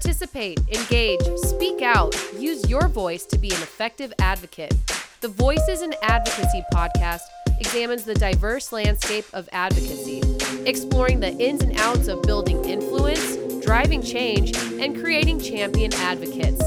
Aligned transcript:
Participate, 0.00 0.60
engage, 0.68 1.20
speak 1.38 1.82
out, 1.82 2.14
use 2.38 2.70
your 2.70 2.86
voice 2.86 3.24
to 3.26 3.36
be 3.36 3.48
an 3.48 3.60
effective 3.60 4.12
advocate. 4.20 4.72
The 5.22 5.26
Voices 5.26 5.82
in 5.82 5.92
Advocacy 6.02 6.62
podcast 6.72 7.22
examines 7.58 8.04
the 8.04 8.14
diverse 8.14 8.70
landscape 8.70 9.24
of 9.32 9.48
advocacy, 9.50 10.22
exploring 10.66 11.18
the 11.18 11.32
ins 11.38 11.62
and 11.64 11.76
outs 11.80 12.06
of 12.06 12.22
building 12.22 12.64
influence, 12.64 13.36
driving 13.64 14.00
change, 14.00 14.56
and 14.56 14.96
creating 14.96 15.40
champion 15.40 15.92
advocates. 15.94 16.62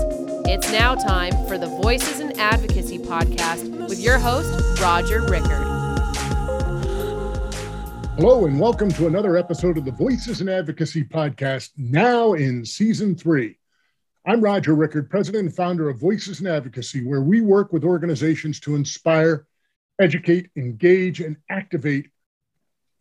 It's 0.46 0.70
now 0.70 0.96
time 0.96 1.32
for 1.48 1.58
the 1.58 1.68
Voices 1.82 2.20
in 2.20 2.38
Advocacy 2.38 3.00
podcast 3.00 3.88
with 3.88 4.02
your 4.02 4.20
host, 4.20 4.82
Roger 4.82 5.22
Rickard. 5.22 5.61
Hello, 8.18 8.46
and 8.46 8.60
welcome 8.60 8.92
to 8.92 9.08
another 9.08 9.38
episode 9.38 9.78
of 9.78 9.86
the 9.86 9.92
Voices 9.92 10.42
in 10.42 10.50
Advocacy 10.50 11.04
podcast, 11.06 11.70
now 11.78 12.34
in 12.34 12.66
season 12.66 13.16
three. 13.16 13.58
I'm 14.28 14.42
Roger 14.42 14.76
Rickard, 14.76 15.10
president 15.10 15.46
and 15.46 15.56
founder 15.56 15.90
of 15.90 16.00
Voices 16.00 16.42
in 16.42 16.46
Advocacy, 16.46 17.06
where 17.06 17.22
we 17.22 17.40
work 17.40 17.72
with 17.72 17.86
organizations 17.86 18.60
to 18.60 18.76
inspire, 18.76 19.48
educate, 20.00 20.52
engage, 20.58 21.22
and 21.22 21.38
activate 21.50 22.10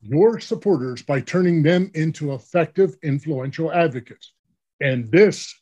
your 0.01 0.38
supporters 0.38 1.02
by 1.02 1.20
turning 1.20 1.65
them 1.65 1.90
into 1.95 2.32
effective, 2.32 2.96
influential 3.02 3.73
advocates. 3.73 4.32
And 4.80 5.10
this 5.10 5.52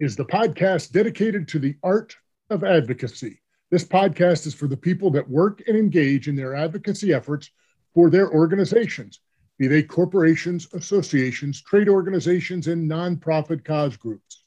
is 0.00 0.16
the 0.16 0.24
podcast 0.24 0.92
dedicated 0.92 1.46
to 1.48 1.58
the 1.58 1.76
art 1.82 2.16
of 2.48 2.64
advocacy. 2.64 3.42
This 3.70 3.84
podcast 3.84 4.46
is 4.46 4.54
for 4.54 4.66
the 4.66 4.78
people 4.78 5.10
that 5.10 5.28
work 5.28 5.62
and 5.68 5.76
engage 5.76 6.26
in 6.26 6.36
their 6.36 6.54
advocacy 6.54 7.12
efforts 7.12 7.50
for 7.94 8.10
their 8.10 8.30
organizations, 8.30 9.20
be 9.58 9.68
they 9.68 9.82
corporations, 9.82 10.68
associations, 10.72 11.62
trade 11.62 11.88
organizations, 11.88 12.66
and 12.66 12.90
nonprofit 12.90 13.64
cause 13.64 13.96
groups. 13.96 14.42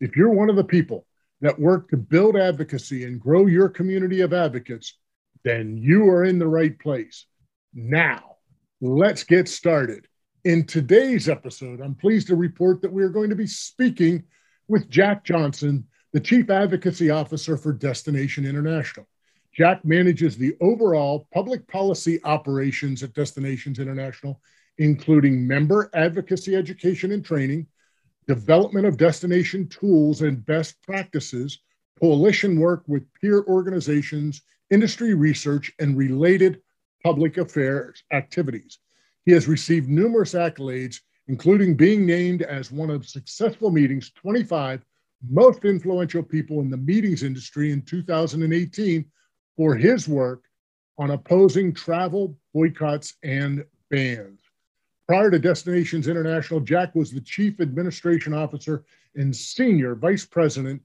If 0.00 0.16
you're 0.16 0.30
one 0.30 0.48
of 0.48 0.56
the 0.56 0.64
people 0.64 1.06
that 1.40 1.58
work 1.58 1.90
to 1.90 1.96
build 1.96 2.36
advocacy 2.36 3.04
and 3.04 3.20
grow 3.20 3.46
your 3.46 3.68
community 3.68 4.22
of 4.22 4.32
advocates, 4.32 4.96
then 5.44 5.76
you 5.76 6.08
are 6.08 6.24
in 6.24 6.38
the 6.38 6.48
right 6.48 6.78
place. 6.78 7.26
Now, 7.74 8.36
let's 8.80 9.22
get 9.22 9.48
started. 9.48 10.06
In 10.44 10.64
today's 10.64 11.28
episode, 11.28 11.80
I'm 11.80 11.94
pleased 11.94 12.28
to 12.28 12.36
report 12.36 12.80
that 12.82 12.92
we 12.92 13.02
are 13.02 13.10
going 13.10 13.30
to 13.30 13.36
be 13.36 13.46
speaking 13.46 14.24
with 14.66 14.88
Jack 14.88 15.24
Johnson, 15.24 15.86
the 16.12 16.20
Chief 16.20 16.48
Advocacy 16.48 17.10
Officer 17.10 17.56
for 17.56 17.72
Destination 17.72 18.46
International. 18.46 19.06
Jack 19.58 19.84
manages 19.84 20.36
the 20.36 20.56
overall 20.60 21.26
public 21.34 21.66
policy 21.66 22.20
operations 22.22 23.02
at 23.02 23.12
Destinations 23.12 23.80
International, 23.80 24.40
including 24.78 25.44
member 25.44 25.90
advocacy 25.94 26.54
education 26.54 27.10
and 27.10 27.24
training, 27.24 27.66
development 28.28 28.86
of 28.86 28.96
destination 28.96 29.68
tools 29.68 30.22
and 30.22 30.46
best 30.46 30.80
practices, 30.82 31.58
coalition 32.00 32.60
work 32.60 32.84
with 32.86 33.12
peer 33.20 33.42
organizations, 33.48 34.42
industry 34.70 35.14
research, 35.14 35.72
and 35.80 35.96
related 35.96 36.60
public 37.02 37.36
affairs 37.36 38.04
activities. 38.12 38.78
He 39.24 39.32
has 39.32 39.48
received 39.48 39.88
numerous 39.88 40.34
accolades, 40.34 41.00
including 41.26 41.76
being 41.76 42.06
named 42.06 42.42
as 42.42 42.70
one 42.70 42.90
of 42.90 43.08
Successful 43.08 43.72
Meetings 43.72 44.12
25 44.12 44.84
most 45.28 45.64
influential 45.64 46.22
people 46.22 46.60
in 46.60 46.70
the 46.70 46.76
meetings 46.76 47.24
industry 47.24 47.72
in 47.72 47.82
2018 47.82 49.04
for 49.58 49.74
his 49.74 50.08
work 50.08 50.44
on 50.98 51.10
opposing 51.10 51.74
travel 51.74 52.34
boycotts 52.54 53.14
and 53.24 53.64
bans. 53.90 54.40
Prior 55.08 55.30
to 55.30 55.38
Destinations 55.38 56.06
International, 56.06 56.60
Jack 56.60 56.94
was 56.94 57.10
the 57.10 57.20
Chief 57.20 57.60
Administration 57.60 58.32
Officer 58.32 58.84
and 59.16 59.34
Senior 59.34 59.96
Vice 59.96 60.24
President, 60.24 60.80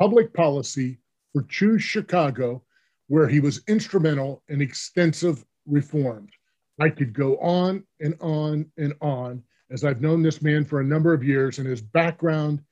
Public 0.00 0.34
Policy 0.34 0.98
for 1.32 1.42
Choose 1.44 1.82
Chicago, 1.82 2.64
where 3.06 3.28
he 3.28 3.38
was 3.38 3.62
instrumental 3.68 4.42
in 4.48 4.60
extensive 4.60 5.44
reforms. 5.64 6.32
I 6.80 6.88
could 6.88 7.12
go 7.12 7.36
on 7.36 7.84
and 8.00 8.16
on 8.20 8.66
and 8.78 8.94
on 9.00 9.44
as 9.70 9.84
I've 9.84 10.00
known 10.00 10.22
this 10.22 10.42
man 10.42 10.64
for 10.64 10.80
a 10.80 10.84
number 10.84 11.14
of 11.14 11.22
years, 11.22 11.58
and 11.58 11.68
his 11.68 11.80
background 11.80 12.62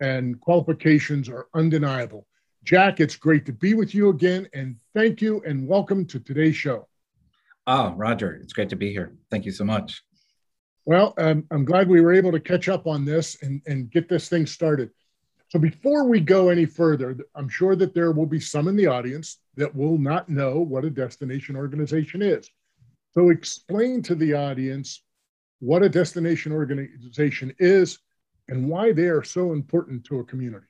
and 0.00 0.40
qualifications 0.40 1.28
are 1.28 1.46
undeniable. 1.54 2.26
Jack, 2.64 2.98
it's 2.98 3.16
great 3.16 3.44
to 3.44 3.52
be 3.52 3.74
with 3.74 3.94
you 3.94 4.08
again, 4.08 4.48
and 4.54 4.76
thank 4.94 5.20
you 5.20 5.42
and 5.46 5.68
welcome 5.68 6.06
to 6.06 6.18
today's 6.18 6.56
show. 6.56 6.88
Oh, 7.66 7.90
Roger, 7.90 8.36
it's 8.42 8.54
great 8.54 8.70
to 8.70 8.76
be 8.76 8.90
here. 8.90 9.14
Thank 9.30 9.44
you 9.44 9.52
so 9.52 9.64
much. 9.64 10.02
Well, 10.86 11.12
um, 11.18 11.44
I'm 11.50 11.66
glad 11.66 11.88
we 11.88 12.00
were 12.00 12.14
able 12.14 12.32
to 12.32 12.40
catch 12.40 12.70
up 12.70 12.86
on 12.86 13.04
this 13.04 13.36
and, 13.42 13.60
and 13.66 13.90
get 13.90 14.08
this 14.08 14.30
thing 14.30 14.46
started. 14.46 14.90
So, 15.48 15.58
before 15.58 16.08
we 16.08 16.20
go 16.20 16.48
any 16.48 16.64
further, 16.64 17.18
I'm 17.34 17.50
sure 17.50 17.76
that 17.76 17.92
there 17.92 18.12
will 18.12 18.26
be 18.26 18.40
some 18.40 18.66
in 18.66 18.76
the 18.76 18.86
audience 18.86 19.40
that 19.56 19.74
will 19.74 19.98
not 19.98 20.30
know 20.30 20.58
what 20.58 20.86
a 20.86 20.90
destination 20.90 21.56
organization 21.56 22.22
is. 22.22 22.48
So, 23.12 23.28
explain 23.28 24.00
to 24.04 24.14
the 24.14 24.32
audience 24.32 25.02
what 25.60 25.82
a 25.82 25.88
destination 25.90 26.50
organization 26.50 27.54
is 27.58 27.98
and 28.48 28.70
why 28.70 28.92
they 28.92 29.08
are 29.08 29.22
so 29.22 29.52
important 29.52 30.04
to 30.04 30.20
a 30.20 30.24
community. 30.24 30.66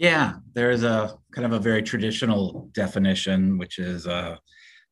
Yeah, 0.00 0.36
there's 0.54 0.82
a 0.82 1.18
kind 1.30 1.44
of 1.44 1.52
a 1.52 1.58
very 1.58 1.82
traditional 1.82 2.70
definition, 2.72 3.58
which 3.58 3.78
is 3.78 4.06
uh, 4.06 4.36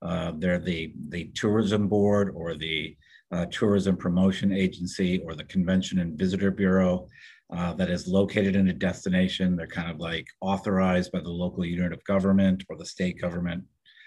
uh, 0.03 0.33
they're 0.37 0.59
the 0.59 0.93
the 1.09 1.31
tourism 1.35 1.89
board 1.89 2.31
or 2.35 2.55
the 2.55 2.95
uh, 3.33 3.47
tourism 3.47 3.97
promotion 3.97 4.53
agency 4.53 5.23
or 5.25 5.35
the 5.35 5.45
convention 5.45 6.01
and 6.01 6.19
visitor 6.19 6.51
bureau 6.51 7.09
uh, 7.57 7.73
that 7.73 7.89
is 7.89 8.07
located 8.07 8.55
in 8.55 8.69
a 8.69 8.73
destination. 8.75 9.57
They're 9.57 9.67
kind 9.67 9.91
of 9.91 9.99
like 9.99 10.27
authorized 10.43 11.11
by 11.11 11.21
the 11.21 11.31
local 11.31 11.65
unit 11.65 11.95
of 11.95 12.05
government 12.05 12.65
or 12.69 12.77
the 12.77 12.85
state 12.85 13.19
government, 13.19 13.65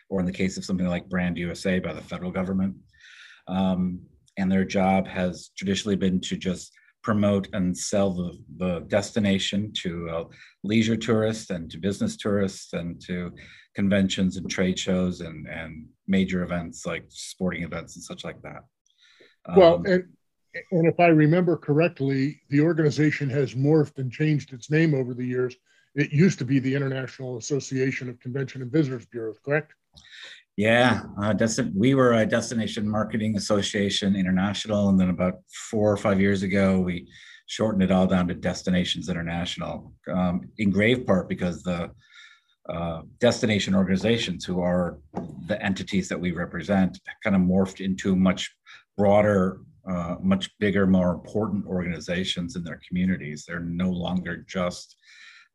or 0.08 0.20
in 0.20 0.28
the 0.28 0.32
case 0.32 0.56
of 0.56 0.66
something 0.66 0.86
like 0.86 1.10
Brand 1.10 1.36
USA, 1.40 1.80
by 1.80 1.94
the 1.94 2.02
federal 2.02 2.30
government. 2.30 2.76
Um, 3.48 4.02
and 4.38 4.52
their 4.52 4.66
job 4.66 5.08
has 5.08 5.50
traditionally 5.58 5.96
been 5.96 6.22
to 6.22 6.38
just 6.38 6.72
promote 7.04 7.48
and 7.54 7.78
sell 7.78 8.12
the, 8.12 8.38
the 8.58 8.80
destination 8.88 9.72
to 9.74 10.10
uh, 10.10 10.24
leisure 10.64 10.96
tourists 10.96 11.50
and 11.50 11.70
to 11.72 11.78
business 11.78 12.16
tourists 12.16 12.74
and 12.74 13.02
to 13.02 13.32
conventions 13.74 14.38
and 14.38 14.50
trade 14.50 14.78
shows 14.78 15.22
and, 15.22 15.48
and 15.48 15.88
major 16.08 16.44
events 16.44 16.86
like 16.86 17.06
sporting 17.10 17.64
events 17.64 17.96
and 17.96 18.04
such 18.04 18.24
like 18.24 18.42
that. 18.42 18.64
Um, 19.46 19.56
well, 19.56 19.76
and, 19.86 20.04
and 20.72 20.88
if 20.88 21.00
I 21.00 21.08
remember 21.08 21.58
correctly, 21.58 22.42
the 22.50 22.62
organization 22.62 23.30
has 23.30 23.56
morphed 23.56 23.98
and 23.98 24.12
changed 24.12 24.54
its 24.54 24.70
name 24.70 24.94
over 24.94 25.14
the 25.14 25.26
years. 25.26 25.56
It 25.96 26.12
used 26.12 26.40
to 26.40 26.46
be 26.46 26.60
the 26.60 26.76
International 26.76 27.38
Association 27.38 28.10
of 28.10 28.20
Convention 28.20 28.62
and 28.62 28.72
Visitors 28.72 29.06
Bureaus, 29.06 29.40
correct? 29.44 29.74
Yeah, 30.58 31.04
uh, 31.22 31.34
we 31.74 31.96
were 31.96 32.14
a 32.14 32.26
Destination 32.26 32.88
Marketing 32.88 33.38
Association 33.38 34.16
International, 34.16 34.90
and 34.90 35.00
then 35.00 35.10
about 35.10 35.36
four 35.70 35.92
or 35.92 35.98
five 35.98 36.20
years 36.20 36.44
ago, 36.44 36.80
we 36.80 37.08
shortened 37.46 37.84
it 37.84 37.92
all 37.92 38.06
down 38.06 38.28
to 38.28 38.34
Destinations 38.34 39.10
International, 39.10 39.94
um, 40.12 40.42
in 40.58 40.70
grave 40.70 41.06
part 41.06 41.30
because 41.30 41.64
the 41.64 41.90
uh, 42.70 43.02
destination 43.20 43.74
organizations, 43.74 44.46
who 44.46 44.62
are 44.62 45.00
the 45.48 45.62
entities 45.64 46.08
that 46.10 46.20
we 46.20 46.32
represent, 46.32 47.00
kind 47.24 47.36
of 47.36 47.42
morphed 47.42 47.84
into 47.84 48.16
much 48.16 48.54
broader, 48.98 49.62
uh, 49.90 50.16
much 50.22 50.50
bigger, 50.60 50.86
more 50.86 51.12
important 51.12 51.66
organizations 51.66 52.56
in 52.56 52.64
their 52.64 52.80
communities. 52.88 53.46
They're 53.48 53.60
no 53.60 53.90
longer 53.90 54.46
just 54.48 54.96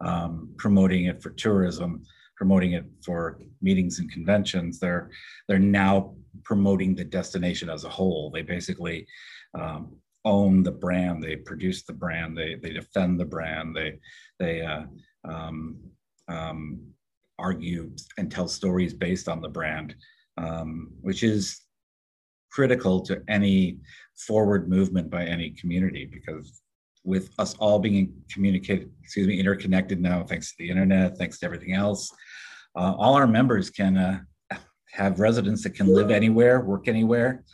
um, 0.00 0.52
promoting 0.58 1.04
it 1.04 1.22
for 1.22 1.30
tourism 1.30 2.02
promoting 2.36 2.72
it 2.72 2.84
for 3.04 3.38
meetings 3.60 3.98
and 3.98 4.10
conventions. 4.10 4.78
They're 4.78 5.10
they're 5.48 5.58
now 5.58 6.14
promoting 6.44 6.94
the 6.94 7.04
destination 7.04 7.68
as 7.68 7.84
a 7.84 7.88
whole. 7.88 8.30
They 8.30 8.42
basically 8.42 9.06
um, 9.54 9.96
own 10.24 10.62
the 10.62 10.72
brand. 10.72 11.22
They 11.22 11.36
produce 11.36 11.82
the 11.84 11.92
brand. 11.92 12.36
They 12.36 12.56
they 12.56 12.70
defend 12.70 13.18
the 13.18 13.24
brand. 13.24 13.74
They 13.74 13.98
they 14.38 14.62
uh, 14.62 14.84
um, 15.24 15.78
um, 16.28 16.80
argue 17.38 17.90
and 18.18 18.30
tell 18.30 18.48
stories 18.48 18.94
based 18.94 19.28
on 19.28 19.40
the 19.40 19.48
brand, 19.48 19.94
um, 20.36 20.92
which 21.00 21.22
is 21.22 21.62
critical 22.50 23.00
to 23.02 23.22
any 23.28 23.78
forward 24.16 24.68
movement 24.68 25.10
by 25.10 25.24
any 25.24 25.50
community 25.50 26.06
because 26.06 26.62
with 27.04 27.30
us 27.38 27.54
all 27.58 27.78
being 27.78 28.12
communicated, 28.30 28.90
excuse 29.02 29.28
me, 29.28 29.38
interconnected 29.38 30.00
now, 30.00 30.24
thanks 30.24 30.50
to 30.50 30.54
the 30.58 30.68
internet, 30.68 31.16
thanks 31.16 31.38
to 31.38 31.46
everything 31.46 31.72
else. 31.72 32.12
Uh, 32.76 32.94
all 32.98 33.14
our 33.14 33.26
members 33.26 33.70
can 33.70 33.96
uh, 33.96 34.20
have 34.92 35.20
residents 35.20 35.62
that 35.62 35.74
can 35.74 35.86
live 35.86 36.10
anywhere, 36.10 36.60
work 36.60 36.88
anywhere. 36.88 37.44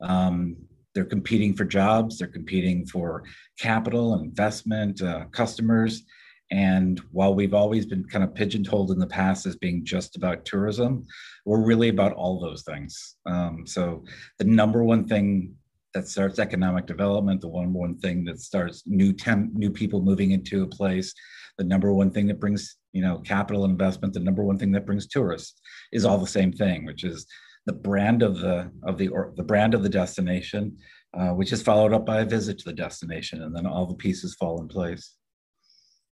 Um, 0.00 0.56
they're 0.94 1.04
competing 1.04 1.54
for 1.54 1.64
jobs, 1.64 2.18
they're 2.18 2.28
competing 2.28 2.86
for 2.86 3.24
capital, 3.58 4.20
investment, 4.20 5.02
uh, 5.02 5.26
customers. 5.26 6.02
And 6.50 6.98
while 7.12 7.34
we've 7.34 7.54
always 7.54 7.84
been 7.84 8.04
kind 8.04 8.24
of 8.24 8.34
pigeonholed 8.34 8.90
in 8.90 8.98
the 8.98 9.06
past 9.06 9.44
as 9.46 9.56
being 9.56 9.84
just 9.84 10.16
about 10.16 10.44
tourism, 10.44 11.04
we're 11.44 11.64
really 11.64 11.90
about 11.90 12.14
all 12.14 12.40
those 12.40 12.62
things. 12.62 13.16
Um, 13.26 13.66
so 13.66 14.04
the 14.38 14.44
number 14.44 14.82
one 14.82 15.06
thing 15.06 15.54
that 15.94 16.08
starts 16.08 16.38
economic 16.38 16.86
development, 16.86 17.40
the 17.40 17.48
one 17.48 17.72
one 17.72 17.98
thing 17.98 18.24
that 18.24 18.40
starts 18.40 18.84
new 18.86 19.12
temp, 19.12 19.52
new 19.54 19.70
people 19.70 20.00
moving 20.00 20.30
into 20.30 20.62
a 20.62 20.66
place, 20.66 21.12
the 21.58 21.64
number 21.64 21.92
one 21.92 22.10
thing 22.10 22.26
that 22.28 22.40
brings 22.40 22.76
you 22.98 23.04
know 23.04 23.18
capital 23.18 23.64
investment, 23.64 24.12
the 24.12 24.18
number 24.18 24.42
one 24.42 24.58
thing 24.58 24.72
that 24.72 24.84
brings 24.84 25.06
tourists 25.06 25.60
is 25.92 26.04
all 26.04 26.18
the 26.18 26.26
same 26.26 26.52
thing, 26.52 26.84
which 26.84 27.04
is 27.04 27.28
the 27.64 27.72
brand 27.72 28.24
of 28.24 28.40
the 28.40 28.72
of 28.82 28.98
the 28.98 29.06
or 29.06 29.32
the 29.36 29.44
brand 29.44 29.72
of 29.72 29.84
the 29.84 29.88
destination, 29.88 30.76
uh, 31.16 31.28
which 31.28 31.52
is 31.52 31.62
followed 31.62 31.92
up 31.92 32.04
by 32.04 32.22
a 32.22 32.24
visit 32.24 32.58
to 32.58 32.64
the 32.64 32.72
destination, 32.72 33.44
and 33.44 33.54
then 33.54 33.66
all 33.66 33.86
the 33.86 33.94
pieces 33.94 34.34
fall 34.34 34.60
in 34.60 34.66
place. 34.66 35.14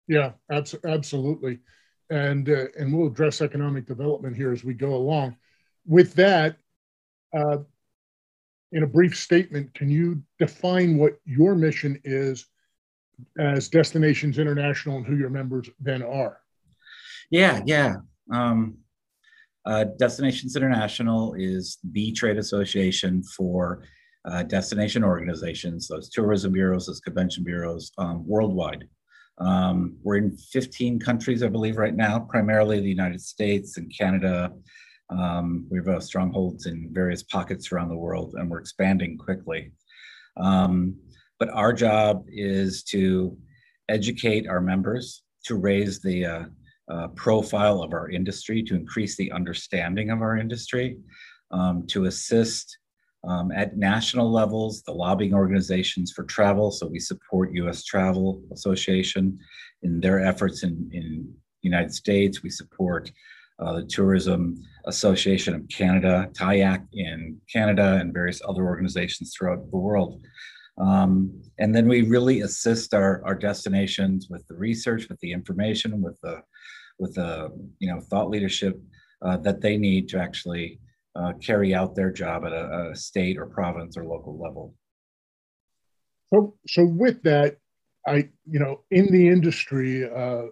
Yeah, 0.09 0.31
abs- 0.51 0.75
absolutely, 0.85 1.59
and 2.09 2.49
uh, 2.49 2.65
and 2.77 2.93
we'll 2.93 3.07
address 3.07 3.39
economic 3.39 3.85
development 3.85 4.35
here 4.35 4.51
as 4.51 4.65
we 4.65 4.73
go 4.73 4.93
along. 4.93 5.37
With 5.85 6.13
that, 6.15 6.57
uh, 7.33 7.59
in 8.73 8.83
a 8.83 8.87
brief 8.87 9.17
statement, 9.17 9.73
can 9.73 9.87
you 9.89 10.21
define 10.37 10.97
what 10.97 11.13
your 11.23 11.55
mission 11.55 12.01
is 12.03 12.45
as 13.39 13.69
Destinations 13.69 14.37
International 14.37 14.97
and 14.97 15.05
who 15.05 15.15
your 15.15 15.29
members 15.29 15.69
then 15.79 16.03
are? 16.03 16.42
Yeah, 17.33 17.61
yeah. 17.65 17.95
Um, 18.31 18.77
uh, 19.65 19.85
Destinations 19.97 20.55
International 20.55 21.33
is 21.33 21.79
the 21.91 22.11
trade 22.11 22.37
association 22.37 23.23
for 23.23 23.81
uh, 24.23 24.43
destination 24.43 25.03
organizations, 25.03 25.87
those 25.87 26.11
tourism 26.11 26.51
bureaus, 26.51 26.85
those 26.85 26.99
convention 26.99 27.43
bureaus 27.43 27.91
um, 27.97 28.23
worldwide. 28.27 28.87
Um, 29.39 29.97
we're 30.03 30.17
in 30.17 30.37
15 30.37 30.99
countries, 30.99 31.41
I 31.41 31.47
believe, 31.47 31.77
right 31.77 31.95
now, 31.95 32.19
primarily 32.19 32.79
the 32.79 32.87
United 32.87 33.19
States 33.19 33.77
and 33.77 33.91
Canada. 33.97 34.51
Um, 35.09 35.65
we 35.71 35.81
have 35.83 36.03
strongholds 36.03 36.67
in 36.67 36.89
various 36.91 37.23
pockets 37.23 37.71
around 37.71 37.89
the 37.89 37.97
world, 37.97 38.35
and 38.37 38.47
we're 38.47 38.59
expanding 38.59 39.17
quickly. 39.17 39.71
Um, 40.37 40.97
but 41.39 41.49
our 41.49 41.73
job 41.73 42.25
is 42.27 42.83
to 42.91 43.35
educate 43.89 44.47
our 44.47 44.61
members, 44.61 45.23
to 45.45 45.55
raise 45.55 45.99
the 45.99 46.25
uh, 46.27 46.43
uh, 46.89 47.07
profile 47.09 47.81
of 47.81 47.93
our 47.93 48.09
industry, 48.09 48.63
to 48.63 48.75
increase 48.75 49.15
the 49.15 49.31
understanding 49.31 50.09
of 50.09 50.21
our 50.21 50.37
industry, 50.37 50.97
um, 51.51 51.85
to 51.87 52.05
assist 52.05 52.77
um, 53.25 53.51
at 53.51 53.77
national 53.77 54.29
levels, 54.31 54.83
the 54.83 54.91
lobbying 54.91 55.33
organizations 55.33 56.11
for 56.11 56.23
travel. 56.23 56.71
So 56.71 56.87
we 56.87 56.99
support 56.99 57.53
U.S. 57.53 57.83
Travel 57.83 58.41
Association 58.51 59.39
in 59.81 60.01
their 60.01 60.25
efforts 60.25 60.63
in 60.63 60.89
in 60.91 61.33
United 61.61 61.93
States. 61.93 62.43
We 62.43 62.49
support 62.49 63.11
uh, 63.59 63.73
the 63.73 63.83
Tourism 63.83 64.61
Association 64.85 65.55
of 65.55 65.67
Canada, 65.69 66.29
TIAC 66.33 66.85
in 66.93 67.37
Canada, 67.51 67.97
and 67.99 68.13
various 68.13 68.41
other 68.47 68.65
organizations 68.65 69.33
throughout 69.33 69.69
the 69.71 69.77
world. 69.77 70.21
Um, 70.77 71.41
and 71.59 71.75
then 71.75 71.87
we 71.87 72.01
really 72.01 72.41
assist 72.41 72.93
our, 72.93 73.23
our 73.25 73.35
destinations 73.35 74.27
with 74.29 74.45
the 74.47 74.55
research, 74.55 75.07
with 75.07 75.19
the 75.19 75.31
information, 75.31 76.01
with 76.01 76.19
the 76.21 76.41
with 76.99 77.15
the 77.15 77.49
you 77.79 77.91
know 77.93 77.99
thought 77.99 78.29
leadership 78.29 78.79
uh, 79.21 79.37
that 79.37 79.61
they 79.61 79.77
need 79.77 80.09
to 80.09 80.19
actually 80.19 80.79
uh, 81.15 81.33
carry 81.41 81.73
out 81.73 81.95
their 81.95 82.11
job 82.11 82.45
at 82.45 82.53
a, 82.53 82.89
a, 82.91 82.95
state 82.95 83.37
or 83.37 83.45
province 83.45 83.97
or 83.97 84.03
local 84.03 84.37
level. 84.37 84.73
So, 86.33 86.55
so 86.67 86.85
with 86.85 87.21
that, 87.23 87.57
I, 88.07 88.29
you 88.49 88.59
know, 88.59 88.81
in 88.89 89.11
the 89.11 89.27
industry 89.27 90.09
uh, 90.09 90.47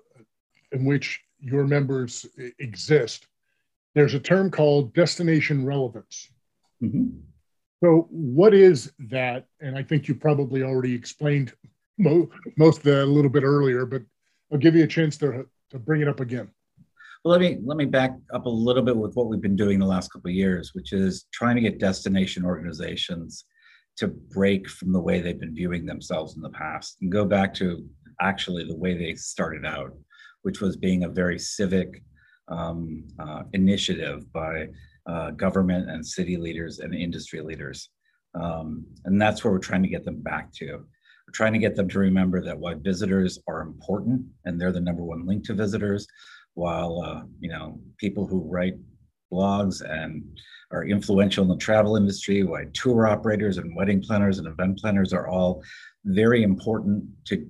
in 0.71 0.85
which 0.85 1.19
your 1.39 1.65
members 1.65 2.25
exist, 2.59 3.25
there's 3.95 4.13
a 4.13 4.19
term 4.19 4.51
called 4.51 4.93
destination 4.93 5.65
relevance. 5.65 6.29
Mm-hmm. 6.81 7.07
So, 7.83 8.07
what 8.11 8.53
is 8.53 8.91
that? 9.09 9.47
And 9.59 9.77
I 9.77 9.83
think 9.83 10.07
you 10.07 10.13
probably 10.15 10.61
already 10.61 10.93
explained 10.93 11.53
mo- 11.97 12.29
most 12.57 12.77
of 12.77 12.83
that 12.83 13.03
a 13.03 13.05
little 13.05 13.31
bit 13.31 13.43
earlier, 13.43 13.85
but 13.85 14.03
I'll 14.51 14.59
give 14.59 14.75
you 14.75 14.83
a 14.83 14.87
chance 14.87 15.17
to, 15.17 15.47
to 15.71 15.79
bring 15.79 16.01
it 16.01 16.07
up 16.07 16.19
again. 16.19 16.49
Well, 17.23 17.31
let 17.31 17.41
me 17.41 17.59
let 17.63 17.77
me 17.77 17.85
back 17.85 18.15
up 18.33 18.45
a 18.45 18.49
little 18.49 18.83
bit 18.83 18.97
with 18.97 19.13
what 19.13 19.27
we've 19.27 19.41
been 19.41 19.55
doing 19.55 19.79
the 19.79 19.85
last 19.85 20.11
couple 20.11 20.29
of 20.29 20.35
years, 20.35 20.71
which 20.73 20.91
is 20.91 21.25
trying 21.31 21.55
to 21.55 21.61
get 21.61 21.79
destination 21.79 22.43
organizations 22.43 23.45
to 23.97 24.07
break 24.07 24.67
from 24.69 24.91
the 24.91 24.99
way 24.99 25.19
they've 25.19 25.39
been 25.39 25.53
viewing 25.53 25.85
themselves 25.85 26.35
in 26.35 26.41
the 26.41 26.49
past 26.49 26.97
and 27.01 27.11
go 27.11 27.25
back 27.25 27.53
to 27.55 27.87
actually 28.19 28.65
the 28.65 28.75
way 28.75 28.97
they 28.97 29.13
started 29.15 29.65
out, 29.65 29.93
which 30.41 30.61
was 30.61 30.77
being 30.77 31.03
a 31.03 31.09
very 31.09 31.37
civic 31.37 32.03
um, 32.47 33.03
uh, 33.19 33.43
initiative 33.53 34.31
by 34.33 34.67
uh, 35.07 35.31
government 35.31 35.89
and 35.89 36.05
city 36.05 36.37
leaders 36.37 36.79
and 36.79 36.93
industry 36.93 37.41
leaders. 37.41 37.89
Um, 38.33 38.85
and 39.05 39.21
that's 39.21 39.43
where 39.43 39.51
we're 39.51 39.59
trying 39.59 39.83
to 39.83 39.89
get 39.89 40.05
them 40.05 40.21
back 40.21 40.53
to. 40.53 40.65
We're 40.67 41.33
trying 41.33 41.53
to 41.53 41.59
get 41.59 41.75
them 41.75 41.89
to 41.89 41.99
remember 41.99 42.41
that 42.43 42.57
while 42.57 42.75
visitors 42.77 43.39
are 43.47 43.61
important 43.61 44.25
and 44.45 44.59
they're 44.59 44.71
the 44.71 44.79
number 44.79 45.03
one 45.03 45.25
link 45.25 45.45
to 45.45 45.53
visitors, 45.53 46.07
while 46.53 47.01
uh, 47.01 47.23
you 47.39 47.49
know 47.49 47.79
people 47.97 48.27
who 48.27 48.39
write 48.49 48.75
blogs 49.31 49.81
and 49.81 50.23
are 50.71 50.85
influential 50.85 51.43
in 51.43 51.49
the 51.49 51.57
travel 51.57 51.95
industry, 51.95 52.43
why 52.43 52.65
tour 52.73 53.07
operators 53.07 53.57
and 53.57 53.75
wedding 53.75 54.01
planners 54.01 54.39
and 54.39 54.47
event 54.47 54.77
planners 54.79 55.13
are 55.13 55.27
all 55.27 55.63
very 56.05 56.43
important 56.43 57.03
to 57.25 57.47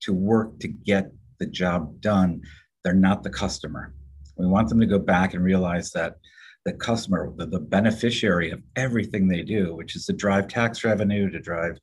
to 0.00 0.12
work 0.12 0.58
to 0.60 0.68
get 0.68 1.10
the 1.38 1.46
job 1.46 2.00
done. 2.00 2.42
They're 2.82 2.94
not 2.94 3.22
the 3.22 3.30
customer. 3.30 3.94
We 4.36 4.46
want 4.46 4.68
them 4.68 4.80
to 4.80 4.86
go 4.86 4.98
back 4.98 5.34
and 5.34 5.44
realize 5.44 5.90
that 5.92 6.16
the 6.64 6.72
customer, 6.72 7.32
the, 7.36 7.46
the 7.46 7.60
beneficiary 7.60 8.50
of 8.50 8.62
everything 8.76 9.28
they 9.28 9.42
do, 9.42 9.74
which 9.74 9.96
is 9.96 10.06
to 10.06 10.12
drive 10.12 10.48
tax 10.48 10.82
revenue, 10.84 11.30
to 11.30 11.38
drive, 11.38 11.78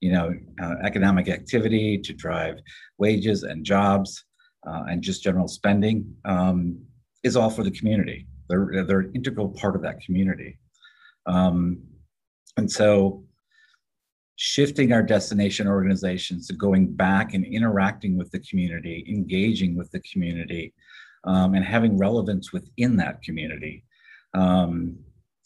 you 0.00 0.12
know, 0.12 0.34
uh, 0.62 0.74
economic 0.82 1.28
activity, 1.28 1.98
to 1.98 2.12
drive 2.12 2.58
wages 2.98 3.42
and 3.42 3.64
jobs, 3.64 4.24
uh, 4.66 4.84
and 4.88 5.02
just 5.02 5.22
general 5.22 5.48
spending 5.48 6.14
um, 6.24 6.78
is 7.22 7.36
all 7.36 7.50
for 7.50 7.62
the 7.62 7.70
community. 7.70 8.26
They're, 8.48 8.84
they're 8.86 9.00
an 9.00 9.12
integral 9.14 9.48
part 9.48 9.76
of 9.76 9.82
that 9.82 10.00
community. 10.00 10.58
Um, 11.26 11.82
and 12.56 12.70
so 12.70 13.24
shifting 14.36 14.92
our 14.92 15.02
destination 15.02 15.68
organizations 15.68 16.46
to 16.48 16.54
going 16.54 16.92
back 16.92 17.34
and 17.34 17.44
interacting 17.44 18.16
with 18.16 18.30
the 18.30 18.40
community, 18.40 19.04
engaging 19.08 19.76
with 19.76 19.90
the 19.90 20.00
community, 20.00 20.72
um, 21.24 21.54
and 21.54 21.64
having 21.64 21.98
relevance 21.98 22.52
within 22.52 22.96
that 22.96 23.22
community, 23.22 23.84
um, 24.34 24.96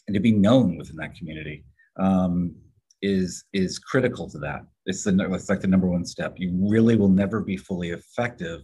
and 0.06 0.14
to 0.14 0.20
be 0.20 0.32
known 0.32 0.76
within 0.76 0.96
that 0.96 1.14
community 1.14 1.64
um, 1.98 2.54
is 3.02 3.44
is 3.52 3.78
critical 3.78 4.28
to 4.30 4.38
that. 4.38 4.64
It's 4.86 5.04
the 5.04 5.16
it's 5.32 5.48
like 5.48 5.60
the 5.60 5.66
number 5.66 5.88
one 5.88 6.04
step. 6.04 6.34
You 6.36 6.52
really 6.70 6.96
will 6.96 7.08
never 7.08 7.40
be 7.40 7.56
fully 7.56 7.90
effective 7.90 8.62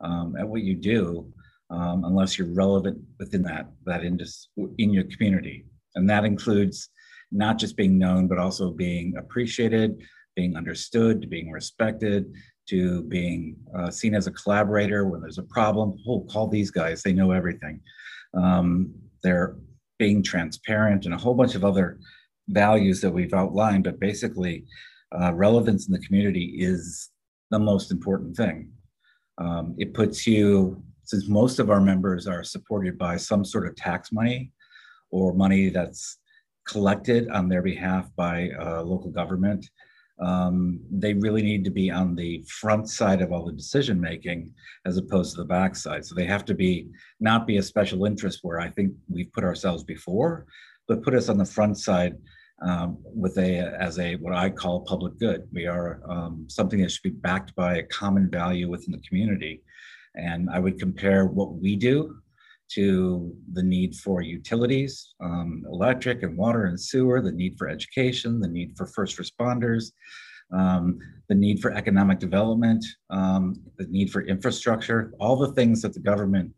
um, 0.00 0.36
at 0.38 0.48
what 0.48 0.62
you 0.62 0.74
do 0.74 1.32
um, 1.70 2.04
unless 2.04 2.38
you're 2.38 2.54
relevant 2.54 2.98
within 3.18 3.42
that 3.42 3.70
that 3.84 4.04
industry 4.04 4.50
in 4.78 4.92
your 4.92 5.04
community, 5.04 5.66
and 5.94 6.08
that 6.08 6.24
includes 6.24 6.88
not 7.30 7.58
just 7.58 7.76
being 7.76 7.98
known 7.98 8.26
but 8.26 8.38
also 8.38 8.70
being 8.70 9.14
appreciated, 9.18 10.00
being 10.34 10.56
understood, 10.56 11.28
being 11.28 11.50
respected, 11.50 12.32
to 12.68 13.02
being 13.04 13.56
uh, 13.76 13.90
seen 13.90 14.14
as 14.14 14.26
a 14.26 14.32
collaborator 14.32 15.06
when 15.06 15.20
there's 15.20 15.38
a 15.38 15.42
problem. 15.44 15.96
Oh, 16.06 16.26
call 16.30 16.48
these 16.48 16.70
guys; 16.70 17.02
they 17.02 17.12
know 17.12 17.32
everything. 17.32 17.80
Um, 18.34 18.92
they're 19.22 19.56
being 19.98 20.22
transparent 20.22 21.04
and 21.04 21.14
a 21.14 21.18
whole 21.18 21.34
bunch 21.34 21.54
of 21.54 21.64
other 21.64 21.98
values 22.48 23.00
that 23.00 23.10
we've 23.10 23.34
outlined, 23.34 23.84
but 23.84 24.00
basically, 24.00 24.64
uh, 25.12 25.32
relevance 25.34 25.86
in 25.86 25.92
the 25.92 25.98
community 26.00 26.56
is 26.58 27.10
the 27.50 27.58
most 27.58 27.90
important 27.90 28.36
thing. 28.36 28.70
Um, 29.38 29.74
it 29.78 29.94
puts 29.94 30.26
you, 30.26 30.82
since 31.04 31.28
most 31.28 31.58
of 31.58 31.70
our 31.70 31.80
members 31.80 32.26
are 32.26 32.42
supported 32.42 32.98
by 32.98 33.16
some 33.16 33.44
sort 33.44 33.66
of 33.66 33.76
tax 33.76 34.12
money 34.12 34.52
or 35.10 35.32
money 35.32 35.68
that's 35.68 36.18
collected 36.66 37.28
on 37.30 37.48
their 37.48 37.62
behalf 37.62 38.10
by 38.16 38.50
uh, 38.60 38.82
local 38.82 39.10
government, 39.10 39.68
um, 40.20 40.80
they 40.90 41.14
really 41.14 41.42
need 41.42 41.64
to 41.64 41.70
be 41.70 41.90
on 41.90 42.16
the 42.16 42.44
front 42.48 42.88
side 42.88 43.22
of 43.22 43.32
all 43.32 43.44
the 43.44 43.52
decision 43.52 44.00
making 44.00 44.52
as 44.84 44.96
opposed 44.96 45.34
to 45.34 45.42
the 45.42 45.48
back 45.48 45.76
side. 45.76 46.04
So 46.04 46.14
they 46.14 46.24
have 46.24 46.44
to 46.46 46.54
be 46.54 46.88
not 47.20 47.46
be 47.46 47.58
a 47.58 47.62
special 47.62 48.04
interest 48.04 48.40
where 48.42 48.60
I 48.60 48.68
think 48.70 48.92
we've 49.08 49.32
put 49.32 49.44
ourselves 49.44 49.84
before, 49.84 50.46
but 50.88 51.02
put 51.02 51.14
us 51.14 51.28
on 51.28 51.38
the 51.38 51.44
front 51.44 51.78
side 51.78 52.16
um, 52.62 52.98
with 53.04 53.38
a 53.38 53.58
as 53.80 53.98
a 54.00 54.16
what 54.16 54.34
I 54.34 54.50
call 54.50 54.80
public 54.80 55.18
good. 55.18 55.46
We 55.52 55.66
are 55.66 56.00
um, 56.08 56.46
something 56.48 56.80
that 56.80 56.90
should 56.90 57.02
be 57.02 57.10
backed 57.10 57.54
by 57.54 57.76
a 57.76 57.82
common 57.84 58.28
value 58.28 58.68
within 58.68 58.92
the 58.92 59.06
community, 59.08 59.62
and 60.16 60.50
I 60.50 60.58
would 60.58 60.80
compare 60.80 61.26
what 61.26 61.54
we 61.54 61.76
do 61.76 62.16
to 62.74 63.34
the 63.52 63.62
need 63.62 63.94
for 63.94 64.20
utilities, 64.20 65.14
um, 65.20 65.64
electric 65.70 66.22
and 66.22 66.36
water 66.36 66.66
and 66.66 66.78
sewer, 66.78 67.20
the 67.20 67.32
need 67.32 67.56
for 67.58 67.68
education, 67.68 68.40
the 68.40 68.48
need 68.48 68.76
for 68.76 68.86
first 68.86 69.18
responders, 69.18 69.92
um, 70.52 70.98
the 71.28 71.34
need 71.34 71.60
for 71.60 71.72
economic 71.72 72.18
development, 72.18 72.84
um, 73.10 73.54
the 73.78 73.86
need 73.86 74.10
for 74.10 74.22
infrastructure, 74.22 75.12
all 75.20 75.36
the 75.36 75.52
things 75.52 75.82
that 75.82 75.94
the 75.94 76.00
government 76.00 76.52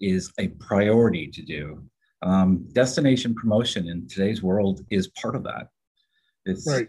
is 0.00 0.32
a 0.38 0.48
priority 0.48 1.28
to 1.28 1.42
do 1.42 1.82
um, 2.24 2.66
destination 2.72 3.34
promotion 3.34 3.88
in 3.88 4.08
today's 4.08 4.42
world 4.42 4.80
is 4.90 5.08
part 5.08 5.36
of 5.36 5.44
that. 5.44 5.68
It's 6.46 6.66
right. 6.66 6.88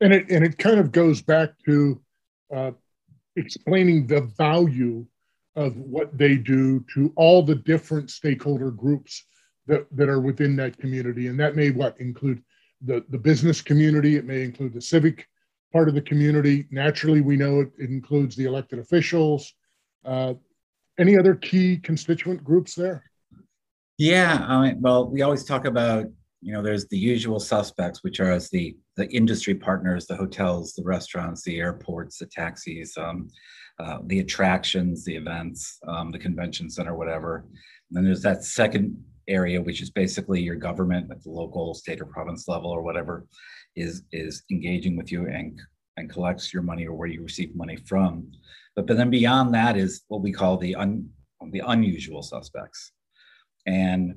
And 0.00 0.12
it 0.12 0.30
and 0.30 0.44
it 0.44 0.58
kind 0.58 0.80
of 0.80 0.92
goes 0.92 1.22
back 1.22 1.50
to 1.66 2.00
uh, 2.54 2.70
explaining 3.36 4.06
the 4.06 4.22
value 4.38 5.06
of 5.58 5.76
what 5.76 6.16
they 6.16 6.36
do 6.36 6.84
to 6.94 7.12
all 7.16 7.42
the 7.42 7.56
different 7.56 8.10
stakeholder 8.10 8.70
groups 8.70 9.24
that, 9.66 9.84
that 9.90 10.08
are 10.08 10.20
within 10.20 10.54
that 10.54 10.78
community. 10.78 11.26
And 11.26 11.38
that 11.40 11.56
may 11.56 11.70
what 11.70 12.00
include 12.00 12.40
the, 12.80 13.04
the 13.08 13.18
business 13.18 13.60
community, 13.60 14.14
it 14.14 14.24
may 14.24 14.44
include 14.44 14.72
the 14.72 14.80
civic 14.80 15.26
part 15.72 15.88
of 15.88 15.96
the 15.96 16.00
community. 16.00 16.66
Naturally, 16.70 17.20
we 17.22 17.36
know 17.36 17.60
it, 17.62 17.70
it 17.76 17.90
includes 17.90 18.36
the 18.36 18.44
elected 18.44 18.78
officials. 18.78 19.52
Uh, 20.04 20.34
any 20.96 21.18
other 21.18 21.34
key 21.34 21.76
constituent 21.78 22.44
groups 22.44 22.76
there? 22.76 23.02
Yeah, 23.98 24.46
I 24.48 24.62
mean, 24.62 24.80
well, 24.80 25.10
we 25.10 25.22
always 25.22 25.44
talk 25.44 25.64
about 25.64 26.06
you 26.40 26.52
know 26.52 26.62
there's 26.62 26.86
the 26.86 26.96
usual 26.96 27.40
suspects, 27.40 28.04
which 28.04 28.20
are 28.20 28.38
the 28.52 28.76
the 28.96 29.08
industry 29.08 29.56
partners, 29.56 30.06
the 30.06 30.14
hotels, 30.14 30.72
the 30.74 30.84
restaurants, 30.84 31.42
the 31.42 31.58
airports, 31.58 32.18
the 32.18 32.26
taxis, 32.26 32.96
um, 32.96 33.28
uh, 33.80 33.98
the 34.06 34.20
attractions, 34.20 35.04
the 35.04 35.14
events, 35.14 35.78
um, 35.86 36.10
the 36.10 36.18
convention 36.18 36.68
center, 36.68 36.96
whatever. 36.96 37.44
And 37.88 37.96
then 37.96 38.04
there's 38.04 38.22
that 38.22 38.44
second 38.44 39.02
area, 39.28 39.60
which 39.60 39.82
is 39.82 39.90
basically 39.90 40.40
your 40.40 40.56
government 40.56 41.10
at 41.10 41.22
the 41.22 41.30
local, 41.30 41.74
state, 41.74 42.00
or 42.00 42.06
province 42.06 42.48
level, 42.48 42.70
or 42.70 42.82
whatever, 42.82 43.26
is 43.76 44.02
is 44.12 44.42
engaging 44.50 44.96
with 44.96 45.12
you 45.12 45.26
and 45.26 45.60
and 45.96 46.10
collects 46.10 46.52
your 46.52 46.62
money 46.62 46.86
or 46.86 46.94
where 46.94 47.08
you 47.08 47.22
receive 47.22 47.54
money 47.54 47.76
from. 47.76 48.30
But, 48.76 48.86
but 48.86 48.96
then 48.96 49.10
beyond 49.10 49.52
that 49.54 49.76
is 49.76 50.02
what 50.08 50.22
we 50.22 50.32
call 50.32 50.56
the 50.56 50.74
un, 50.76 51.08
the 51.50 51.62
unusual 51.66 52.22
suspects. 52.22 52.92
And 53.66 54.14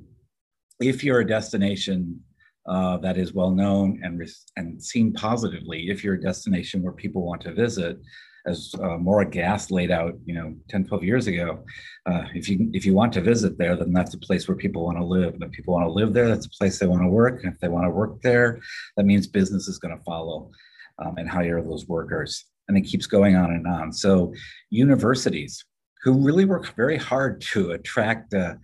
if 0.80 1.04
you're 1.04 1.20
a 1.20 1.26
destination 1.26 2.20
uh, 2.66 2.98
that 2.98 3.18
is 3.18 3.34
well 3.34 3.50
known 3.50 4.00
and, 4.02 4.22
and 4.56 4.82
seen 4.82 5.12
positively, 5.12 5.90
if 5.90 6.02
you're 6.02 6.14
a 6.14 6.20
destination 6.20 6.82
where 6.82 6.92
people 6.92 7.26
want 7.26 7.42
to 7.42 7.52
visit, 7.52 7.98
as 8.46 8.74
uh, 8.80 8.98
Maura 8.98 9.28
Gast 9.28 9.70
laid 9.70 9.90
out, 9.90 10.14
you 10.24 10.34
know, 10.34 10.54
10, 10.68 10.86
12 10.86 11.04
years 11.04 11.26
ago, 11.26 11.64
uh, 12.06 12.24
if 12.34 12.48
you 12.48 12.70
if 12.72 12.84
you 12.84 12.94
want 12.94 13.12
to 13.12 13.20
visit 13.20 13.56
there, 13.58 13.76
then 13.76 13.92
that's 13.92 14.14
a 14.14 14.18
place 14.18 14.48
where 14.48 14.56
people 14.56 14.84
want 14.84 14.98
to 14.98 15.04
live. 15.04 15.34
And 15.34 15.42
if 15.42 15.52
people 15.52 15.74
want 15.74 15.86
to 15.86 15.92
live 15.92 16.12
there, 16.12 16.28
that's 16.28 16.46
a 16.46 16.50
place 16.50 16.78
they 16.78 16.86
want 16.86 17.02
to 17.02 17.08
work. 17.08 17.42
And 17.42 17.52
if 17.52 17.60
they 17.60 17.68
want 17.68 17.86
to 17.86 17.90
work 17.90 18.20
there, 18.22 18.60
that 18.96 19.06
means 19.06 19.26
business 19.26 19.68
is 19.68 19.78
going 19.78 19.96
to 19.96 20.02
follow 20.02 20.50
um, 20.98 21.16
and 21.16 21.28
hire 21.28 21.62
those 21.62 21.86
workers. 21.86 22.44
And 22.68 22.76
it 22.76 22.82
keeps 22.82 23.06
going 23.06 23.36
on 23.36 23.52
and 23.52 23.66
on. 23.66 23.92
So 23.92 24.34
universities, 24.70 25.64
who 26.02 26.24
really 26.24 26.44
work 26.44 26.74
very 26.74 26.96
hard 26.96 27.40
to 27.40 27.72
attract 27.72 28.34
uh, 28.34 28.54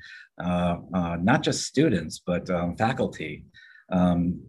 uh, 0.43 0.77
uh 0.95 1.17
not 1.21 1.43
just 1.43 1.65
students 1.65 2.21
but 2.25 2.49
um, 2.51 2.77
faculty. 2.77 3.45
Um, 3.91 4.41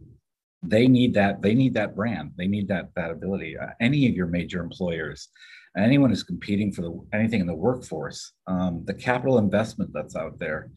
they 0.62 0.86
need 0.88 1.14
that 1.14 1.42
they 1.42 1.54
need 1.54 1.74
that 1.74 1.96
brand. 1.96 2.32
They 2.36 2.46
need 2.46 2.68
that 2.68 2.90
that 2.96 3.10
ability. 3.10 3.56
Uh, 3.56 3.68
any 3.80 4.08
of 4.08 4.14
your 4.14 4.26
major 4.26 4.60
employers 4.60 5.28
anyone 5.76 6.10
who's 6.10 6.22
competing 6.22 6.72
for 6.72 6.82
the, 6.82 7.00
anything 7.12 7.40
in 7.40 7.46
the 7.46 7.54
workforce 7.54 8.32
um, 8.46 8.84
the 8.86 8.94
capital 8.94 9.38
investment 9.38 9.90
that's 9.92 10.16
out 10.16 10.38
there 10.38 10.70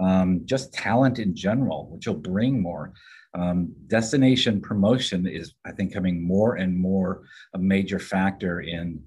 um, 0.00 0.42
just 0.44 0.72
talent 0.72 1.18
in 1.18 1.34
general 1.34 1.88
which 1.90 2.06
will 2.06 2.14
bring 2.14 2.60
more. 2.60 2.92
Um, 3.34 3.74
destination 3.88 4.60
promotion 4.60 5.26
is 5.26 5.54
i 5.66 5.70
think 5.70 5.92
coming 5.92 6.26
more 6.26 6.56
and 6.56 6.74
more 6.74 7.24
a 7.54 7.58
major 7.58 7.98
factor 7.98 8.62
in 8.62 9.02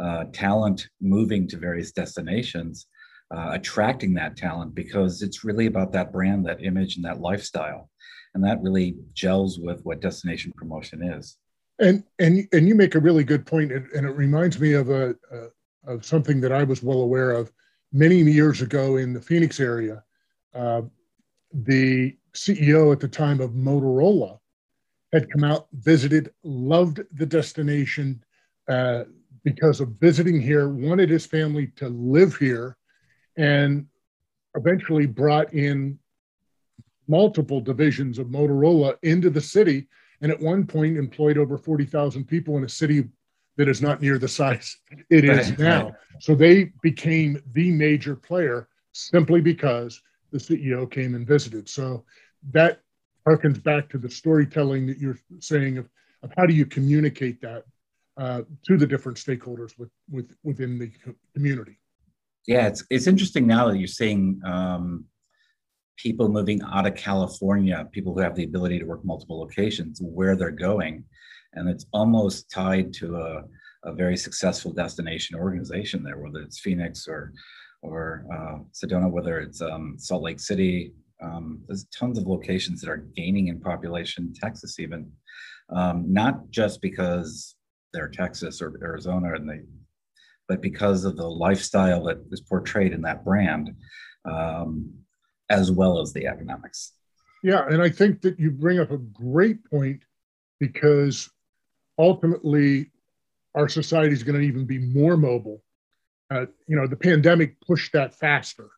uh, 0.00 0.24
talent 0.32 0.88
moving 1.00 1.46
to 1.48 1.58
various 1.58 1.92
destinations 1.92 2.86
uh, 3.34 3.50
attracting 3.52 4.14
that 4.14 4.36
talent 4.36 4.74
because 4.74 5.20
it's 5.20 5.44
really 5.44 5.66
about 5.66 5.92
that 5.92 6.10
brand 6.10 6.46
that 6.46 6.64
image 6.64 6.96
and 6.96 7.04
that 7.04 7.20
lifestyle 7.20 7.90
and 8.36 8.44
that 8.44 8.62
really 8.62 8.94
gels 9.14 9.58
with 9.58 9.82
what 9.86 10.02
destination 10.02 10.52
promotion 10.54 11.02
is. 11.02 11.38
And 11.78 12.04
and 12.18 12.46
and 12.52 12.68
you 12.68 12.74
make 12.74 12.94
a 12.94 13.00
really 13.00 13.24
good 13.24 13.46
point, 13.46 13.72
and, 13.72 13.86
and 13.92 14.06
it 14.06 14.10
reminds 14.10 14.60
me 14.60 14.74
of 14.74 14.90
a, 14.90 15.16
a, 15.32 15.92
of 15.92 16.04
something 16.04 16.42
that 16.42 16.52
I 16.52 16.62
was 16.62 16.82
well 16.82 17.00
aware 17.00 17.32
of 17.32 17.50
many 17.92 18.20
years 18.20 18.60
ago 18.60 18.98
in 18.98 19.14
the 19.14 19.22
Phoenix 19.22 19.58
area. 19.58 20.04
Uh, 20.54 20.82
the 21.52 22.14
CEO 22.34 22.92
at 22.92 23.00
the 23.00 23.08
time 23.08 23.40
of 23.40 23.52
Motorola 23.52 24.38
had 25.14 25.30
come 25.30 25.44
out, 25.44 25.68
visited, 25.72 26.30
loved 26.44 27.00
the 27.12 27.26
destination 27.26 28.22
uh, 28.68 29.04
because 29.44 29.80
of 29.80 29.96
visiting 29.98 30.42
here, 30.42 30.68
wanted 30.68 31.08
his 31.08 31.24
family 31.24 31.68
to 31.76 31.88
live 31.88 32.36
here, 32.36 32.76
and 33.38 33.86
eventually 34.54 35.06
brought 35.06 35.54
in 35.54 35.98
multiple 37.08 37.60
divisions 37.60 38.18
of 38.18 38.28
Motorola 38.28 38.96
into 39.02 39.30
the 39.30 39.40
city, 39.40 39.86
and 40.20 40.32
at 40.32 40.40
one 40.40 40.66
point 40.66 40.96
employed 40.96 41.38
over 41.38 41.58
40,000 41.58 42.24
people 42.24 42.56
in 42.56 42.64
a 42.64 42.68
city 42.68 43.04
that 43.56 43.68
is 43.68 43.80
not 43.80 44.02
near 44.02 44.18
the 44.18 44.28
size 44.28 44.76
it 45.10 45.24
is 45.24 45.50
right, 45.50 45.58
now. 45.58 45.84
Right. 45.84 45.94
So 46.20 46.34
they 46.34 46.72
became 46.82 47.42
the 47.52 47.70
major 47.70 48.14
player 48.14 48.68
simply 48.92 49.40
because 49.40 50.00
the 50.30 50.38
CEO 50.38 50.90
came 50.90 51.14
and 51.14 51.26
visited. 51.26 51.68
So 51.68 52.04
that 52.52 52.80
harkens 53.26 53.62
back 53.62 53.88
to 53.90 53.98
the 53.98 54.10
storytelling 54.10 54.86
that 54.86 54.98
you're 54.98 55.18
saying 55.40 55.78
of, 55.78 55.88
of 56.22 56.32
how 56.36 56.46
do 56.46 56.54
you 56.54 56.66
communicate 56.66 57.40
that 57.42 57.64
uh, 58.16 58.42
to 58.66 58.76
the 58.76 58.86
different 58.86 59.18
stakeholders 59.18 59.78
with, 59.78 59.90
with, 60.10 60.34
within 60.42 60.78
the 60.78 60.90
community. 61.34 61.78
Yeah, 62.46 62.68
it's, 62.68 62.84
it's 62.90 63.06
interesting 63.06 63.46
now 63.46 63.68
that 63.68 63.78
you're 63.78 63.88
seeing 63.88 64.40
um, 64.44 65.04
people 65.96 66.28
moving 66.28 66.60
out 66.62 66.86
of 66.86 66.94
California, 66.94 67.88
people 67.92 68.14
who 68.14 68.20
have 68.20 68.34
the 68.34 68.44
ability 68.44 68.78
to 68.78 68.84
work 68.84 69.04
multiple 69.04 69.40
locations, 69.40 70.00
where 70.02 70.36
they're 70.36 70.50
going. 70.50 71.04
And 71.54 71.68
it's 71.68 71.86
almost 71.92 72.50
tied 72.50 72.92
to 72.94 73.16
a, 73.16 73.44
a 73.84 73.92
very 73.92 74.16
successful 74.16 74.72
destination 74.72 75.36
organization 75.36 76.02
there, 76.02 76.18
whether 76.18 76.40
it's 76.40 76.60
Phoenix 76.60 77.08
or 77.08 77.32
or 77.82 78.26
uh, 78.32 78.58
Sedona, 78.72 79.10
whether 79.10 79.38
it's 79.38 79.60
um, 79.62 79.94
Salt 79.98 80.22
Lake 80.22 80.40
City. 80.40 80.92
Um, 81.22 81.60
there's 81.66 81.84
tons 81.86 82.18
of 82.18 82.26
locations 82.26 82.80
that 82.80 82.90
are 82.90 83.06
gaining 83.16 83.48
in 83.48 83.60
population, 83.60 84.34
Texas 84.34 84.78
even, 84.80 85.10
um, 85.74 86.12
not 86.12 86.50
just 86.50 86.82
because 86.82 87.54
they're 87.92 88.08
Texas 88.08 88.60
or 88.60 88.74
Arizona, 88.82 89.34
and 89.34 89.48
they, 89.48 89.60
but 90.48 90.60
because 90.60 91.04
of 91.04 91.16
the 91.16 91.28
lifestyle 91.28 92.04
that 92.04 92.18
is 92.32 92.40
portrayed 92.40 92.92
in 92.92 93.02
that 93.02 93.24
brand. 93.24 93.74
Um, 94.24 94.92
as 95.50 95.70
well 95.70 96.00
as 96.00 96.12
the 96.12 96.26
economics. 96.26 96.92
Yeah, 97.42 97.66
and 97.68 97.82
I 97.82 97.88
think 97.88 98.22
that 98.22 98.38
you 98.38 98.50
bring 98.50 98.80
up 98.80 98.90
a 98.90 98.98
great 98.98 99.64
point 99.70 100.02
because 100.58 101.30
ultimately 101.98 102.90
our 103.54 103.68
society 103.68 104.12
is 104.12 104.22
going 104.22 104.40
to 104.40 104.46
even 104.46 104.64
be 104.66 104.78
more 104.78 105.16
mobile. 105.16 105.62
Uh, 106.30 106.46
you 106.66 106.76
know, 106.76 106.86
the 106.86 106.96
pandemic 106.96 107.60
pushed 107.60 107.92
that 107.92 108.14
faster, 108.14 108.68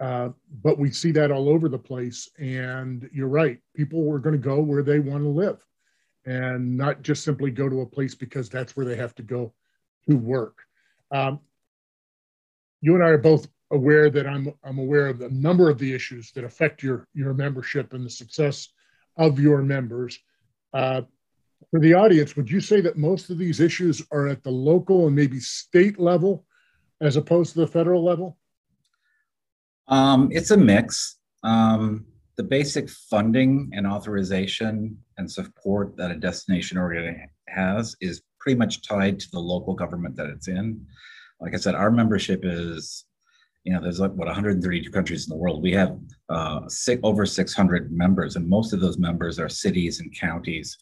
uh, 0.00 0.30
but 0.62 0.78
we 0.78 0.90
see 0.90 1.12
that 1.12 1.30
all 1.30 1.48
over 1.48 1.68
the 1.68 1.78
place. 1.78 2.28
And 2.38 3.08
you're 3.12 3.28
right, 3.28 3.58
people 3.76 4.12
are 4.12 4.18
going 4.18 4.34
to 4.34 4.38
go 4.38 4.60
where 4.60 4.82
they 4.82 4.98
want 4.98 5.22
to 5.22 5.28
live 5.28 5.64
and 6.26 6.76
not 6.76 7.02
just 7.02 7.24
simply 7.24 7.50
go 7.50 7.68
to 7.68 7.80
a 7.80 7.86
place 7.86 8.14
because 8.14 8.48
that's 8.48 8.76
where 8.76 8.86
they 8.86 8.96
have 8.96 9.14
to 9.14 9.22
go 9.22 9.54
to 10.08 10.16
work. 10.16 10.58
Um, 11.10 11.40
you 12.80 12.94
and 12.94 13.04
I 13.04 13.08
are 13.08 13.18
both 13.18 13.46
aware 13.70 14.10
that 14.10 14.26
I'm 14.26 14.52
I'm 14.64 14.78
aware 14.78 15.06
of 15.08 15.20
a 15.20 15.30
number 15.30 15.70
of 15.70 15.78
the 15.78 15.92
issues 15.92 16.32
that 16.32 16.44
affect 16.44 16.82
your 16.82 17.06
your 17.14 17.34
membership 17.34 17.92
and 17.92 18.04
the 18.04 18.10
success 18.10 18.68
of 19.16 19.38
your 19.38 19.62
members. 19.62 20.18
Uh, 20.72 21.02
for 21.70 21.80
the 21.80 21.94
audience, 21.94 22.36
would 22.36 22.50
you 22.50 22.60
say 22.60 22.80
that 22.80 22.96
most 22.96 23.30
of 23.30 23.38
these 23.38 23.60
issues 23.60 24.02
are 24.10 24.26
at 24.28 24.42
the 24.42 24.50
local 24.50 25.06
and 25.06 25.14
maybe 25.14 25.38
state 25.38 26.00
level, 26.00 26.44
as 27.00 27.16
opposed 27.16 27.52
to 27.52 27.60
the 27.60 27.66
federal 27.66 28.02
level? 28.02 28.38
Um, 29.88 30.30
it's 30.32 30.50
a 30.50 30.56
mix. 30.56 31.18
Um, 31.42 32.06
the 32.36 32.42
basic 32.44 32.88
funding 32.88 33.70
and 33.74 33.86
authorization 33.86 34.96
and 35.18 35.30
support 35.30 35.96
that 35.96 36.10
a 36.10 36.16
destination 36.16 36.78
organization 36.78 37.28
has 37.48 37.94
is 38.00 38.22
pretty 38.38 38.58
much 38.58 38.82
tied 38.82 39.20
to 39.20 39.30
the 39.30 39.38
local 39.38 39.74
government 39.74 40.16
that 40.16 40.30
it's 40.30 40.48
in. 40.48 40.86
Like 41.40 41.54
I 41.54 41.58
said, 41.58 41.74
our 41.74 41.90
membership 41.90 42.40
is 42.42 43.04
you 43.64 43.72
know, 43.72 43.80
there's 43.80 44.00
like 44.00 44.12
what 44.12 44.26
132 44.26 44.90
countries 44.90 45.26
in 45.26 45.30
the 45.30 45.36
world. 45.36 45.62
We 45.62 45.72
have 45.72 45.98
uh, 46.28 46.60
six, 46.68 47.00
over 47.02 47.26
600 47.26 47.92
members, 47.92 48.36
and 48.36 48.48
most 48.48 48.72
of 48.72 48.80
those 48.80 48.98
members 48.98 49.38
are 49.38 49.48
cities 49.48 50.00
and 50.00 50.14
counties 50.18 50.76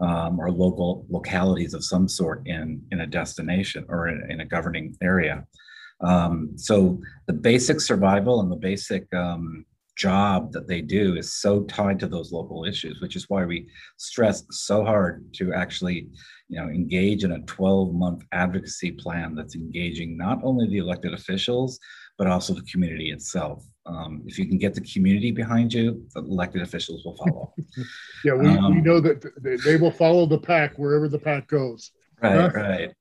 um, 0.00 0.38
or 0.38 0.50
local 0.50 1.06
localities 1.08 1.74
of 1.74 1.84
some 1.84 2.08
sort 2.08 2.46
in 2.46 2.82
in 2.92 3.00
a 3.00 3.06
destination 3.06 3.84
or 3.88 4.08
in, 4.08 4.30
in 4.30 4.40
a 4.40 4.44
governing 4.44 4.96
area. 5.02 5.46
Um, 6.00 6.52
so 6.56 7.00
the 7.26 7.32
basic 7.32 7.80
survival 7.80 8.40
and 8.40 8.52
the 8.52 8.56
basic 8.56 9.12
um, 9.14 9.64
job 9.96 10.52
that 10.52 10.68
they 10.68 10.80
do 10.80 11.16
is 11.16 11.34
so 11.34 11.64
tied 11.64 11.98
to 11.98 12.06
those 12.06 12.30
local 12.30 12.64
issues, 12.64 13.00
which 13.00 13.16
is 13.16 13.28
why 13.28 13.44
we 13.44 13.68
stress 13.96 14.44
so 14.50 14.84
hard 14.84 15.26
to 15.34 15.52
actually, 15.52 16.08
you 16.48 16.60
know, 16.60 16.68
engage 16.68 17.24
in 17.24 17.32
a 17.32 17.40
12 17.42 17.92
month 17.94 18.22
advocacy 18.32 18.92
plan 18.92 19.34
that's 19.34 19.56
engaging 19.56 20.16
not 20.16 20.38
only 20.44 20.68
the 20.68 20.78
elected 20.78 21.12
officials, 21.12 21.80
but 22.18 22.26
also 22.26 22.52
the 22.52 22.62
community 22.62 23.10
itself. 23.10 23.64
Um, 23.86 24.22
if 24.26 24.38
you 24.38 24.46
can 24.46 24.58
get 24.58 24.74
the 24.74 24.82
community 24.82 25.30
behind 25.30 25.72
you, 25.72 26.04
the 26.14 26.20
elected 26.20 26.62
officials 26.62 27.04
will 27.04 27.16
follow. 27.16 27.54
yeah, 28.24 28.34
we, 28.34 28.48
um, 28.48 28.74
we 28.74 28.80
know 28.82 29.00
that 29.00 29.24
they, 29.40 29.56
they, 29.56 29.76
will 29.76 29.92
follow 29.92 30.26
the 30.26 30.38
pack 30.38 30.76
wherever 30.76 31.08
the 31.08 31.18
pack 31.18 31.46
goes. 31.46 31.92
Right, 32.20 32.36
huh? 32.36 32.50
right. 32.54 32.94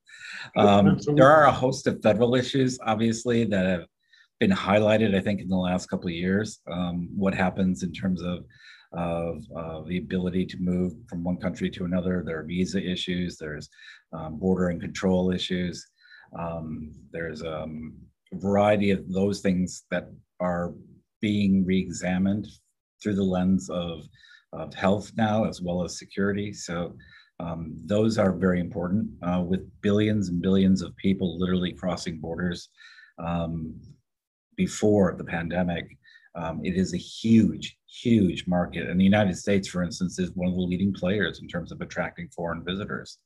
Um, 0.56 1.00
there 1.16 1.30
are 1.30 1.46
a 1.46 1.52
host 1.52 1.88
of 1.88 2.02
federal 2.02 2.36
issues, 2.36 2.80
obviously, 2.86 3.44
that 3.46 3.66
have 3.66 3.86
been 4.40 4.52
highlighted, 4.52 5.16
I 5.16 5.20
think, 5.20 5.42
in 5.42 5.50
the 5.50 5.58
last 5.58 5.88
couple 5.88 6.08
of 6.08 6.14
years. 6.14 6.60
Um, 6.72 7.10
what 7.16 7.34
happens 7.34 7.84
in 7.84 7.92
terms 7.92 8.22
of 8.22 8.46
of 8.94 9.44
uh, 9.56 9.82
the 9.82 9.98
ability 9.98 10.46
to 10.46 10.58
move 10.60 10.94
from 11.10 11.24
one 11.24 11.38
country 11.38 11.70
to 11.70 11.84
another. 11.84 12.24
There 12.26 12.40
are 12.40 12.44
visa 12.44 12.82
issues. 12.82 13.38
There's 13.38 13.70
um, 14.14 14.40
border 14.40 14.70
and 14.70 14.80
control 14.80 15.32
issues. 15.32 15.86
Um, 16.38 16.94
there's 17.12 17.44
um, 17.44 17.94
variety 18.34 18.92
of 18.92 19.12
those 19.12 19.42
things 19.42 19.84
that 19.92 20.10
are 20.40 20.74
being 21.22 21.66
re-examined 21.66 22.48
through 23.02 23.16
the 23.16 23.24
lens 23.24 23.70
of, 23.70 24.08
of 24.54 24.74
health 24.74 25.12
now 25.18 25.46
as 25.46 25.62
well 25.62 25.84
as 25.84 25.98
security. 25.98 26.54
So 26.54 26.96
um, 27.40 27.76
those 27.86 28.18
are 28.18 28.32
very 28.32 28.60
important 28.60 29.10
uh, 29.22 29.44
with 29.46 29.70
billions 29.82 30.30
and 30.30 30.42
billions 30.42 30.82
of 30.82 30.96
people 30.98 31.40
literally 31.40 31.72
crossing 31.72 32.20
borders 32.20 32.70
um, 33.20 33.80
before 34.56 35.16
the 35.18 35.24
pandemic. 35.24 35.98
Um, 36.36 36.62
it 36.64 36.76
is 36.76 36.94
a 36.94 36.98
huge, 36.98 37.78
huge 37.88 38.46
market. 38.48 38.90
And 38.90 39.00
the 39.00 39.06
United 39.06 39.38
States, 39.38 39.68
for 39.68 39.84
instance, 39.84 40.20
is 40.20 40.32
one 40.36 40.50
of 40.50 40.56
the 40.56 40.62
leading 40.62 40.94
players 40.94 41.40
in 41.42 41.48
terms 41.48 41.72
of 41.72 41.82
attracting 41.82 42.30
foreign 42.30 42.64
visitors. 42.64 43.20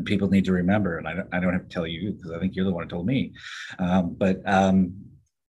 And 0.00 0.06
people 0.06 0.30
need 0.30 0.46
to 0.46 0.52
remember, 0.52 0.96
and 0.96 1.06
I 1.06 1.12
don't, 1.12 1.28
I 1.30 1.40
don't 1.40 1.52
have 1.52 1.68
to 1.68 1.68
tell 1.68 1.86
you 1.86 2.12
because 2.12 2.30
I 2.30 2.38
think 2.38 2.56
you're 2.56 2.64
the 2.64 2.72
one 2.72 2.84
who 2.84 2.88
told 2.88 3.04
me, 3.04 3.34
um, 3.78 4.16
but 4.18 4.40
um, 4.46 4.94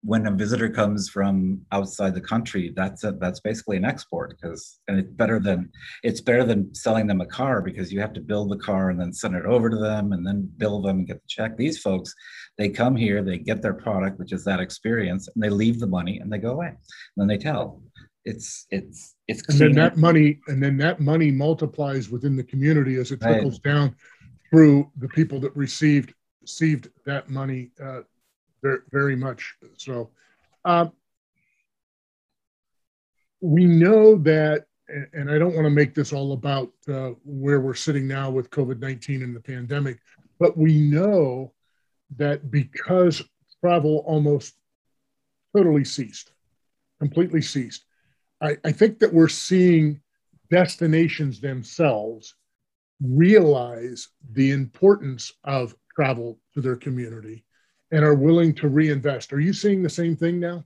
when 0.02 0.26
a 0.26 0.30
visitor 0.30 0.70
comes 0.70 1.10
from 1.10 1.60
outside 1.70 2.14
the 2.14 2.20
country, 2.22 2.72
that's 2.74 3.04
a, 3.04 3.12
that's 3.12 3.40
basically 3.40 3.76
an 3.76 3.84
export 3.84 4.30
because 4.30 4.80
and 4.88 4.98
it's 4.98 5.12
better 5.12 5.38
than 5.38 5.70
it's 6.02 6.22
better 6.22 6.44
than 6.44 6.74
selling 6.74 7.06
them 7.06 7.20
a 7.20 7.26
car 7.26 7.60
because 7.60 7.92
you 7.92 8.00
have 8.00 8.14
to 8.14 8.22
build 8.22 8.50
the 8.50 8.56
car 8.56 8.88
and 8.88 8.98
then 8.98 9.12
send 9.12 9.34
it 9.34 9.44
over 9.44 9.68
to 9.68 9.76
them 9.76 10.12
and 10.12 10.26
then 10.26 10.50
bill 10.56 10.80
them 10.80 11.00
and 11.00 11.06
get 11.06 11.20
the 11.20 11.28
check. 11.28 11.58
These 11.58 11.78
folks, 11.82 12.14
they 12.56 12.70
come 12.70 12.96
here, 12.96 13.22
they 13.22 13.36
get 13.36 13.60
their 13.60 13.74
product, 13.74 14.18
which 14.18 14.32
is 14.32 14.44
that 14.44 14.60
experience, 14.60 15.28
and 15.28 15.44
they 15.44 15.50
leave 15.50 15.78
the 15.78 15.86
money 15.86 16.20
and 16.20 16.32
they 16.32 16.38
go 16.38 16.52
away. 16.52 16.68
And 16.68 16.78
then 17.18 17.28
they 17.28 17.36
tell. 17.36 17.82
It's 18.24 18.66
it's 18.70 19.14
it's 19.26 19.46
and 19.48 19.58
then 19.58 19.72
that 19.72 19.96
money 19.96 20.38
and 20.48 20.62
then 20.62 20.76
that 20.78 21.00
money 21.00 21.30
multiplies 21.30 22.08
within 22.08 22.36
the 22.36 22.44
community 22.44 22.96
as 22.96 23.10
it 23.10 23.20
trickles 23.20 23.60
right. 23.64 23.72
down 23.72 23.94
through 24.50 24.90
the 24.96 25.08
people 25.08 25.40
that 25.40 25.54
received 25.56 26.14
received 26.40 26.88
that 27.04 27.28
money. 27.28 27.70
Uh, 27.82 28.00
very, 28.62 28.78
very 28.90 29.16
much 29.16 29.54
so. 29.76 30.10
Um, 30.64 30.92
we 33.40 33.66
know 33.66 34.16
that, 34.16 34.66
and 35.12 35.30
I 35.30 35.38
don't 35.38 35.54
want 35.54 35.66
to 35.66 35.70
make 35.70 35.94
this 35.94 36.12
all 36.12 36.32
about 36.32 36.72
uh, 36.88 37.10
where 37.24 37.60
we're 37.60 37.74
sitting 37.74 38.08
now 38.08 38.30
with 38.30 38.50
COVID 38.50 38.80
19 38.80 39.22
and 39.22 39.36
the 39.36 39.40
pandemic, 39.40 39.98
but 40.38 40.56
we 40.56 40.78
know 40.78 41.52
that 42.16 42.50
because 42.50 43.22
travel 43.60 44.02
almost 44.06 44.54
totally 45.56 45.84
ceased, 45.84 46.32
completely 46.98 47.42
ceased, 47.42 47.84
I, 48.40 48.56
I 48.64 48.72
think 48.72 48.98
that 49.00 49.12
we're 49.12 49.28
seeing 49.28 50.00
destinations 50.50 51.40
themselves 51.40 52.34
realize 53.02 54.08
the 54.32 54.50
importance 54.50 55.32
of 55.44 55.74
travel 55.94 56.38
to 56.54 56.60
their 56.60 56.76
community 56.76 57.44
and 57.90 58.04
are 58.04 58.14
willing 58.14 58.54
to 58.54 58.68
reinvest. 58.68 59.32
Are 59.32 59.40
you 59.40 59.52
seeing 59.52 59.82
the 59.82 59.90
same 59.90 60.16
thing 60.16 60.40
now? 60.40 60.64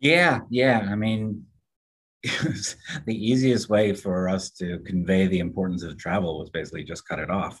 Yeah, 0.00 0.40
yeah. 0.50 0.86
I 0.90 0.94
mean, 0.94 1.44
the 2.22 2.64
easiest 3.08 3.68
way 3.68 3.92
for 3.94 4.28
us 4.28 4.50
to 4.50 4.78
convey 4.80 5.26
the 5.26 5.40
importance 5.40 5.82
of 5.82 5.98
travel 5.98 6.38
was 6.38 6.50
basically 6.50 6.84
just 6.84 7.06
cut 7.08 7.18
it 7.18 7.30
off. 7.30 7.60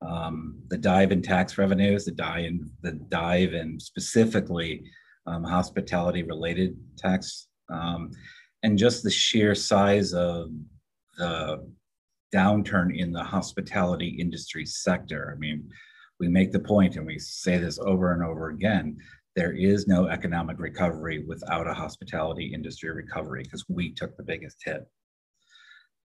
Um, 0.00 0.56
the 0.68 0.78
dive 0.78 1.12
in 1.12 1.22
tax 1.22 1.58
revenues, 1.58 2.04
the 2.04 2.12
dive 2.12 2.44
in 2.44 2.70
the 2.82 2.92
dive 2.92 3.54
in 3.54 3.78
specifically 3.78 4.84
um, 5.26 5.44
hospitality 5.44 6.24
related 6.24 6.76
tax, 6.96 7.46
um, 7.70 8.10
and 8.64 8.76
just 8.76 9.04
the 9.04 9.10
sheer 9.10 9.54
size 9.54 10.12
of 10.12 10.50
the 11.16 11.64
downturn 12.34 12.96
in 12.96 13.12
the 13.12 13.22
hospitality 13.22 14.08
industry 14.08 14.66
sector. 14.66 15.32
I 15.34 15.38
mean, 15.38 15.68
we 16.18 16.28
make 16.28 16.52
the 16.52 16.60
point 16.60 16.96
and 16.96 17.06
we 17.06 17.18
say 17.18 17.58
this 17.58 17.78
over 17.78 18.12
and 18.12 18.22
over 18.22 18.50
again 18.50 18.96
there 19.34 19.52
is 19.52 19.86
no 19.86 20.08
economic 20.08 20.58
recovery 20.58 21.24
without 21.26 21.66
a 21.66 21.74
hospitality 21.74 22.52
industry 22.52 22.90
recovery 22.90 23.42
because 23.42 23.64
we 23.68 23.92
took 23.92 24.16
the 24.16 24.22
biggest 24.22 24.58
hit. 24.64 24.86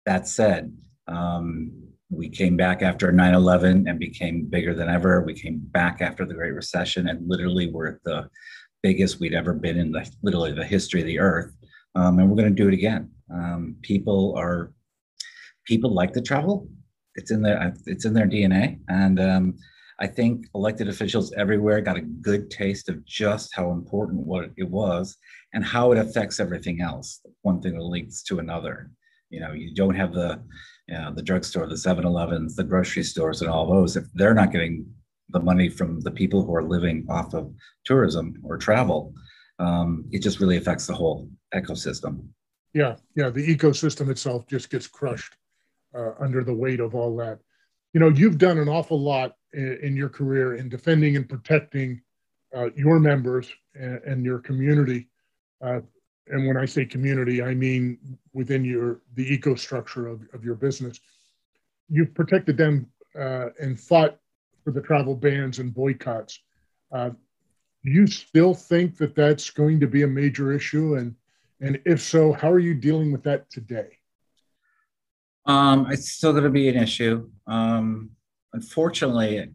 That 0.04 0.28
said, 0.28 0.76
um, 1.08 1.72
we 2.10 2.28
came 2.28 2.56
back 2.56 2.82
after 2.82 3.10
9 3.10 3.34
11 3.34 3.88
and 3.88 3.98
became 3.98 4.46
bigger 4.46 4.74
than 4.74 4.88
ever. 4.88 5.22
We 5.22 5.34
came 5.34 5.58
back 5.58 6.02
after 6.02 6.26
the 6.26 6.34
Great 6.34 6.52
Recession 6.52 7.08
and 7.08 7.28
literally 7.28 7.70
we're 7.70 7.98
the 8.04 8.28
biggest 8.82 9.20
we'd 9.20 9.34
ever 9.34 9.54
been 9.54 9.78
in 9.78 9.90
the 9.90 10.08
literally 10.22 10.52
the 10.52 10.64
history 10.64 11.00
of 11.00 11.06
the 11.06 11.18
earth. 11.18 11.54
Um, 11.94 12.18
and 12.18 12.28
we're 12.28 12.37
going 12.37 12.54
to 12.54 12.62
do 12.62 12.68
it 12.68 12.74
again. 12.74 13.10
Um, 13.32 13.76
people 13.82 14.34
are 14.37 14.72
people 15.64 15.92
like 15.92 16.12
to 16.14 16.22
travel. 16.22 16.68
It's 17.16 17.31
in 17.31 17.42
their 17.42 17.72
it's 17.87 18.05
in 18.05 18.14
their 18.14 18.27
DNA, 18.27 18.81
and 18.88 19.20
um, 19.20 19.55
I 20.00 20.07
think 20.07 20.46
elected 20.55 20.88
officials 20.88 21.33
everywhere 21.35 21.81
got 21.81 21.96
a 21.96 22.03
good 22.03 22.50
taste 22.50 22.88
of 22.88 23.05
just 23.05 23.55
how 23.55 23.70
important 23.70 24.27
what 24.27 24.50
it 24.57 24.68
was 24.68 25.16
and 25.53 25.64
how 25.64 25.92
it 25.92 25.98
affects 25.98 26.40
everything 26.40 26.81
else. 26.81 27.20
One 27.42 27.61
thing 27.61 27.74
that 27.74 27.85
leads 27.85 28.22
to 28.24 28.40
another. 28.40 28.90
You 29.31 29.40
know, 29.40 29.53
you 29.53 29.74
don't 29.74 29.94
have 29.94 30.12
the, 30.12 30.42
you 30.88 30.94
know, 30.94 31.12
the 31.14 31.22
drugstore, 31.22 31.66
the 31.66 31.74
7-Elevens, 31.74 32.57
the 32.57 32.64
grocery 32.64 33.05
stores, 33.05 33.40
and 33.40 33.50
all 33.50 33.66
those. 33.66 33.96
If 33.96 34.05
they're 34.14 34.35
not 34.35 34.53
getting 34.53 34.87
the 35.31 35.40
money 35.40 35.68
from 35.68 36.00
the 36.00 36.11
people 36.11 36.44
who 36.44 36.55
are 36.55 36.62
living 36.62 37.07
off 37.09 37.33
of 37.35 37.53
tourism 37.85 38.35
or 38.42 38.59
travel, 38.59 39.12
um, 39.61 40.05
it 40.11 40.22
just 40.22 40.40
really 40.40 40.57
affects 40.57 40.87
the 40.87 40.94
whole 40.94 41.29
ecosystem. 41.55 42.27
Yeah, 42.74 42.96
yeah, 43.14 43.31
the 43.31 43.46
ecosystem 43.46 44.11
itself 44.11 44.46
just 44.48 44.70
gets 44.70 44.88
crushed 44.88 45.37
uh, 45.94 46.12
under 46.20 46.44
the 46.44 46.54
weight 46.54 46.80
of 46.80 46.94
all 46.94 47.16
that. 47.16 47.38
You 47.92 48.00
know, 48.00 48.09
you've 48.09 48.38
done 48.38 48.59
an 48.59 48.68
awful 48.68 49.00
lot 49.00 49.37
in, 49.52 49.78
in 49.83 49.96
your 49.96 50.09
career 50.09 50.57
in 50.57 50.68
defending 50.68 51.16
and 51.16 51.28
protecting 51.28 52.00
uh, 52.54 52.70
your 52.76 52.98
members 52.98 53.48
and, 53.74 54.00
and 54.04 54.24
your 54.24 54.38
community. 54.38 55.09
Uh, 55.61 55.80
and 56.28 56.46
when 56.46 56.57
I 56.57 56.64
say 56.64 56.85
community, 56.85 57.42
I 57.42 57.54
mean 57.54 57.98
within 58.33 58.64
your 58.64 59.02
the 59.14 59.33
eco 59.33 59.54
structure 59.54 60.07
of, 60.07 60.22
of 60.33 60.44
your 60.44 60.54
business. 60.54 61.00
You've 61.88 62.14
protected 62.14 62.57
them 62.57 62.87
uh, 63.18 63.48
and 63.61 63.78
fought 63.78 64.18
for 64.64 64.70
the 64.70 64.80
travel 64.80 65.14
bans 65.14 65.59
and 65.59 65.74
boycotts. 65.74 66.40
Uh, 66.90 67.11
do 67.85 67.90
you 67.90 68.07
still 68.07 68.54
think 68.54 68.96
that 68.96 69.14
that's 69.14 69.50
going 69.50 69.78
to 69.80 69.87
be 69.87 70.02
a 70.02 70.07
major 70.07 70.52
issue? 70.52 70.96
And 70.96 71.14
and 71.61 71.80
if 71.85 72.00
so, 72.00 72.33
how 72.33 72.50
are 72.50 72.59
you 72.59 72.74
dealing 72.74 73.12
with 73.12 73.22
that 73.24 73.50
today? 73.50 73.98
Um, 75.46 75.90
it's 75.90 76.11
still 76.11 76.33
going 76.33 76.44
to 76.44 76.50
be 76.50 76.68
an 76.68 76.76
issue. 76.76 77.28
Um, 77.46 78.11
unfortunately, 78.52 79.50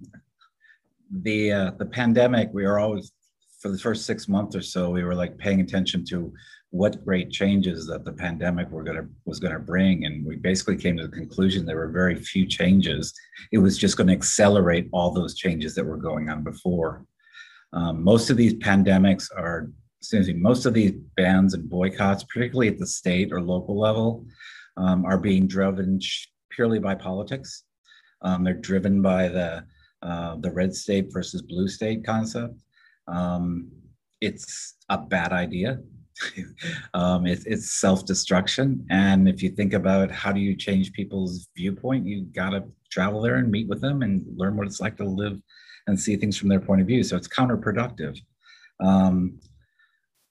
the 1.11 1.51
uh, 1.51 1.71
the 1.79 1.85
pandemic, 1.85 2.49
we 2.53 2.65
were 2.65 2.79
always 2.79 3.11
for 3.59 3.69
the 3.69 3.77
first 3.77 4.05
six 4.05 4.27
months 4.27 4.55
or 4.55 4.61
so, 4.61 4.89
we 4.89 5.03
were 5.03 5.15
like 5.15 5.37
paying 5.37 5.61
attention 5.61 6.05
to 6.05 6.31
what 6.71 7.03
great 7.03 7.31
changes 7.31 7.87
that 7.87 8.05
the 8.05 8.13
pandemic 8.13 8.69
were 8.69 8.83
gonna 8.83 9.07
was 9.25 9.39
gonna 9.39 9.59
bring, 9.59 10.05
and 10.05 10.25
we 10.25 10.35
basically 10.35 10.77
came 10.77 10.97
to 10.97 11.07
the 11.07 11.15
conclusion 11.15 11.65
there 11.65 11.77
were 11.77 11.89
very 11.89 12.15
few 12.15 12.45
changes. 12.45 13.13
It 13.51 13.57
was 13.57 13.77
just 13.77 13.97
going 13.97 14.07
to 14.07 14.13
accelerate 14.13 14.87
all 14.93 15.11
those 15.11 15.35
changes 15.35 15.73
that 15.75 15.85
were 15.85 15.97
going 15.97 16.29
on 16.29 16.43
before. 16.43 17.05
Um, 17.73 18.03
most 18.03 18.29
of 18.29 18.37
these 18.37 18.53
pandemics 18.55 19.29
are, 19.35 19.71
excuse 19.99 20.27
me, 20.27 20.33
most 20.33 20.65
of 20.65 20.73
these 20.73 20.91
bans 21.17 21.53
and 21.55 21.69
boycotts, 21.69 22.23
particularly 22.23 22.67
at 22.67 22.77
the 22.77 22.87
state 22.87 23.31
or 23.31 23.41
local 23.41 23.79
level, 23.79 24.25
um, 24.77 25.05
are 25.05 25.17
being 25.17 25.47
driven 25.47 25.99
purely 26.49 26.79
by 26.79 26.95
politics. 26.95 27.63
Um, 28.21 28.43
they're 28.43 28.53
driven 28.53 29.01
by 29.01 29.27
the 29.27 29.65
uh, 30.01 30.37
the 30.37 30.51
red 30.51 30.73
state 30.73 31.11
versus 31.11 31.41
blue 31.41 31.67
state 31.67 32.05
concept. 32.05 32.55
Um, 33.07 33.69
it's 34.21 34.75
a 34.89 34.97
bad 34.97 35.33
idea. 35.33 35.79
um, 36.93 37.25
it, 37.25 37.43
it's 37.45 37.71
self 37.71 38.05
destruction. 38.05 38.85
And 38.89 39.27
if 39.27 39.41
you 39.43 39.49
think 39.49 39.73
about 39.73 40.11
how 40.11 40.31
do 40.31 40.39
you 40.39 40.55
change 40.55 40.93
people's 40.93 41.47
viewpoint, 41.55 42.05
you 42.05 42.23
got 42.23 42.51
to 42.51 42.63
travel 42.91 43.21
there 43.21 43.35
and 43.35 43.51
meet 43.51 43.67
with 43.67 43.81
them 43.81 44.01
and 44.01 44.25
learn 44.35 44.57
what 44.57 44.67
it's 44.67 44.81
like 44.81 44.97
to 44.97 45.05
live 45.05 45.39
and 45.87 45.99
see 45.99 46.15
things 46.15 46.37
from 46.37 46.49
their 46.49 46.59
point 46.59 46.81
of 46.81 46.87
view. 46.87 47.03
So 47.03 47.17
it's 47.17 47.27
counterproductive. 47.27 48.19
Um, 48.79 49.39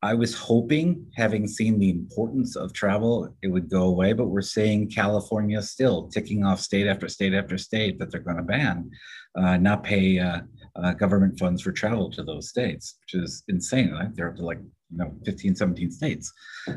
I 0.03 0.15
was 0.15 0.35
hoping, 0.35 1.07
having 1.17 1.49
seen 1.49 1.79
the 1.79 1.91
importance 1.91 2.55
of 2.55 2.73
travel, 2.73 3.35
it 3.43 3.49
would 3.49 3.69
go 3.69 3.85
away, 3.85 4.13
but 4.13 4.29
we're 4.29 4.43
seeing 4.43 4.89
California 4.89 5.61
still 5.61 6.09
ticking 6.09 6.45
off 6.45 6.61
state 6.61 6.87
after 6.87 7.09
state 7.09 7.35
after 7.35 7.59
state 7.59 7.99
that 7.99 8.13
they're 8.13 8.21
going 8.21 8.37
to 8.37 8.45
ban, 8.45 8.91
uh, 9.37 9.57
not 9.57 9.83
pay 9.83 10.21
uh, 10.21 10.41
uh, 10.77 10.93
government 10.93 11.37
funds 11.39 11.63
for 11.63 11.73
travel 11.73 12.11
to 12.13 12.23
those 12.23 12.49
states, 12.49 12.97
which 13.01 13.23
is 13.23 13.43
insane. 13.49 13.91
Right? 13.91 14.15
They're 14.15 14.31
up 14.31 14.37
to 14.37 14.45
like 14.45 14.61
you 14.91 14.99
know 14.99 15.13
15, 15.25 15.57
17 15.57 15.91
states. 15.91 16.33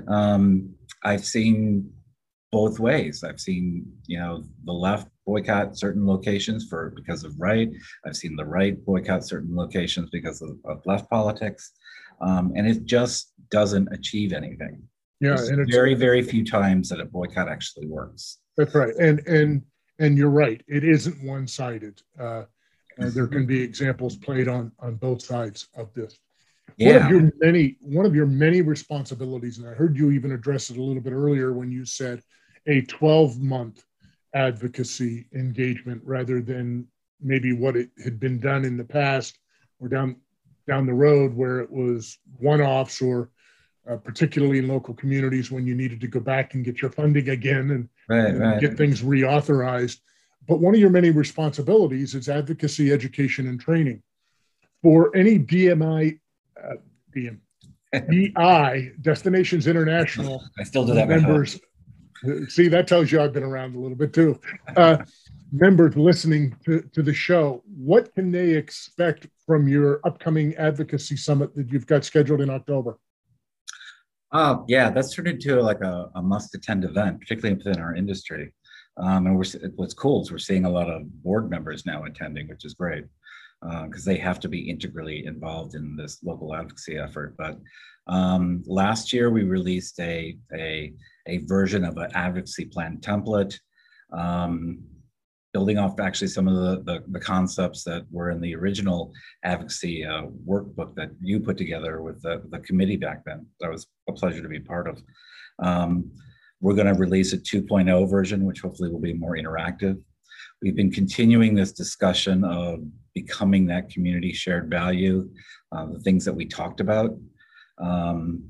Um, 0.08 0.74
I've 1.04 1.26
seen 1.26 1.92
both 2.52 2.80
ways. 2.80 3.24
I've 3.24 3.40
seen 3.40 3.86
you 4.08 4.20
know 4.20 4.44
the 4.66 4.74
left 4.74 5.08
boycott 5.28 5.78
certain 5.78 6.08
locations 6.08 6.68
for 6.68 6.92
because 6.96 7.24
of 7.24 7.34
right. 7.38 7.70
I've 8.06 8.18
seen 8.18 8.36
the 8.36 8.46
right 8.46 8.84
boycott 8.84 9.26
certain 9.26 9.56
locations 9.56 10.10
because 10.10 10.42
of, 10.42 10.58
of 10.66 10.82
left 10.86 11.10
politics, 11.10 11.72
um, 12.22 12.54
and 12.56 12.68
it 12.68 12.86
just 12.86 13.34
doesn't 13.50 13.90
achieve 13.92 14.34
anything. 14.34 14.82
Yeah, 15.20 15.36
There's 15.36 15.50
and 15.50 15.62
it's 15.62 15.72
very 15.72 15.94
very 15.94 16.22
few 16.22 16.44
times 16.46 16.90
that 16.90 17.00
a 17.00 17.06
boycott 17.06 17.48
actually 17.48 17.88
works. 17.88 18.40
That's 18.58 18.74
right, 18.74 18.94
and 18.96 19.20
and 19.28 19.62
and 20.00 20.18
you're 20.18 20.30
right. 20.30 20.62
It 20.68 20.84
isn't 20.84 21.24
one 21.24 21.48
sided. 21.48 22.02
Uh, 22.20 22.44
uh, 23.00 23.10
there 23.10 23.28
can 23.28 23.46
be 23.46 23.62
examples 23.62 24.16
played 24.16 24.48
on 24.48 24.72
on 24.80 24.96
both 24.96 25.22
sides 25.22 25.68
of 25.76 25.94
this. 25.94 26.18
Yeah. 26.78 26.98
One 26.98 27.06
of 27.06 27.12
your 27.12 27.32
many 27.40 27.78
one 27.82 28.06
of 28.06 28.16
your 28.16 28.26
many 28.26 28.62
responsibilities, 28.62 29.60
and 29.60 29.68
I 29.68 29.74
heard 29.74 29.96
you 29.98 30.12
even 30.12 30.32
address 30.32 30.70
it 30.70 30.78
a 30.78 30.82
little 30.82 31.02
bit 31.02 31.14
earlier 31.14 31.54
when 31.54 31.72
you 31.72 31.86
said 31.86 32.22
a 32.68 32.82
12 32.82 33.40
month 33.40 33.84
advocacy 34.34 35.28
engagement 35.34 36.02
rather 36.06 36.42
than 36.42 36.88
maybe 37.22 37.54
what 37.54 37.76
it 37.76 37.90
had 38.04 38.20
been 38.20 38.40
done 38.40 38.66
in 38.66 38.78
the 38.78 38.84
past 38.84 39.38
or 39.80 39.88
down 39.88 40.16
down 40.72 40.86
the 40.86 40.94
road 40.94 41.36
where 41.36 41.60
it 41.60 41.72
was 41.72 42.18
one-offs 42.40 43.02
or 43.02 43.30
uh, 43.90 43.98
particularly 43.98 44.60
in 44.60 44.68
local 44.68 44.94
communities 44.94 45.52
when 45.52 45.66
you 45.66 45.76
needed 45.76 46.00
to 46.00 46.08
go 46.08 46.20
back 46.20 46.54
and 46.54 46.64
get 46.64 46.82
your 46.82 46.92
funding 46.92 47.30
again 47.30 47.72
and, 47.72 47.90
right, 48.08 48.30
and 48.30 48.40
right. 48.40 48.62
get 48.62 48.78
things 48.78 49.02
reauthorized 49.02 50.00
but 50.48 50.60
one 50.60 50.74
of 50.74 50.80
your 50.80 50.90
many 50.90 51.12
responsibilities 51.12 52.16
is 52.16 52.30
advocacy 52.30 52.92
education 52.92 53.48
and 53.48 53.60
training 53.60 54.02
for 54.82 55.16
any 55.16 55.38
dmi 55.38 56.20
uh, 56.64 56.76
DM, 57.16 57.38
DI 57.94 58.92
Destinations 59.02 59.68
International. 59.68 60.44
I 60.60 60.64
still 60.64 60.86
do 60.86 60.94
that 60.94 61.08
members. 61.08 61.60
See, 62.48 62.68
that 62.68 62.88
tells 62.88 63.12
you 63.12 63.22
I've 63.22 63.34
been 63.34 63.44
around 63.44 63.76
a 63.76 63.80
little 63.80 63.98
bit 63.98 64.14
too. 64.14 64.40
Uh, 64.76 64.98
members 65.52 65.96
listening 65.96 66.56
to, 66.66 66.82
to 66.94 67.02
the 67.02 67.14
show, 67.14 67.64
what 67.66 68.14
can 68.14 68.32
they 68.32 68.52
expect 68.52 69.28
from 69.52 69.68
your 69.68 70.00
upcoming 70.06 70.56
advocacy 70.56 71.18
summit 71.18 71.54
that 71.54 71.70
you've 71.70 71.86
got 71.86 72.06
scheduled 72.06 72.40
in 72.40 72.50
October? 72.50 72.98
Uh, 74.32 74.60
yeah, 74.70 74.90
that's 74.90 75.14
turned 75.14 75.28
into 75.28 75.62
like 75.62 75.82
a, 75.82 76.10
a 76.16 76.22
must 76.22 76.56
attend 76.56 76.86
event, 76.86 77.20
particularly 77.20 77.58
within 77.58 77.82
our 77.82 77.94
industry. 77.94 78.54
Um, 78.96 79.28
and 79.28 79.38
what's 79.76 79.94
cool 79.94 80.22
is 80.22 80.32
we're 80.32 80.38
seeing 80.38 80.64
a 80.64 80.70
lot 80.70 80.90
of 80.90 81.02
board 81.22 81.50
members 81.50 81.86
now 81.86 82.06
attending, 82.06 82.48
which 82.48 82.64
is 82.64 82.76
great 82.76 83.04
because 83.62 84.08
uh, 84.08 84.12
they 84.12 84.18
have 84.20 84.40
to 84.40 84.48
be 84.48 84.70
integrally 84.70 85.26
involved 85.26 85.76
in 85.76 85.98
this 85.98 86.24
local 86.24 86.56
advocacy 86.56 86.98
effort. 86.98 87.36
But 87.38 87.60
um, 88.08 88.64
last 88.66 89.12
year 89.12 89.32
we 89.32 89.44
released 89.44 90.00
a, 90.00 90.38
a, 90.56 90.94
a, 91.28 91.40
version 91.40 91.84
of 91.84 91.98
an 91.98 92.10
advocacy 92.14 92.66
plan 92.68 93.00
template, 93.02 93.60
um, 94.14 94.80
building 95.54 95.78
off 95.78 96.00
actually 96.00 96.28
some 96.28 96.48
of 96.48 96.56
the, 96.56 96.84
the, 96.84 97.04
the, 97.10 97.20
concepts 97.20 97.84
that 97.84 98.06
were 98.10 98.30
in 98.30 98.40
the 98.40 98.56
original 98.56 99.12
advocacy 99.44 100.06
uh, 100.06 100.24
workbook 100.48 100.96
that 100.96 101.12
you 101.22 101.40
put 101.40 101.58
together 101.58 102.02
with 102.02 102.22
the, 102.22 102.42
the 102.50 102.60
committee 102.60 102.96
back 102.96 103.24
then. 103.26 103.46
That 103.60 103.70
was 103.70 103.88
a 104.08 104.14
pleasure 104.14 104.42
to 104.42 104.48
be 104.48 104.60
part 104.60 104.88
of. 104.88 105.02
Um, 105.62 106.12
we're 106.62 106.76
going 106.76 106.88
to 106.88 107.00
release 107.00 107.34
a 107.34 107.38
2.0 107.38 108.10
version, 108.10 108.46
which 108.46 108.62
hopefully 108.62 108.90
will 108.90 109.00
be 109.00 109.14
more 109.14 109.36
interactive. 109.36 110.00
We've 110.62 110.76
been 110.76 110.92
continuing 110.92 111.56
this 111.56 111.72
discussion 111.72 112.44
of 112.44 112.84
becoming 113.14 113.66
that 113.68 113.90
community 113.90 114.32
shared 114.32 114.70
value, 114.70 115.30
uh, 115.72 115.88
the 115.88 116.00
things 116.00 116.24
that 116.26 116.34
we 116.34 116.46
talked 116.46 116.80
about 116.80 117.18
um, 117.80 118.44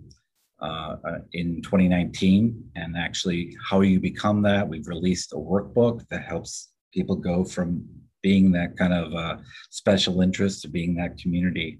uh, 0.61 0.97
uh, 1.05 1.19
in 1.33 1.61
2019, 1.61 2.71
and 2.75 2.95
actually 2.97 3.55
how 3.67 3.81
you 3.81 3.99
become 3.99 4.41
that. 4.43 4.67
We've 4.67 4.87
released 4.87 5.33
a 5.33 5.37
workbook 5.37 6.07
that 6.09 6.23
helps 6.23 6.70
people 6.91 7.15
go 7.15 7.43
from 7.43 7.83
being 8.21 8.51
that 8.51 8.77
kind 8.77 8.93
of 8.93 9.13
uh, 9.13 9.37
special 9.69 10.21
interest 10.21 10.61
to 10.61 10.67
being 10.67 10.95
that 10.95 11.17
community 11.17 11.79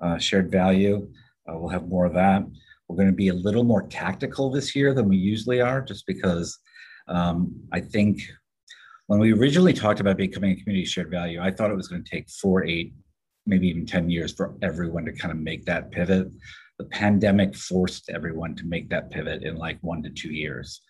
uh, 0.00 0.18
shared 0.18 0.50
value. 0.50 1.08
Uh, 1.48 1.58
we'll 1.58 1.70
have 1.70 1.88
more 1.88 2.04
of 2.04 2.14
that. 2.14 2.44
We're 2.88 2.96
going 2.96 3.08
to 3.08 3.14
be 3.14 3.28
a 3.28 3.34
little 3.34 3.64
more 3.64 3.82
tactical 3.82 4.50
this 4.50 4.74
year 4.74 4.94
than 4.94 5.08
we 5.08 5.16
usually 5.16 5.60
are, 5.60 5.80
just 5.80 6.06
because 6.06 6.58
um, 7.08 7.54
I 7.72 7.80
think 7.80 8.20
when 9.06 9.18
we 9.18 9.32
originally 9.32 9.72
talked 9.72 10.00
about 10.00 10.16
becoming 10.16 10.52
a 10.52 10.56
community 10.56 10.86
shared 10.86 11.10
value, 11.10 11.40
I 11.40 11.50
thought 11.50 11.70
it 11.70 11.76
was 11.76 11.88
going 11.88 12.04
to 12.04 12.10
take 12.10 12.28
four, 12.28 12.64
eight, 12.64 12.92
maybe 13.46 13.68
even 13.68 13.86
10 13.86 14.10
years 14.10 14.32
for 14.32 14.54
everyone 14.62 15.04
to 15.06 15.12
kind 15.12 15.32
of 15.32 15.38
make 15.38 15.64
that 15.66 15.90
pivot. 15.90 16.28
The 16.78 16.84
pandemic 16.84 17.56
forced 17.56 18.10
everyone 18.10 18.54
to 18.56 18.64
make 18.66 18.88
that 18.90 19.10
pivot 19.10 19.42
in 19.42 19.56
like 19.56 19.78
one 19.80 20.02
to 20.02 20.10
two 20.10 20.32
years. 20.32 20.82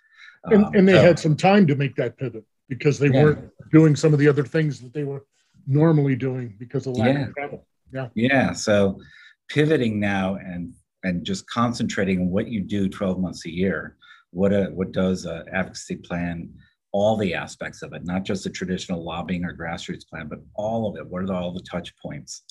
And, 0.44 0.64
um, 0.64 0.74
and 0.74 0.88
they 0.88 0.94
so, 0.94 1.02
had 1.02 1.18
some 1.18 1.36
time 1.36 1.66
to 1.68 1.76
make 1.76 1.96
that 1.96 2.16
pivot 2.16 2.44
because 2.68 2.98
they 2.98 3.08
yeah. 3.08 3.22
weren't 3.22 3.50
doing 3.72 3.96
some 3.96 4.12
of 4.12 4.18
the 4.18 4.28
other 4.28 4.44
things 4.44 4.80
that 4.80 4.92
they 4.92 5.04
were 5.04 5.24
normally 5.66 6.16
doing 6.16 6.54
because 6.58 6.86
of 6.86 6.96
lack 6.96 7.14
yeah. 7.14 7.26
of 7.26 7.34
travel. 7.34 7.66
Yeah. 7.92 8.08
Yeah. 8.14 8.52
So 8.52 9.00
pivoting 9.48 9.98
now 9.98 10.34
and 10.36 10.72
and 11.04 11.24
just 11.24 11.48
concentrating 11.48 12.20
on 12.20 12.30
what 12.30 12.48
you 12.48 12.60
do 12.60 12.88
12 12.88 13.20
months 13.20 13.46
a 13.46 13.50
year. 13.50 13.96
What 14.30 14.52
a 14.52 14.64
what 14.66 14.92
does 14.92 15.24
an 15.24 15.44
advocacy 15.52 15.96
plan 15.96 16.50
all 16.92 17.16
the 17.16 17.34
aspects 17.34 17.82
of 17.82 17.92
it, 17.92 18.04
not 18.04 18.24
just 18.24 18.44
the 18.44 18.50
traditional 18.50 19.04
lobbying 19.04 19.44
or 19.44 19.54
grassroots 19.54 20.08
plan, 20.08 20.28
but 20.28 20.40
all 20.54 20.88
of 20.88 20.96
it. 20.96 21.06
What 21.06 21.22
are 21.22 21.34
all 21.34 21.52
the 21.52 21.60
touch 21.60 21.94
points? 21.98 22.42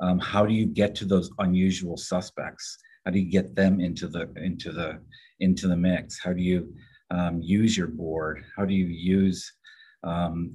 Um, 0.00 0.18
how 0.18 0.46
do 0.46 0.54
you 0.54 0.66
get 0.66 0.94
to 0.96 1.04
those 1.04 1.30
unusual 1.38 1.96
suspects? 1.96 2.78
How 3.04 3.12
do 3.12 3.18
you 3.18 3.30
get 3.30 3.54
them 3.54 3.80
into 3.80 4.08
the 4.08 4.32
into 4.36 4.72
the 4.72 5.00
into 5.40 5.68
the 5.68 5.76
mix? 5.76 6.20
How 6.22 6.32
do 6.32 6.42
you 6.42 6.72
um, 7.10 7.40
use 7.42 7.76
your 7.76 7.88
board? 7.88 8.44
How 8.56 8.64
do 8.64 8.74
you 8.74 8.86
use 8.86 9.52
um, 10.04 10.54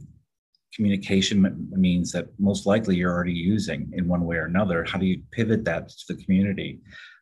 communication 0.74 1.68
means 1.72 2.12
that 2.12 2.28
most 2.40 2.66
likely 2.66 2.96
you're 2.96 3.14
already 3.14 3.34
using 3.34 3.90
in 3.94 4.08
one 4.08 4.26
way 4.26 4.38
or 4.38 4.46
another? 4.46 4.84
How 4.84 5.00
do 5.00 5.06
you 5.06 5.22
pivot 5.32 5.66
that 5.66 5.90
to 5.90 6.14
the 6.14 6.24
community? 6.24 6.80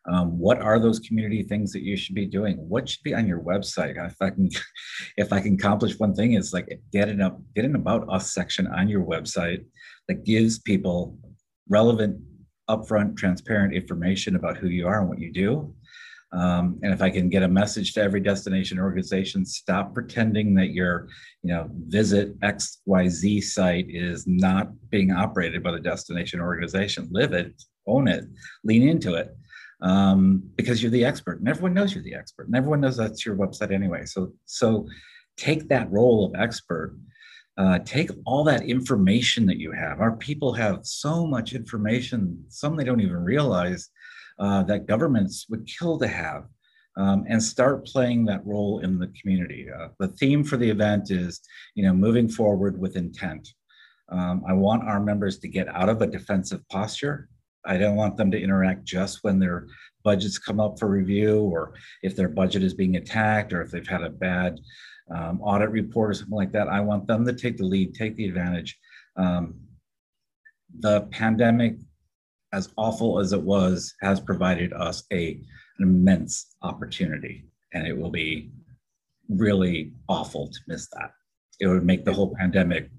Um, 0.08 0.38
what 0.38 0.62
are 0.62 0.80
those 0.80 1.00
community 1.00 1.42
things 1.42 1.72
that 1.72 1.82
you 1.82 1.98
should 1.98 2.16
be 2.16 2.28
doing? 2.28 2.58
What 2.58 2.88
should 2.88 3.04
be 3.04 3.16
on 3.16 3.28
your 3.28 3.40
website? 3.40 3.96
If 4.06 4.18
I 4.22 4.30
can, 4.30 4.50
if 5.18 5.34
I 5.34 5.40
can 5.40 5.56
accomplish 5.56 5.98
one 5.98 6.14
thing, 6.14 6.34
is 6.34 6.54
like 6.54 6.80
get 6.92 7.10
an 7.10 7.22
up, 7.22 7.40
get 7.56 7.66
an 7.66 7.76
about 7.76 8.08
us 8.10 8.34
section 8.34 8.68
on 8.68 8.88
your 8.88 9.04
website 9.04 9.66
that 10.08 10.26
gives 10.26 10.60
people 10.60 11.18
relevant, 11.70 12.20
upfront, 12.70 13.18
transparent 13.18 13.74
information 13.74 14.36
about 14.36 14.58
who 14.58 14.68
you 14.68 14.88
are 14.88 15.00
and 15.00 15.10
what 15.10 15.20
you 15.20 15.32
do. 15.32 15.74
Um, 16.32 16.80
and 16.84 16.94
if 16.94 17.02
I 17.02 17.10
can 17.10 17.30
get 17.30 17.44
a 17.44 17.48
message 17.48 17.94
to 17.94 18.02
every 18.02 18.20
destination 18.20 18.80
organization, 18.80 19.46
stop 19.46 19.94
pretending 19.94 20.54
that 20.56 20.72
your, 20.72 21.08
you 21.44 21.54
know, 21.54 21.70
visit 21.88 22.38
XYZ 22.42 23.44
site 23.44 23.86
is 23.90 24.26
not 24.28 24.70
being 24.90 25.12
operated 25.12 25.64
by 25.64 25.72
the 25.72 25.80
destination 25.80 26.42
organization. 26.42 27.08
Live 27.12 27.34
it, 27.34 27.54
own 27.88 28.08
it, 28.08 28.26
lean 28.64 28.88
into 28.88 29.14
it 29.14 29.36
um, 29.82 30.44
because 30.56 30.82
you're 30.82 30.92
the 30.92 31.06
expert 31.06 31.40
and 31.40 31.48
everyone 31.48 31.74
knows 31.74 31.94
you're 31.94 32.04
the 32.04 32.16
expert 32.16 32.48
and 32.48 32.56
everyone 32.56 32.82
knows 32.82 32.98
that's 32.98 33.26
your 33.26 33.36
website 33.36 33.72
anyway. 33.72 34.06
So, 34.06 34.34
so 34.46 34.88
take 35.38 35.68
that 35.70 35.92
role 35.92 36.26
of 36.26 36.40
expert, 36.40 36.98
uh, 37.58 37.80
take 37.86 38.10
all 38.26 38.44
that 38.46 38.64
information 38.64 39.46
that 39.46 39.58
you 39.60 39.72
have. 39.72 40.02
Our 40.02 40.16
people 40.16 40.54
have 40.54 40.86
so 40.86 41.26
much 41.26 41.54
information, 41.54 42.44
some 42.50 42.76
they 42.76 42.84
don't 42.84 43.02
even 43.02 43.24
realize 43.24 43.90
uh, 44.40 44.64
that 44.64 44.86
governments 44.86 45.46
would 45.50 45.68
kill 45.68 45.98
to 46.00 46.08
have. 46.08 46.46
Um, 46.98 47.26
and 47.28 47.44
start 47.44 47.86
playing 47.86 48.24
that 48.28 48.46
role 48.46 48.80
in 48.80 48.98
the 48.98 49.12
community. 49.22 49.68
Uh, 49.70 49.90
the 50.00 50.08
theme 50.08 50.46
for 50.46 50.56
the 50.56 50.70
event 50.70 51.12
is, 51.12 51.42
you 51.74 51.84
know, 51.84 51.92
moving 51.92 52.30
forward 52.30 52.80
with 52.80 52.96
intent. 52.96 53.50
Um, 54.08 54.46
I 54.48 54.54
want 54.54 54.88
our 54.88 55.02
members 55.02 55.38
to 55.40 55.50
get 55.50 55.68
out 55.68 55.90
of 55.90 56.02
a 56.02 56.08
defensive 56.08 56.62
posture 56.70 57.28
I 57.66 57.78
don't 57.78 57.96
want 57.96 58.16
them 58.18 58.32
to 58.32 58.42
interact 58.42 58.86
just 58.86 59.24
when 59.24 59.40
their 59.40 59.68
budgets 60.04 60.38
come 60.38 60.60
up 60.60 60.80
for 60.80 60.88
review 60.88 61.42
or 61.42 61.74
if 62.04 62.16
their 62.16 62.30
budget 62.30 62.64
is 62.64 62.74
being 62.74 62.96
attacked 62.96 63.54
or 63.54 63.62
if 63.62 63.72
they've 63.72 63.88
had 63.88 64.04
a 64.04 64.10
bad 64.10 64.60
um, 65.14 65.42
audit 65.42 65.70
report 65.70 66.12
or 66.12 66.14
something 66.14 66.36
like 66.36 66.52
that. 66.52 66.68
I 66.68 66.80
want 66.82 67.08
them 67.08 67.26
to 67.26 67.34
take 67.34 67.58
the 67.58 67.66
lead, 67.66 67.96
take 67.96 68.16
the 68.16 68.26
advantage. 68.26 68.78
Um, 69.18 69.56
the 70.80 71.02
pandemic, 71.12 71.78
as 72.56 72.70
awful 72.78 73.20
as 73.20 73.34
it 73.34 73.42
was, 73.42 73.94
has 74.02 74.20
provided 74.20 74.72
us 74.74 75.04
a, 75.12 75.34
an 75.80 75.84
immense 75.90 76.56
opportunity, 76.62 77.46
and 77.74 77.86
it 77.86 77.98
will 77.98 78.10
be 78.10 78.52
really 79.30 79.94
awful 80.08 80.48
to 80.48 80.60
miss 80.68 80.88
that. 80.94 81.12
It 81.60 81.68
would 81.68 81.86
make 81.86 82.06
the 82.06 82.14
whole 82.14 82.34
pandemic 82.40 82.90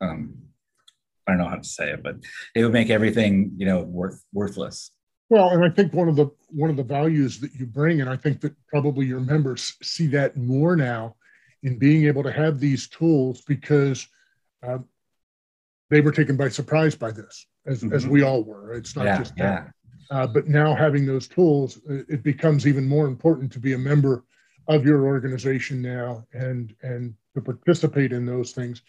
um, 0.00 0.34
I 1.26 1.32
don't 1.32 1.38
know 1.38 1.48
how 1.48 1.56
to 1.56 1.64
say 1.64 1.90
it, 1.90 2.02
but 2.02 2.16
it 2.54 2.62
would 2.62 2.72
make 2.72 2.90
everything, 2.90 3.52
you 3.56 3.66
know, 3.66 3.82
worth 3.82 4.22
worthless. 4.32 4.92
Well, 5.28 5.48
and 5.48 5.64
I 5.64 5.70
think 5.70 5.92
one 5.92 6.08
of 6.08 6.14
the 6.14 6.28
one 6.48 6.70
of 6.70 6.76
the 6.76 6.84
values 6.84 7.40
that 7.40 7.54
you 7.54 7.66
bring, 7.66 8.00
and 8.00 8.08
I 8.08 8.16
think 8.16 8.40
that 8.42 8.54
probably 8.68 9.06
your 9.06 9.20
members 9.20 9.74
see 9.82 10.06
that 10.08 10.36
more 10.36 10.76
now 10.76 11.16
in 11.62 11.78
being 11.78 12.06
able 12.06 12.22
to 12.22 12.32
have 12.32 12.60
these 12.60 12.88
tools 12.88 13.42
because 13.42 14.06
uh, 14.66 14.78
they 15.90 16.00
were 16.00 16.12
taken 16.12 16.36
by 16.36 16.48
surprise 16.48 16.94
by 16.94 17.10
this, 17.10 17.46
as, 17.66 17.82
mm-hmm. 17.82 17.94
as 17.94 18.06
we 18.06 18.22
all 18.22 18.42
were. 18.42 18.72
It's 18.72 18.96
not 18.96 19.06
yeah, 19.06 19.18
just 19.18 19.36
that. 19.36 19.72
Yeah. 20.10 20.16
Uh, 20.16 20.26
but 20.26 20.46
now 20.46 20.74
having 20.74 21.04
those 21.04 21.26
tools, 21.26 21.80
it 21.88 22.22
becomes 22.22 22.66
even 22.66 22.86
more 22.86 23.06
important 23.06 23.52
to 23.52 23.58
be 23.58 23.72
a 23.72 23.78
member 23.78 24.24
of 24.68 24.84
your 24.84 25.06
organization 25.06 25.80
now 25.80 26.24
and 26.32 26.74
and 26.82 27.14
to 27.34 27.40
participate 27.40 28.12
in 28.12 28.26
those 28.26 28.52
things. 28.52 28.82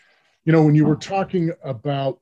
You 0.46 0.54
know, 0.54 0.64
when 0.64 0.76
you 0.76 0.86
were 0.86 0.96
talking 0.96 1.52
about 1.64 2.20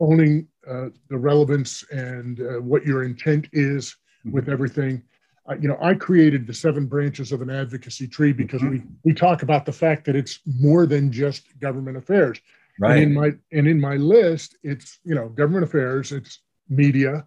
owning 0.00 0.48
uh, 0.68 0.88
the 1.08 1.16
relevance 1.16 1.84
and 1.90 2.40
uh, 2.40 2.60
what 2.60 2.84
your 2.84 3.04
intent 3.04 3.48
is 3.52 3.90
mm-hmm. 3.90 4.32
with 4.32 4.48
everything, 4.48 5.02
uh, 5.48 5.54
you 5.60 5.68
know, 5.68 5.78
I 5.80 5.94
created 5.94 6.46
the 6.46 6.54
seven 6.54 6.86
branches 6.86 7.32
of 7.32 7.42
an 7.42 7.50
advocacy 7.50 8.06
tree 8.06 8.32
because 8.32 8.60
mm-hmm. 8.60 8.72
we 8.72 8.82
we 9.04 9.14
talk 9.14 9.42
about 9.42 9.64
the 9.64 9.72
fact 9.72 10.04
that 10.06 10.16
it's 10.16 10.40
more 10.46 10.86
than 10.86 11.10
just 11.10 11.58
government 11.58 11.96
affairs. 11.96 12.40
Right. 12.80 12.98
And 12.98 13.02
in 13.02 13.14
my 13.14 13.30
and 13.52 13.68
in 13.68 13.80
my 13.80 13.96
list, 13.96 14.56
it's 14.62 14.98
you 15.04 15.14
know 15.14 15.28
government 15.28 15.64
affairs, 15.64 16.12
it's 16.12 16.40
media, 16.68 17.24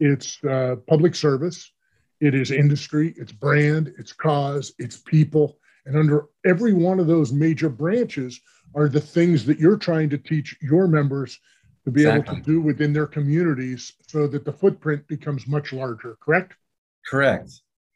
it's 0.00 0.42
uh, 0.44 0.76
public 0.86 1.14
service, 1.14 1.72
it 2.20 2.34
is 2.34 2.50
industry, 2.50 3.14
it's 3.16 3.32
brand, 3.32 3.92
it's 3.98 4.12
cause, 4.12 4.72
it's 4.78 4.98
people, 4.98 5.58
and 5.86 5.96
under 5.96 6.26
every 6.44 6.72
one 6.72 7.00
of 7.00 7.06
those 7.06 7.32
major 7.32 7.68
branches 7.68 8.40
are 8.74 8.88
the 8.88 9.00
things 9.00 9.44
that 9.46 9.58
you're 9.58 9.76
trying 9.76 10.10
to 10.10 10.18
teach 10.18 10.56
your 10.60 10.86
members 10.86 11.38
to 11.84 11.90
be 11.90 12.02
exactly. 12.02 12.34
able 12.34 12.44
to 12.44 12.50
do 12.50 12.60
within 12.60 12.92
their 12.92 13.06
communities, 13.06 13.92
so 14.06 14.26
that 14.26 14.44
the 14.44 14.52
footprint 14.52 15.06
becomes 15.08 15.46
much 15.46 15.72
larger. 15.72 16.16
Correct? 16.20 16.54
Correct. 17.08 17.50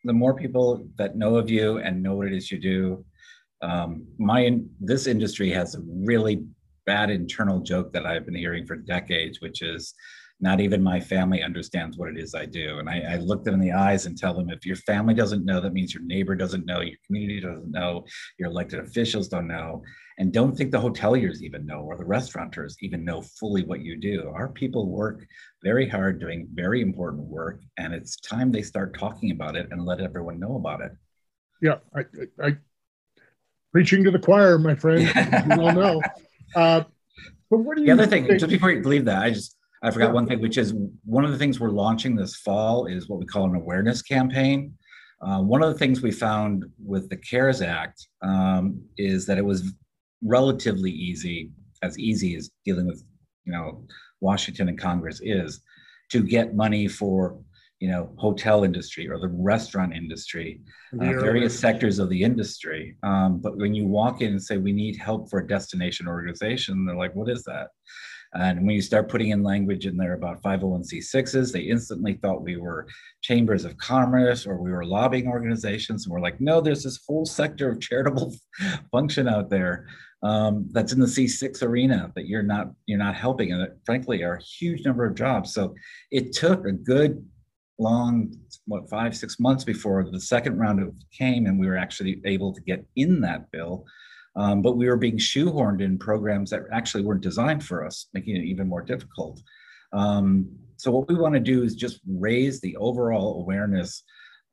The 0.04 0.12
more 0.12 0.34
people 0.34 0.86
that 0.96 1.16
know 1.16 1.36
of 1.36 1.50
you 1.50 1.78
and 1.78 2.02
know 2.02 2.14
what 2.14 2.28
it 2.28 2.32
is 2.32 2.50
you 2.50 2.58
do, 2.58 3.04
um, 3.62 4.06
my 4.18 4.58
this 4.80 5.06
industry 5.06 5.50
has 5.50 5.74
a 5.74 5.80
really 5.84 6.44
bad 6.90 7.08
internal 7.08 7.60
joke 7.60 7.92
that 7.92 8.04
I've 8.04 8.26
been 8.26 8.34
hearing 8.34 8.66
for 8.66 8.74
decades, 8.74 9.40
which 9.40 9.62
is 9.62 9.94
not 10.40 10.60
even 10.60 10.82
my 10.82 10.98
family 10.98 11.40
understands 11.40 11.96
what 11.96 12.08
it 12.08 12.18
is 12.18 12.34
I 12.34 12.46
do. 12.46 12.80
And 12.80 12.90
I, 12.90 13.12
I, 13.12 13.16
look 13.18 13.44
them 13.44 13.54
in 13.54 13.60
the 13.60 13.70
eyes 13.70 14.06
and 14.06 14.18
tell 14.18 14.34
them 14.34 14.50
if 14.50 14.66
your 14.66 14.74
family 14.74 15.14
doesn't 15.14 15.44
know, 15.44 15.60
that 15.60 15.72
means 15.72 15.94
your 15.94 16.02
neighbor 16.02 16.34
doesn't 16.34 16.66
know, 16.66 16.80
your 16.80 16.96
community 17.06 17.40
doesn't 17.40 17.70
know, 17.70 18.06
your 18.40 18.48
elected 18.48 18.80
officials 18.80 19.28
don't 19.28 19.46
know, 19.46 19.84
and 20.18 20.32
don't 20.32 20.56
think 20.56 20.72
the 20.72 20.80
hoteliers 20.80 21.42
even 21.42 21.64
know 21.64 21.82
or 21.82 21.96
the 21.96 22.04
restaurateurs 22.04 22.76
even 22.80 23.04
know 23.04 23.22
fully 23.22 23.62
what 23.62 23.82
you 23.82 23.96
do. 23.96 24.28
Our 24.34 24.48
people 24.48 24.88
work 24.88 25.24
very 25.62 25.88
hard 25.88 26.18
doing 26.18 26.48
very 26.52 26.80
important 26.80 27.22
work, 27.22 27.60
and 27.78 27.94
it's 27.94 28.20
time 28.20 28.50
they 28.50 28.62
start 28.62 28.98
talking 28.98 29.30
about 29.30 29.54
it 29.54 29.68
and 29.70 29.86
let 29.86 30.00
everyone 30.00 30.40
know 30.40 30.56
about 30.56 30.80
it. 30.80 30.90
Yeah, 31.62 31.76
I, 31.94 32.00
I, 32.00 32.48
I 32.48 32.56
preaching 33.70 34.02
to 34.02 34.10
the 34.10 34.18
choir, 34.18 34.58
my 34.58 34.74
friend. 34.74 35.02
you 35.46 35.62
all 35.62 35.72
know. 35.72 36.02
Uh, 36.54 36.84
but 37.50 37.58
what 37.58 37.76
do 37.76 37.82
you? 37.82 37.86
The 37.86 37.92
other 37.92 38.06
thing, 38.06 38.26
think? 38.26 38.40
just 38.40 38.50
before 38.50 38.70
you 38.70 38.80
believe 38.80 39.04
that, 39.06 39.22
I 39.22 39.30
just 39.30 39.56
I 39.82 39.90
forgot 39.90 40.12
one 40.12 40.26
thing, 40.26 40.40
which 40.40 40.58
is 40.58 40.74
one 41.04 41.24
of 41.24 41.32
the 41.32 41.38
things 41.38 41.58
we're 41.58 41.70
launching 41.70 42.14
this 42.14 42.36
fall 42.36 42.86
is 42.86 43.08
what 43.08 43.18
we 43.18 43.26
call 43.26 43.46
an 43.46 43.54
awareness 43.54 44.02
campaign. 44.02 44.74
Uh, 45.22 45.40
one 45.40 45.62
of 45.62 45.72
the 45.72 45.78
things 45.78 46.02
we 46.02 46.10
found 46.10 46.64
with 46.82 47.08
the 47.08 47.16
CARES 47.16 47.62
Act 47.62 48.06
um, 48.22 48.82
is 48.96 49.26
that 49.26 49.38
it 49.38 49.44
was 49.44 49.72
relatively 50.22 50.90
easy, 50.90 51.50
as 51.82 51.98
easy 51.98 52.36
as 52.36 52.50
dealing 52.64 52.86
with, 52.86 53.02
you 53.44 53.52
know, 53.52 53.84
Washington 54.20 54.68
and 54.68 54.78
Congress 54.78 55.20
is, 55.22 55.60
to 56.10 56.22
get 56.22 56.54
money 56.54 56.88
for, 56.88 57.38
you 57.80 57.90
know, 57.90 58.10
hotel 58.16 58.62
industry 58.62 59.08
or 59.08 59.18
the 59.18 59.28
restaurant 59.28 59.94
industry, 59.94 60.60
uh, 60.94 60.98
various 60.98 61.58
sectors 61.58 61.98
of 61.98 62.10
the 62.10 62.22
industry. 62.22 62.96
Um, 63.02 63.40
but 63.40 63.56
when 63.56 63.74
you 63.74 63.86
walk 63.86 64.20
in 64.20 64.32
and 64.32 64.42
say 64.42 64.58
we 64.58 64.72
need 64.72 64.96
help 64.96 65.30
for 65.30 65.40
a 65.40 65.46
destination 65.46 66.06
organization, 66.06 66.84
they're 66.84 66.96
like, 66.96 67.16
"What 67.16 67.30
is 67.30 67.42
that?" 67.44 67.68
And 68.32 68.64
when 68.64 68.76
you 68.76 68.82
start 68.82 69.08
putting 69.08 69.30
in 69.30 69.42
language 69.42 69.86
in 69.86 69.96
there 69.96 70.12
about 70.12 70.42
501c6s, 70.42 71.52
they 71.52 71.62
instantly 71.62 72.14
thought 72.14 72.42
we 72.42 72.56
were 72.56 72.86
chambers 73.22 73.64
of 73.64 73.76
commerce 73.78 74.46
or 74.46 74.62
we 74.62 74.70
were 74.70 74.84
lobbying 74.84 75.26
organizations. 75.26 76.04
And 76.04 76.12
we're 76.12 76.20
like, 76.20 76.40
no, 76.40 76.60
there's 76.60 76.84
this 76.84 77.00
whole 77.04 77.26
sector 77.26 77.68
of 77.68 77.80
charitable 77.80 78.32
function 78.92 79.26
out 79.26 79.50
there 79.50 79.88
um, 80.22 80.68
that's 80.70 80.92
in 80.92 81.00
the 81.00 81.06
C6 81.06 81.62
arena 81.62 82.12
that 82.14 82.26
you're 82.26 82.42
not 82.42 82.68
you're 82.86 82.98
not 82.98 83.14
helping, 83.14 83.52
and 83.52 83.62
it, 83.62 83.78
frankly 83.86 84.22
are 84.22 84.34
a 84.34 84.42
huge 84.42 84.84
number 84.84 85.06
of 85.06 85.14
jobs. 85.14 85.54
So 85.54 85.74
it 86.10 86.32
took 86.32 86.66
a 86.66 86.72
good 86.72 87.24
long 87.80 88.34
what 88.66 88.88
five 88.88 89.16
six 89.16 89.40
months 89.40 89.64
before 89.64 90.04
the 90.10 90.20
second 90.20 90.58
round 90.58 90.80
of 90.80 90.94
came, 91.16 91.46
and 91.46 91.58
we 91.58 91.66
were 91.66 91.76
actually 91.76 92.20
able 92.24 92.52
to 92.52 92.60
get 92.60 92.84
in 92.96 93.20
that 93.22 93.50
bill. 93.50 93.84
Um, 94.36 94.62
but 94.62 94.76
we 94.76 94.86
were 94.86 94.96
being 94.96 95.18
shoehorned 95.18 95.82
in 95.82 95.98
programs 95.98 96.50
that 96.50 96.62
actually 96.72 97.02
weren't 97.02 97.22
designed 97.22 97.64
for 97.64 97.84
us, 97.84 98.06
making 98.14 98.36
it 98.36 98.44
even 98.44 98.68
more 98.68 98.82
difficult. 98.82 99.40
Um, 99.92 100.48
so 100.76 100.90
what 100.90 101.08
we 101.08 101.16
want 101.16 101.34
to 101.34 101.40
do 101.40 101.62
is 101.62 101.74
just 101.74 102.00
raise 102.06 102.60
the 102.60 102.76
overall 102.76 103.40
awareness 103.40 104.04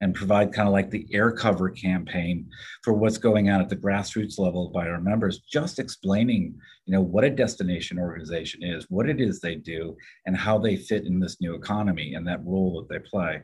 and 0.02 0.14
provide 0.14 0.54
kind 0.54 0.68
of 0.68 0.74
like 0.74 0.90
the 0.90 1.08
air 1.12 1.32
cover 1.32 1.70
campaign 1.70 2.48
for 2.84 2.94
what's 2.94 3.18
going 3.18 3.50
on 3.50 3.62
at 3.62 3.70
the 3.70 3.76
grassroots 3.76 4.38
level 4.38 4.70
by 4.70 4.88
our 4.88 5.02
members 5.02 5.40
just 5.40 5.80
explaining 5.80 6.56
you 6.86 6.94
know 6.94 7.02
what 7.02 7.24
a 7.24 7.30
destination 7.30 8.00
organization 8.00 8.64
is 8.64 8.86
what 8.90 9.10
it 9.10 9.20
is 9.20 9.40
they 9.40 9.56
do 9.56 9.96
and 10.26 10.38
how 10.38 10.58
they 10.58 10.76
fit 10.76 11.06
in 11.06 11.20
this 11.20 11.42
new 11.42 11.56
economy 11.56 12.14
and 12.14 12.28
that 12.28 12.46
role 12.46 12.80
that 12.80 12.94
they 12.94 13.00
play. 13.08 13.42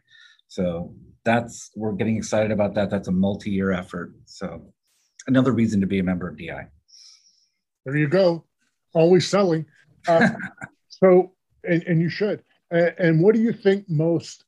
So 0.47 0.93
that's 1.25 1.71
we're 1.75 1.93
getting 1.93 2.17
excited 2.17 2.51
about 2.51 2.75
that. 2.75 2.89
That's 2.89 3.07
a 3.07 3.11
multi-year 3.11 3.71
effort. 3.71 4.13
So 4.25 4.73
another 5.27 5.51
reason 5.51 5.81
to 5.81 5.87
be 5.87 5.99
a 5.99 6.03
member 6.03 6.27
of 6.27 6.37
di 6.37 6.67
there 7.85 7.97
you 7.97 8.07
go. 8.07 8.45
Always 8.93 9.27
selling. 9.27 9.65
Uh, 10.07 10.29
so 10.89 11.33
and, 11.63 11.83
and 11.83 12.01
you 12.01 12.09
should. 12.09 12.43
And 12.71 13.21
what 13.21 13.35
do 13.35 13.41
you 13.41 13.53
think 13.53 13.85
most 13.89 14.45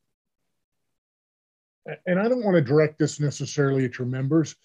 and 2.06 2.20
I 2.20 2.28
don't 2.28 2.44
want 2.44 2.56
to 2.56 2.62
direct 2.62 3.00
this 3.00 3.20
necessarily 3.20 3.86
at 3.86 3.98
your 3.98 4.08
members, 4.08 4.56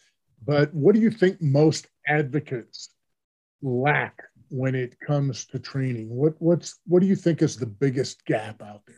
but 0.44 0.72
what 0.74 0.94
do 0.94 1.00
you 1.00 1.10
think 1.10 1.40
most 1.40 1.86
advocates 2.06 2.90
lack 3.62 4.22
when 4.48 4.74
it 4.74 4.98
comes 5.00 5.46
to 5.46 5.58
training? 5.58 6.08
What 6.08 6.34
what's 6.38 6.78
what 6.86 7.00
do 7.00 7.06
you 7.06 7.16
think 7.16 7.42
is 7.42 7.56
the 7.56 7.66
biggest 7.66 8.24
gap 8.24 8.62
out 8.62 8.82
there? 8.86 8.96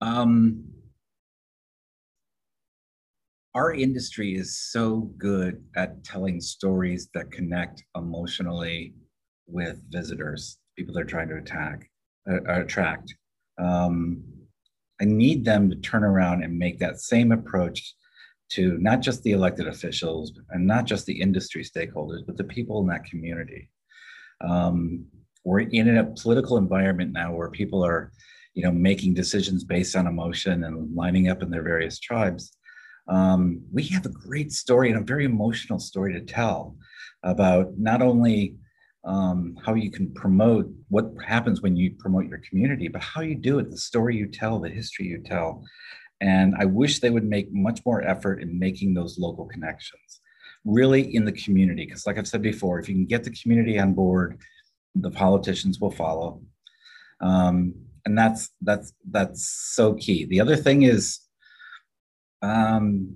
Um, 0.00 0.64
our 3.54 3.72
industry 3.72 4.34
is 4.34 4.58
so 4.58 5.10
good 5.16 5.64
at 5.74 6.04
telling 6.04 6.40
stories 6.40 7.08
that 7.14 7.32
connect 7.32 7.82
emotionally 7.96 8.94
with 9.46 9.80
visitors, 9.90 10.58
people 10.76 10.94
they're 10.94 11.04
trying 11.04 11.28
to 11.28 11.36
attack, 11.36 11.88
uh, 12.28 12.42
attract. 12.44 13.14
Um, 13.58 14.22
I 15.00 15.04
need 15.04 15.44
them 15.44 15.70
to 15.70 15.76
turn 15.76 16.04
around 16.04 16.42
and 16.42 16.58
make 16.58 16.78
that 16.78 17.00
same 17.00 17.32
approach 17.32 17.94
to 18.48 18.78
not 18.78 19.00
just 19.00 19.22
the 19.22 19.32
elected 19.32 19.66
officials 19.66 20.32
and 20.50 20.66
not 20.66 20.84
just 20.84 21.06
the 21.06 21.20
industry 21.20 21.64
stakeholders, 21.64 22.24
but 22.26 22.36
the 22.36 22.44
people 22.44 22.80
in 22.80 22.86
that 22.86 23.04
community. 23.04 23.70
Um, 24.40 25.06
we're 25.44 25.60
in 25.60 25.96
a 25.96 26.04
political 26.04 26.56
environment 26.56 27.12
now 27.12 27.32
where 27.32 27.50
people 27.50 27.84
are, 27.84 28.12
you 28.54 28.62
know, 28.62 28.72
making 28.72 29.14
decisions 29.14 29.64
based 29.64 29.96
on 29.96 30.06
emotion 30.06 30.64
and 30.64 30.94
lining 30.94 31.28
up 31.28 31.42
in 31.42 31.50
their 31.50 31.62
various 31.62 31.98
tribes. 31.98 32.56
Um, 33.08 33.62
we 33.72 33.84
have 33.88 34.06
a 34.06 34.10
great 34.10 34.52
story 34.52 34.90
and 34.90 34.98
a 34.98 35.04
very 35.04 35.24
emotional 35.24 35.78
story 35.78 36.12
to 36.14 36.20
tell 36.20 36.76
about 37.22 37.78
not 37.78 38.02
only 38.02 38.56
um, 39.06 39.56
how 39.64 39.74
you 39.74 39.90
can 39.90 40.12
promote 40.12 40.68
what 40.88 41.06
happens 41.24 41.62
when 41.62 41.76
you 41.76 41.92
promote 41.92 42.26
your 42.26 42.40
community, 42.48 42.88
but 42.88 43.00
how 43.00 43.20
you 43.20 43.36
do 43.36 43.60
it, 43.60 43.70
the 43.70 43.78
story 43.78 44.16
you 44.16 44.26
tell, 44.26 44.58
the 44.58 44.68
history 44.68 45.06
you 45.06 45.22
tell. 45.24 45.64
And 46.20 46.54
I 46.58 46.64
wish 46.64 46.98
they 46.98 47.10
would 47.10 47.24
make 47.24 47.52
much 47.52 47.80
more 47.86 48.02
effort 48.02 48.42
in 48.42 48.58
making 48.58 48.94
those 48.94 49.18
local 49.18 49.46
connections, 49.46 50.20
really 50.64 51.14
in 51.14 51.24
the 51.24 51.32
community. 51.32 51.84
Because, 51.86 52.06
like 52.06 52.18
I've 52.18 52.26
said 52.26 52.42
before, 52.42 52.80
if 52.80 52.88
you 52.88 52.96
can 52.96 53.06
get 53.06 53.22
the 53.22 53.30
community 53.30 53.78
on 53.78 53.94
board, 53.94 54.38
the 54.96 55.10
politicians 55.10 55.78
will 55.78 55.90
follow. 55.90 56.42
Um, 57.20 57.74
and 58.04 58.18
that's 58.18 58.50
that's 58.62 58.92
that's 59.10 59.48
so 59.74 59.94
key. 59.94 60.24
The 60.24 60.40
other 60.40 60.56
thing 60.56 60.82
is, 60.82 61.20
um, 62.42 63.14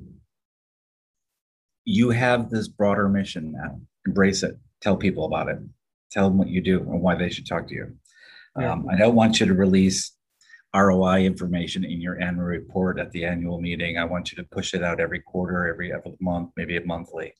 you 1.84 2.10
have 2.10 2.50
this 2.50 2.68
broader 2.68 3.08
mission 3.08 3.52
now. 3.52 3.80
Embrace 4.06 4.42
it. 4.42 4.56
Tell 4.80 4.96
people 4.96 5.24
about 5.24 5.48
it 5.48 5.58
tell 6.10 6.28
them 6.28 6.38
what 6.38 6.48
you 6.48 6.60
do 6.60 6.80
and 6.80 7.00
why 7.00 7.14
they 7.14 7.30
should 7.30 7.46
talk 7.46 7.68
to 7.68 7.74
you. 7.74 7.96
Yeah. 8.58 8.72
Um, 8.72 8.88
I 8.90 8.96
don't 8.96 9.14
want 9.14 9.40
you 9.40 9.46
to 9.46 9.54
release 9.54 10.12
ROI 10.74 11.24
information 11.24 11.84
in 11.84 12.00
your 12.00 12.20
annual 12.20 12.44
report 12.44 12.98
at 12.98 13.10
the 13.12 13.24
annual 13.24 13.60
meeting. 13.60 13.98
I 13.98 14.04
want 14.04 14.30
you 14.30 14.36
to 14.36 14.48
push 14.50 14.74
it 14.74 14.82
out 14.82 15.00
every 15.00 15.20
quarter, 15.20 15.68
every, 15.68 15.92
every 15.92 16.12
month, 16.20 16.50
maybe 16.56 16.76
a 16.76 16.84
monthly. 16.84 17.32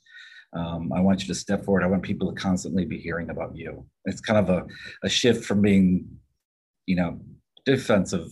Um, 0.53 0.93
I 0.93 1.01
want 1.01 1.23
you 1.23 1.29
to 1.29 1.35
step 1.35 1.65
forward. 1.65 1.85
I 1.85 1.87
want 1.87 2.03
people 2.03 2.33
to 2.33 2.41
constantly 2.41 2.85
be 2.85 2.99
hearing 2.99 3.31
about 3.31 3.57
you. 3.57 3.87
It's 4.05 4.21
kind 4.21 4.39
of 4.39 4.49
a, 4.51 4.67
a 5.05 5.09
shift 5.09 5.45
from 5.45 5.63
being, 5.63 6.09
you 6.87 6.97
know, 6.97 7.21
defensive 7.65 8.27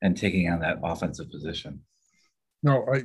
and 0.00 0.16
taking 0.16 0.48
on 0.48 0.60
that 0.60 0.78
offensive 0.82 1.30
position. 1.30 1.80
No, 2.62 2.86
I, 2.92 3.02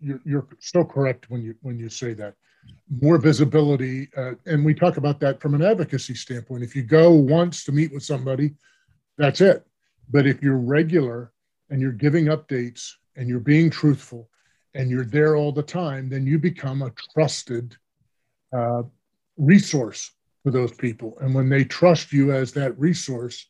you're, 0.00 0.20
you're 0.24 0.46
so 0.60 0.84
correct 0.84 1.30
when 1.30 1.42
you 1.42 1.54
when 1.60 1.78
you 1.78 1.88
say 1.88 2.14
that. 2.14 2.34
More 3.00 3.18
visibility. 3.18 4.08
Uh, 4.16 4.32
and 4.46 4.64
we 4.64 4.74
talk 4.74 4.96
about 4.96 5.20
that 5.20 5.40
from 5.40 5.54
an 5.54 5.62
advocacy 5.62 6.14
standpoint. 6.14 6.62
If 6.62 6.76
you 6.76 6.82
go 6.82 7.10
once 7.10 7.64
to 7.64 7.72
meet 7.72 7.92
with 7.92 8.02
somebody, 8.02 8.54
that's 9.16 9.40
it. 9.40 9.66
But 10.10 10.26
if 10.26 10.42
you're 10.42 10.58
regular 10.58 11.32
and 11.70 11.80
you're 11.80 11.92
giving 11.92 12.26
updates 12.26 12.90
and 13.16 13.28
you're 13.28 13.40
being 13.40 13.70
truthful 13.70 14.28
and 14.74 14.90
you're 14.90 15.04
there 15.04 15.36
all 15.36 15.52
the 15.52 15.62
time, 15.62 16.08
then 16.08 16.26
you 16.26 16.38
become 16.38 16.82
a 16.82 16.92
trusted 17.14 17.76
uh, 18.52 18.82
resource 19.36 20.12
for 20.42 20.50
those 20.50 20.72
people. 20.72 21.16
And 21.20 21.34
when 21.34 21.48
they 21.48 21.64
trust 21.64 22.12
you 22.12 22.32
as 22.32 22.52
that 22.52 22.78
resource, 22.78 23.48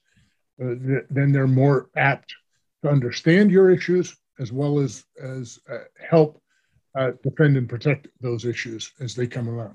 uh, 0.63 0.75
th- 0.75 1.05
then 1.11 1.33
they're 1.33 1.47
more 1.47 1.91
apt 1.97 2.35
to 2.83 2.91
understand 2.91 3.51
your 3.51 3.71
issues 3.71 4.17
as 4.39 4.53
well 4.53 4.79
as 4.79 5.05
as 5.23 5.59
uh, 5.71 5.79
help 6.09 6.41
uh, 6.97 7.13
defend 7.23 7.57
and 7.57 7.69
protect 7.69 8.09
those 8.21 8.45
issues 8.45 8.93
as 9.01 9.15
they 9.15 9.27
come 9.27 9.49
around. 9.49 9.75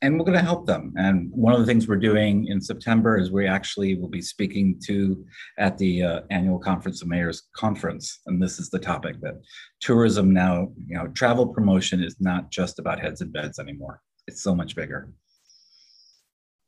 And 0.00 0.16
we're 0.16 0.24
going 0.24 0.38
to 0.38 0.44
help 0.44 0.64
them. 0.64 0.92
And 0.96 1.28
one 1.32 1.54
of 1.54 1.60
the 1.60 1.66
things 1.66 1.88
we're 1.88 1.96
doing 1.96 2.46
in 2.46 2.60
September 2.60 3.18
is 3.18 3.32
we 3.32 3.48
actually 3.48 3.96
will 3.96 4.08
be 4.08 4.22
speaking 4.22 4.80
to 4.86 5.24
at 5.58 5.76
the 5.76 6.02
uh, 6.04 6.20
annual 6.30 6.58
conference 6.58 7.02
of 7.02 7.08
mayors 7.08 7.48
conference. 7.56 8.20
And 8.26 8.40
this 8.40 8.60
is 8.60 8.70
the 8.70 8.78
topic 8.78 9.20
that 9.22 9.40
tourism 9.80 10.32
now, 10.32 10.68
you 10.86 10.96
know, 10.96 11.08
travel 11.08 11.48
promotion 11.48 12.02
is 12.02 12.16
not 12.20 12.50
just 12.50 12.78
about 12.78 13.00
heads 13.00 13.22
and 13.22 13.32
beds 13.32 13.58
anymore. 13.58 14.00
It's 14.28 14.42
so 14.42 14.54
much 14.54 14.76
bigger. 14.76 15.12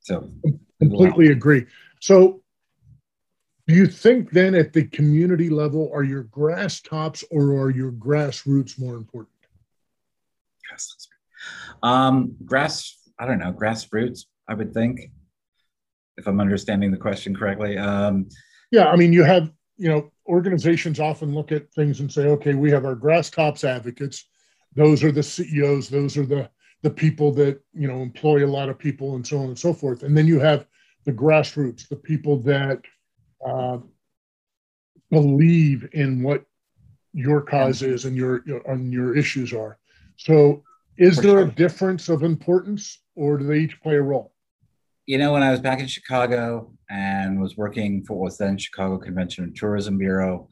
So 0.00 0.28
completely 0.80 1.28
agree. 1.28 1.66
So 2.00 2.42
do 3.68 3.76
you 3.76 3.86
think 3.86 4.32
then 4.32 4.56
at 4.56 4.72
the 4.72 4.86
community 4.86 5.50
level, 5.50 5.88
are 5.94 6.02
your 6.02 6.24
grass 6.24 6.80
tops 6.80 7.22
or 7.30 7.60
are 7.60 7.70
your 7.70 7.92
grassroots 7.92 8.76
more 8.76 8.96
important? 8.96 9.29
Um, 11.82 12.36
grass, 12.44 12.96
I 13.18 13.26
don't 13.26 13.38
know, 13.38 13.52
grassroots, 13.52 14.24
I 14.48 14.54
would 14.54 14.72
think, 14.74 15.00
if 16.16 16.26
I'm 16.26 16.40
understanding 16.40 16.90
the 16.90 16.96
question 16.96 17.34
correctly. 17.34 17.78
Um, 17.78 18.28
yeah, 18.70 18.88
I 18.88 18.96
mean, 18.96 19.12
you 19.12 19.24
have, 19.24 19.50
you 19.76 19.88
know, 19.88 20.10
organizations 20.28 21.00
often 21.00 21.34
look 21.34 21.52
at 21.52 21.72
things 21.72 22.00
and 22.00 22.12
say, 22.12 22.26
okay, 22.26 22.54
we 22.54 22.70
have 22.70 22.84
our 22.84 22.94
grass 22.94 23.30
tops 23.30 23.64
advocates. 23.64 24.26
Those 24.76 25.02
are 25.02 25.12
the 25.12 25.22
CEOs, 25.22 25.88
those 25.88 26.16
are 26.16 26.26
the 26.26 26.50
the 26.82 26.90
people 26.90 27.32
that, 27.32 27.60
you 27.74 27.86
know, 27.86 28.00
employ 28.00 28.44
a 28.44 28.48
lot 28.48 28.68
of 28.68 28.78
people 28.78 29.16
and 29.16 29.26
so 29.26 29.38
on 29.38 29.46
and 29.46 29.58
so 29.58 29.72
forth. 29.72 30.02
And 30.02 30.16
then 30.16 30.26
you 30.26 30.40
have 30.40 30.66
the 31.04 31.12
grassroots, 31.12 31.88
the 31.88 31.96
people 31.96 32.38
that 32.42 32.80
uh, 33.46 33.78
believe 35.10 35.88
in 35.92 36.22
what 36.22 36.44
your 37.12 37.42
cause 37.42 37.82
is 37.82 38.04
and 38.04 38.16
your, 38.16 38.42
your 38.46 38.62
and 38.70 38.92
your 38.92 39.16
issues 39.16 39.52
are. 39.52 39.78
So 40.20 40.62
is 40.98 41.16
there 41.16 41.38
sure. 41.38 41.44
a 41.44 41.50
difference 41.50 42.10
of 42.10 42.22
importance 42.22 43.00
or 43.16 43.38
do 43.38 43.46
they 43.46 43.60
each 43.60 43.80
play 43.80 43.94
a 43.94 44.02
role? 44.02 44.34
You 45.06 45.16
know, 45.16 45.32
when 45.32 45.42
I 45.42 45.50
was 45.50 45.60
back 45.60 45.80
in 45.80 45.86
Chicago 45.86 46.72
and 46.90 47.40
was 47.40 47.56
working 47.56 48.04
for 48.04 48.18
what 48.18 48.24
was 48.24 48.36
then 48.36 48.58
Chicago 48.58 48.98
Convention 48.98 49.44
and 49.44 49.56
Tourism 49.56 49.96
Bureau, 49.96 50.46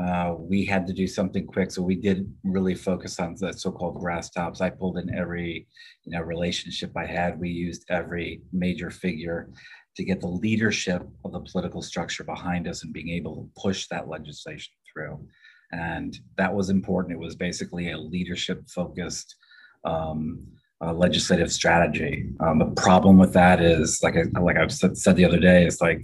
uh, 0.00 0.36
we 0.38 0.64
had 0.64 0.86
to 0.86 0.92
do 0.92 1.08
something 1.08 1.44
quick. 1.46 1.72
So 1.72 1.82
we 1.82 1.96
did 1.96 2.32
really 2.44 2.76
focus 2.76 3.18
on 3.18 3.34
the 3.40 3.52
so-called 3.52 3.98
grass 3.98 4.30
tops. 4.30 4.60
I 4.60 4.70
pulled 4.70 4.98
in 4.98 5.12
every, 5.12 5.66
you 6.04 6.12
know, 6.12 6.22
relationship 6.22 6.92
I 6.96 7.06
had. 7.06 7.40
We 7.40 7.48
used 7.48 7.86
every 7.90 8.42
major 8.52 8.88
figure 8.88 9.50
to 9.96 10.04
get 10.04 10.20
the 10.20 10.28
leadership 10.28 11.02
of 11.24 11.32
the 11.32 11.40
political 11.40 11.82
structure 11.82 12.22
behind 12.22 12.68
us 12.68 12.84
and 12.84 12.92
being 12.92 13.08
able 13.08 13.34
to 13.34 13.60
push 13.60 13.88
that 13.88 14.06
legislation 14.06 14.72
through. 14.92 15.26
And 15.72 16.18
that 16.36 16.54
was 16.54 16.70
important. 16.70 17.14
It 17.14 17.18
was 17.18 17.36
basically 17.36 17.90
a 17.90 17.98
leadership 17.98 18.68
focused 18.68 19.36
um, 19.84 20.46
uh, 20.80 20.92
legislative 20.92 21.52
strategy. 21.52 22.30
Um, 22.40 22.58
the 22.58 22.66
problem 22.66 23.18
with 23.18 23.32
that 23.32 23.60
is, 23.60 24.00
like 24.02 24.16
I, 24.16 24.40
like 24.40 24.56
I've 24.56 24.72
said, 24.72 24.96
said 24.96 25.16
the 25.16 25.24
other 25.24 25.40
day, 25.40 25.66
is 25.66 25.80
like, 25.80 26.00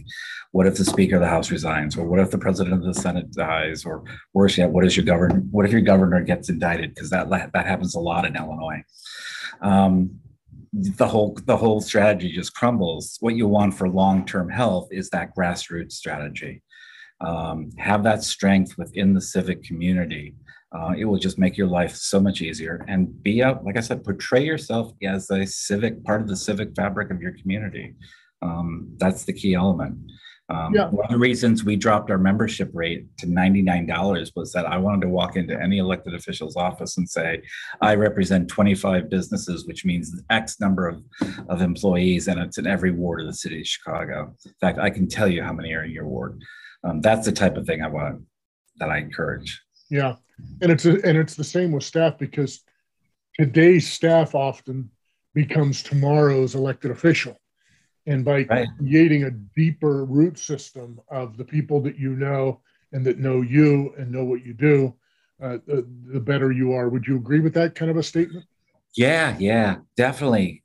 what 0.51 0.67
if 0.67 0.77
the 0.77 0.85
Speaker 0.85 1.17
of 1.17 1.21
the 1.21 1.29
House 1.29 1.51
resigns, 1.51 1.97
or 1.97 2.07
what 2.07 2.21
if 2.21 2.31
the 2.31 2.39
President 2.39 2.75
of 2.75 2.85
the 2.85 2.95
Senate 2.95 3.33
dies, 3.33 3.85
or 3.85 4.05
worse 4.33 4.59
yet, 4.59 4.71
what 4.71 4.85
if 4.85 4.97
your 4.97 5.05
governor, 5.05 5.41
what 5.51 5.65
if 5.65 5.73
your 5.73 5.81
governor 5.81 6.21
gets 6.23 6.49
indicted? 6.49 6.95
Because 6.95 7.11
that 7.11 7.31
that 7.31 7.67
happens 7.67 7.95
a 7.95 8.01
lot 8.01 8.25
in 8.25 8.37
Illinois. 8.37 8.83
Um, 9.61 10.21
the 10.73 11.07
whole 11.07 11.39
the 11.45 11.57
whole 11.57 11.81
strategy 11.81 12.33
just 12.33 12.55
crumbles. 12.55 13.17
What 13.21 13.37
you 13.37 13.47
want 13.47 13.75
for 13.75 13.89
long 13.89 14.27
term 14.27 14.49
health 14.49 14.89
is 14.91 15.09
that 15.11 15.35
grassroots 15.37 15.93
strategy. 15.93 16.63
Um, 17.25 17.71
have 17.79 18.03
that 18.05 18.23
strength 18.23 18.77
within 18.77 19.15
the 19.15 19.21
civic 19.21 19.63
community 19.63 20.35
uh, 20.75 20.93
it 20.99 21.05
will 21.05 21.19
just 21.19 21.39
make 21.39 21.57
your 21.57 21.69
life 21.69 21.95
so 21.95 22.21
much 22.21 22.41
easier 22.43 22.85
and 22.89 23.23
be 23.23 23.43
out, 23.43 23.65
like 23.65 23.77
I 23.77 23.81
said, 23.81 24.03
portray 24.03 24.45
yourself 24.45 24.93
as 25.05 25.31
a 25.31 25.47
civic 25.47 26.03
part 26.05 26.21
of 26.21 26.27
the 26.27 26.37
civic 26.37 26.75
fabric 26.75 27.11
of 27.11 27.23
your 27.23 27.33
community. 27.33 27.95
Um, 28.43 28.89
that's 28.97 29.25
the 29.25 29.33
key 29.33 29.55
element. 29.55 29.99
Um, 30.51 30.75
yeah. 30.75 30.89
One 30.89 31.07
of 31.07 31.13
the 31.13 31.19
reasons 31.19 31.65
we 31.65 31.77
dropped 31.77 32.11
our 32.11 32.19
membership 32.19 32.71
rate 32.75 33.07
to 33.19 33.27
$99 33.27 34.33
was 34.35 34.53
that 34.53 34.67
I 34.67 34.77
wanted 34.77 35.03
to 35.03 35.09
walk 35.09 35.37
into 35.37 35.59
any 35.59 35.79
elected 35.79 36.13
official's 36.13 36.57
office 36.57 36.99
and 36.99 37.09
say, 37.09 37.43
I 37.81 37.95
represent 37.95 38.49
25 38.49 39.09
businesses, 39.09 39.67
which 39.67 39.85
means 39.87 40.21
X 40.29 40.61
number 40.61 40.89
of, 40.89 41.03
of 41.49 41.63
employees, 41.63 42.29
and 42.29 42.39
it's 42.41 42.59
in 42.59 42.67
every 42.67 42.91
ward 42.91 43.21
of 43.21 43.27
the 43.27 43.33
city 43.33 43.61
of 43.61 43.67
Chicago. 43.67 44.35
In 44.45 44.53
fact, 44.61 44.79
I 44.79 44.91
can 44.91 45.09
tell 45.09 45.29
you 45.29 45.43
how 45.43 45.53
many 45.53 45.73
are 45.73 45.85
in 45.85 45.93
your 45.93 46.07
ward. 46.07 46.43
Um, 46.85 47.01
that's 47.01 47.27
the 47.27 47.33
type 47.33 47.57
of 47.57 47.67
thing 47.67 47.83
I 47.83 47.89
want, 47.89 48.23
that 48.77 48.91
I 48.91 48.99
encourage. 48.99 49.63
Yeah. 49.91 50.17
And 50.61 50.71
it's 50.71 50.85
a, 50.85 51.01
and 51.07 51.17
it's 51.17 51.35
the 51.35 51.45
same 51.45 51.73
with 51.73 51.85
staff 51.85 52.19
because 52.19 52.63
today's 53.39 53.91
staff 53.91 54.35
often 54.35 54.91
becomes 55.35 55.83
tomorrow's 55.83 56.55
elected 56.55 56.91
official. 56.91 57.37
And 58.07 58.25
by 58.25 58.45
right. 58.51 58.69
creating 58.79 59.25
a 59.25 59.31
deeper 59.31 60.05
root 60.05 60.39
system 60.39 61.01
of 61.09 61.37
the 61.37 61.45
people 61.45 61.81
that 61.83 61.99
you 61.99 62.15
know 62.15 62.61
and 62.93 63.05
that 63.07 63.19
know 63.19 63.41
you 63.41 63.95
and 63.97 64.13
know 64.13 64.25
what 64.25 64.45
you 64.45 64.53
do 64.53 64.95
uh, 65.43 65.59
the, 65.67 65.87
the 66.13 66.21
better 66.21 66.53
you 66.53 66.73
are. 66.73 66.89
Would 66.89 67.07
you 67.07 67.17
agree 67.17 67.41
with 67.41 67.55
that 67.55 67.75
kind 67.75 67.91
of 67.91 67.97
a 67.97 68.03
statement? 68.03 68.45
Yeah 68.97 69.37
yeah 69.39 69.77
definitely 69.97 70.63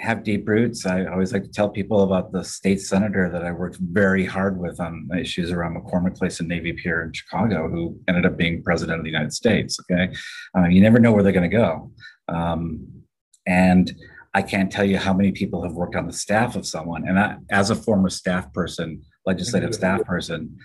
have 0.00 0.24
deep 0.24 0.48
roots. 0.48 0.86
I 0.86 1.04
always 1.04 1.32
like 1.32 1.42
to 1.44 1.50
tell 1.50 1.68
people 1.68 2.02
about 2.02 2.32
the 2.32 2.42
state 2.42 2.80
senator 2.80 3.30
that 3.30 3.44
I 3.44 3.52
worked 3.52 3.76
very 3.80 4.24
hard 4.24 4.58
with 4.58 4.80
on 4.80 5.08
issues 5.18 5.50
around 5.50 5.76
McCormick 5.76 6.16
Place 6.16 6.40
and 6.40 6.48
Navy 6.48 6.72
Pier 6.72 7.02
in 7.02 7.12
Chicago, 7.12 7.68
who 7.68 7.98
ended 8.08 8.24
up 8.24 8.36
being 8.36 8.62
president 8.62 8.98
of 8.98 9.04
the 9.04 9.10
United 9.10 9.32
States. 9.32 9.78
Okay, 9.80 10.14
uh, 10.56 10.66
you 10.66 10.80
never 10.80 10.98
know 10.98 11.12
where 11.12 11.22
they're 11.22 11.32
going 11.32 11.50
to 11.50 11.56
go, 11.56 11.92
um, 12.28 12.86
and 13.46 13.94
I 14.32 14.42
can't 14.42 14.72
tell 14.72 14.84
you 14.84 14.96
how 14.98 15.12
many 15.12 15.32
people 15.32 15.62
have 15.62 15.72
worked 15.72 15.96
on 15.96 16.06
the 16.06 16.12
staff 16.12 16.56
of 16.56 16.66
someone. 16.66 17.06
And 17.06 17.18
I, 17.18 17.36
as 17.50 17.70
a 17.70 17.74
former 17.74 18.08
staff 18.08 18.52
person, 18.52 19.02
legislative 19.26 19.74
staff 19.74 20.04
person, 20.04 20.56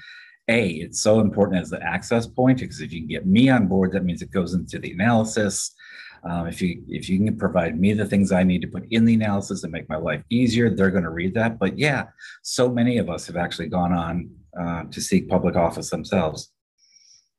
a 0.47 0.69
it's 0.69 1.01
so 1.01 1.19
important 1.19 1.61
as 1.61 1.71
the 1.71 1.81
access 1.81 2.27
point 2.27 2.59
because 2.59 2.79
if 2.79 2.93
you 2.93 3.01
can 3.01 3.07
get 3.09 3.25
me 3.25 3.49
on 3.49 3.67
board, 3.67 3.91
that 3.91 4.05
means 4.05 4.21
it 4.21 4.31
goes 4.31 4.53
into 4.53 4.79
the 4.79 4.91
analysis 4.91 5.75
um, 6.23 6.47
if 6.47 6.61
you 6.61 6.83
if 6.87 7.09
you 7.09 7.17
can 7.19 7.37
provide 7.37 7.79
me 7.79 7.93
the 7.93 8.05
things 8.05 8.31
I 8.31 8.43
need 8.43 8.61
to 8.61 8.67
put 8.67 8.85
in 8.91 9.05
the 9.05 9.13
analysis 9.13 9.63
and 9.63 9.71
make 9.71 9.89
my 9.89 9.97
life 9.97 10.23
easier, 10.29 10.69
they're 10.69 10.91
going 10.91 11.03
to 11.03 11.09
read 11.09 11.33
that. 11.35 11.59
But 11.59 11.77
yeah, 11.77 12.05
so 12.43 12.69
many 12.69 12.97
of 12.97 13.09
us 13.09 13.27
have 13.27 13.35
actually 13.35 13.67
gone 13.67 13.93
on 13.93 14.29
uh, 14.59 14.83
to 14.85 15.01
seek 15.01 15.29
public 15.29 15.55
office 15.55 15.89
themselves. 15.89 16.51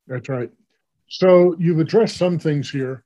That's 0.07 0.29
right. 0.29 0.51
So 1.09 1.57
you've 1.59 1.81
addressed 1.81 2.17
some 2.17 2.39
things 2.39 2.71
here, 2.71 3.05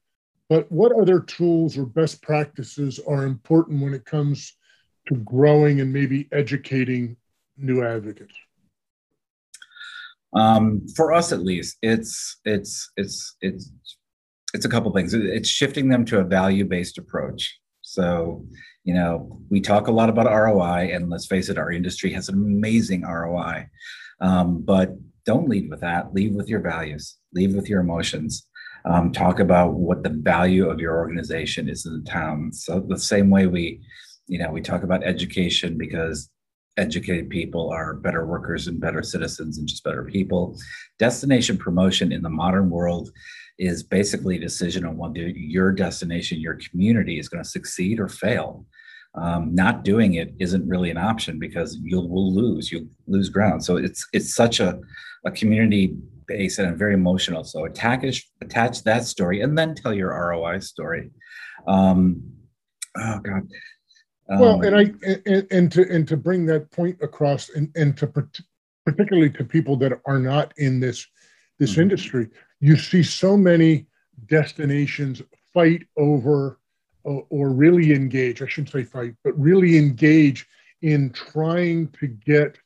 but 0.48 0.70
what 0.72 0.92
other 0.92 1.20
tools 1.20 1.76
or 1.76 1.86
best 1.86 2.22
practices 2.22 2.98
are 3.06 3.24
important 3.24 3.82
when 3.82 3.94
it 3.94 4.04
comes 4.04 4.56
to 5.08 5.16
growing 5.16 5.80
and 5.80 5.92
maybe 5.92 6.28
educating 6.32 7.16
new 7.56 7.84
advocates? 7.84 8.34
Um, 10.32 10.86
for 10.94 11.12
us, 11.12 11.32
at 11.32 11.42
least, 11.42 11.78
it's 11.82 12.38
it's 12.44 12.92
it's 12.96 13.36
it's 13.40 13.72
it's 14.54 14.64
a 14.64 14.68
couple 14.68 14.92
things. 14.92 15.14
It's 15.14 15.48
shifting 15.48 15.88
them 15.88 16.04
to 16.06 16.18
a 16.18 16.24
value 16.24 16.64
based 16.64 16.98
approach. 16.98 17.58
So, 17.82 18.44
you 18.84 18.94
know, 18.94 19.40
we 19.50 19.60
talk 19.60 19.88
a 19.88 19.92
lot 19.92 20.08
about 20.08 20.26
ROI, 20.26 20.94
and 20.94 21.10
let's 21.10 21.26
face 21.26 21.48
it, 21.48 21.58
our 21.58 21.70
industry 21.70 22.12
has 22.12 22.28
an 22.28 22.34
amazing 22.34 23.02
ROI. 23.02 23.66
Um, 24.20 24.62
but 24.62 24.96
don't 25.24 25.48
lead 25.48 25.70
with 25.70 25.80
that. 25.80 26.12
Lead 26.14 26.34
with 26.34 26.48
your 26.48 26.60
values. 26.60 27.16
Lead 27.34 27.54
with 27.54 27.68
your 27.68 27.80
emotions. 27.80 28.46
Um, 28.84 29.12
talk 29.12 29.40
about 29.40 29.74
what 29.74 30.02
the 30.02 30.10
value 30.10 30.68
of 30.68 30.80
your 30.80 30.96
organization 30.96 31.68
is 31.68 31.84
in 31.84 32.02
the 32.02 32.10
town. 32.10 32.52
So 32.52 32.80
the 32.80 32.98
same 32.98 33.28
way 33.28 33.46
we, 33.46 33.80
you 34.26 34.38
know, 34.38 34.50
we 34.50 34.62
talk 34.62 34.82
about 34.82 35.04
education 35.04 35.76
because 35.76 36.30
educated 36.80 37.28
people 37.30 37.70
are 37.70 37.94
better 37.94 38.26
workers 38.26 38.66
and 38.66 38.80
better 38.80 39.02
citizens 39.02 39.58
and 39.58 39.68
just 39.68 39.84
better 39.84 40.04
people. 40.04 40.58
Destination 40.98 41.56
promotion 41.56 42.12
in 42.12 42.22
the 42.22 42.30
modern 42.30 42.70
world 42.70 43.10
is 43.58 43.82
basically 43.82 44.36
a 44.36 44.40
decision 44.40 44.84
on 44.84 44.96
whether 44.96 45.28
your 45.28 45.72
destination, 45.72 46.40
your 46.40 46.58
community 46.70 47.18
is 47.18 47.28
going 47.28 47.42
to 47.42 47.48
succeed 47.48 48.00
or 48.00 48.08
fail. 48.08 48.64
Um, 49.14 49.54
not 49.54 49.82
doing 49.82 50.14
it 50.14 50.32
isn't 50.38 50.68
really 50.68 50.90
an 50.90 50.96
option 50.96 51.38
because 51.38 51.76
you'll 51.82 52.08
will 52.08 52.32
lose, 52.32 52.70
you'll 52.70 52.86
lose 53.08 53.28
ground. 53.28 53.64
So 53.64 53.76
it's 53.76 54.06
it's 54.12 54.34
such 54.34 54.60
a, 54.60 54.78
a 55.24 55.32
community 55.32 55.96
base 56.26 56.58
and 56.58 56.78
very 56.78 56.94
emotional. 56.94 57.42
So 57.42 57.64
attach 57.64 58.22
attach 58.40 58.84
that 58.84 59.04
story 59.04 59.40
and 59.40 59.58
then 59.58 59.74
tell 59.74 59.92
your 59.92 60.10
ROI 60.10 60.60
story. 60.60 61.10
Um, 61.66 62.22
Oh 62.96 63.20
God. 63.22 63.42
Um, 64.30 64.38
well, 64.38 64.62
and 64.62 64.76
I 64.76 64.92
and, 65.26 65.46
and 65.50 65.72
to 65.72 65.90
and 65.92 66.06
to 66.08 66.16
bring 66.16 66.46
that 66.46 66.70
point 66.70 66.98
across, 67.02 67.50
and 67.50 67.70
and 67.74 67.96
to 67.98 68.06
particularly 68.86 69.30
to 69.30 69.44
people 69.44 69.76
that 69.78 70.00
are 70.06 70.18
not 70.18 70.54
in 70.56 70.80
this 70.80 71.06
this 71.58 71.72
mm-hmm. 71.72 71.82
industry, 71.82 72.28
you 72.60 72.76
see 72.76 73.02
so 73.02 73.36
many 73.36 73.86
destinations 74.26 75.22
fight 75.52 75.86
over 75.96 76.60
or, 77.02 77.26
or 77.30 77.50
really 77.50 77.92
engage. 77.92 78.42
I 78.42 78.46
shouldn't 78.46 78.72
say 78.72 78.84
fight, 78.84 79.14
but 79.24 79.38
really 79.38 79.76
engage 79.76 80.46
in 80.82 81.10
trying 81.10 81.88
to 82.00 82.06
get 82.06 82.56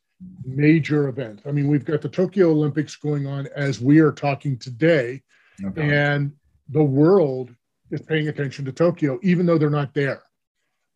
major 0.45 1.09
events. 1.09 1.43
I 1.47 1.51
mean, 1.51 1.69
we've 1.69 1.85
got 1.85 2.01
the 2.01 2.09
Tokyo 2.09 2.51
Olympics 2.51 2.97
going 2.97 3.27
on 3.27 3.49
as 3.57 3.81
we 3.81 4.01
are 4.01 4.13
talking 4.13 4.59
today, 4.59 5.23
okay. 5.65 5.97
and 5.97 6.33
the 6.69 6.83
world 6.83 7.55
is 7.91 8.01
paying 8.03 8.29
attention 8.29 8.65
to 8.65 8.73
Tokyo, 8.73 9.19
even 9.23 9.47
though 9.47 9.59
they're 9.59 9.71
not 9.71 9.95
there. 9.95 10.23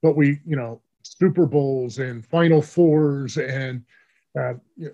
But 0.03 0.16
we, 0.16 0.40
you 0.46 0.57
know, 0.57 0.80
Super 1.03 1.46
Bowls 1.46 1.99
and 1.99 2.24
Final 2.26 2.62
Fours 2.62 3.36
and 3.36 3.84
uh, 4.38 4.55
you 4.76 4.86
know, 4.86 4.92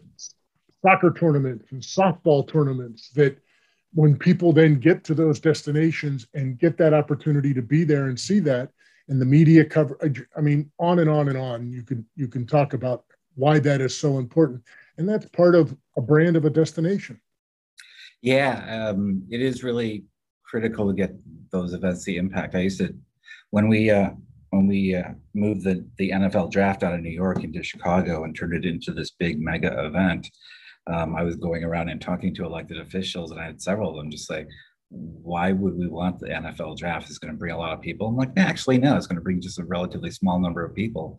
soccer 0.83 1.13
tournaments 1.13 1.73
and 1.73 1.83
softball 1.83 2.47
tournaments 2.47 3.11
that 3.11 3.39
when 3.93 4.17
people 4.17 4.53
then 4.53 4.79
get 4.79 5.05
to 5.05 5.15
those 5.15 5.41
destinations 5.41 6.27
and 6.35 6.59
get 6.59 6.77
that 6.79 6.95
opportunity 6.95 7.55
to 7.55 7.63
be 7.63 7.85
there 7.85 8.07
and 8.07 8.19
see 8.19 8.39
that 8.41 8.71
and 9.09 9.21
the 9.21 9.25
media 9.25 9.65
cover 9.65 9.99
i 10.37 10.41
mean 10.41 10.71
on 10.79 10.99
and 10.99 11.09
on 11.09 11.29
and 11.29 11.39
on 11.39 11.71
you 11.71 11.83
can 11.83 12.05
you 12.17 12.27
can 12.27 12.47
talk 12.47 12.75
about 12.75 13.05
why 13.35 13.59
that 13.59 13.81
is 13.81 13.97
so 13.97 14.19
important. 14.19 14.63
And 14.99 15.09
that's 15.09 15.27
part 15.27 15.55
of 15.55 15.77
a 15.97 16.01
brand 16.01 16.37
of 16.37 16.45
a 16.45 16.51
destination. 16.51 17.21
Yeah 18.23 18.89
um, 18.91 19.23
it 19.31 19.41
is 19.41 19.63
really 19.63 20.05
critical 20.45 20.87
to 20.87 20.95
get 20.95 21.15
those 21.51 21.75
events 21.75 22.05
the 22.05 22.17
impact. 22.17 22.55
I 22.55 22.61
used 22.61 22.79
to 22.79 22.95
when 23.51 23.69
we 23.69 23.91
uh, 23.91 24.11
when 24.57 24.67
we 24.67 24.95
uh, 24.95 25.11
moved 25.35 25.65
the, 25.65 25.87
the 25.99 26.11
nfl 26.11 26.51
draft 26.51 26.83
out 26.83 26.95
of 26.95 27.01
new 27.01 27.11
york 27.11 27.45
into 27.45 27.63
chicago 27.63 28.25
and 28.25 28.35
turned 28.35 28.55
it 28.55 28.65
into 28.65 28.93
this 28.93 29.11
big 29.11 29.41
mega 29.41 29.85
event 29.85 30.29
um, 30.87 31.17
I 31.17 31.23
was 31.23 31.37
going 31.37 31.65
around 31.65 31.89
and 31.89 32.01
talking 32.01 32.35
to 32.35 32.45
elected 32.45 32.79
officials, 32.79 33.31
and 33.31 33.41
I 33.41 33.47
had 33.47 33.63
several 33.63 33.91
of 33.91 33.97
them 33.97 34.11
just 34.11 34.27
say, 34.27 34.47
why 34.91 35.53
would 35.53 35.77
we 35.77 35.89
want 35.89 36.21
the 36.21 36.29
NFL 36.29 36.77
draft? 36.77 37.09
It's 37.09 37.19
going 37.19 37.33
to 37.33 37.39
bring 37.39 37.55
a 37.55 37.59
lot 37.59 37.73
of 37.73 37.81
people. 37.81 38.07
I'm 38.07 38.17
like, 38.17 38.33
actually, 38.37 38.79
no, 38.79 38.97
it's 38.97 39.07
going 39.07 39.17
to 39.17 39.23
bring 39.23 39.41
just 39.41 39.59
a 39.59 39.65
relatively 39.65 40.11
small 40.11 40.39
number 40.39 40.65
of 40.65 40.75
people. 40.75 41.17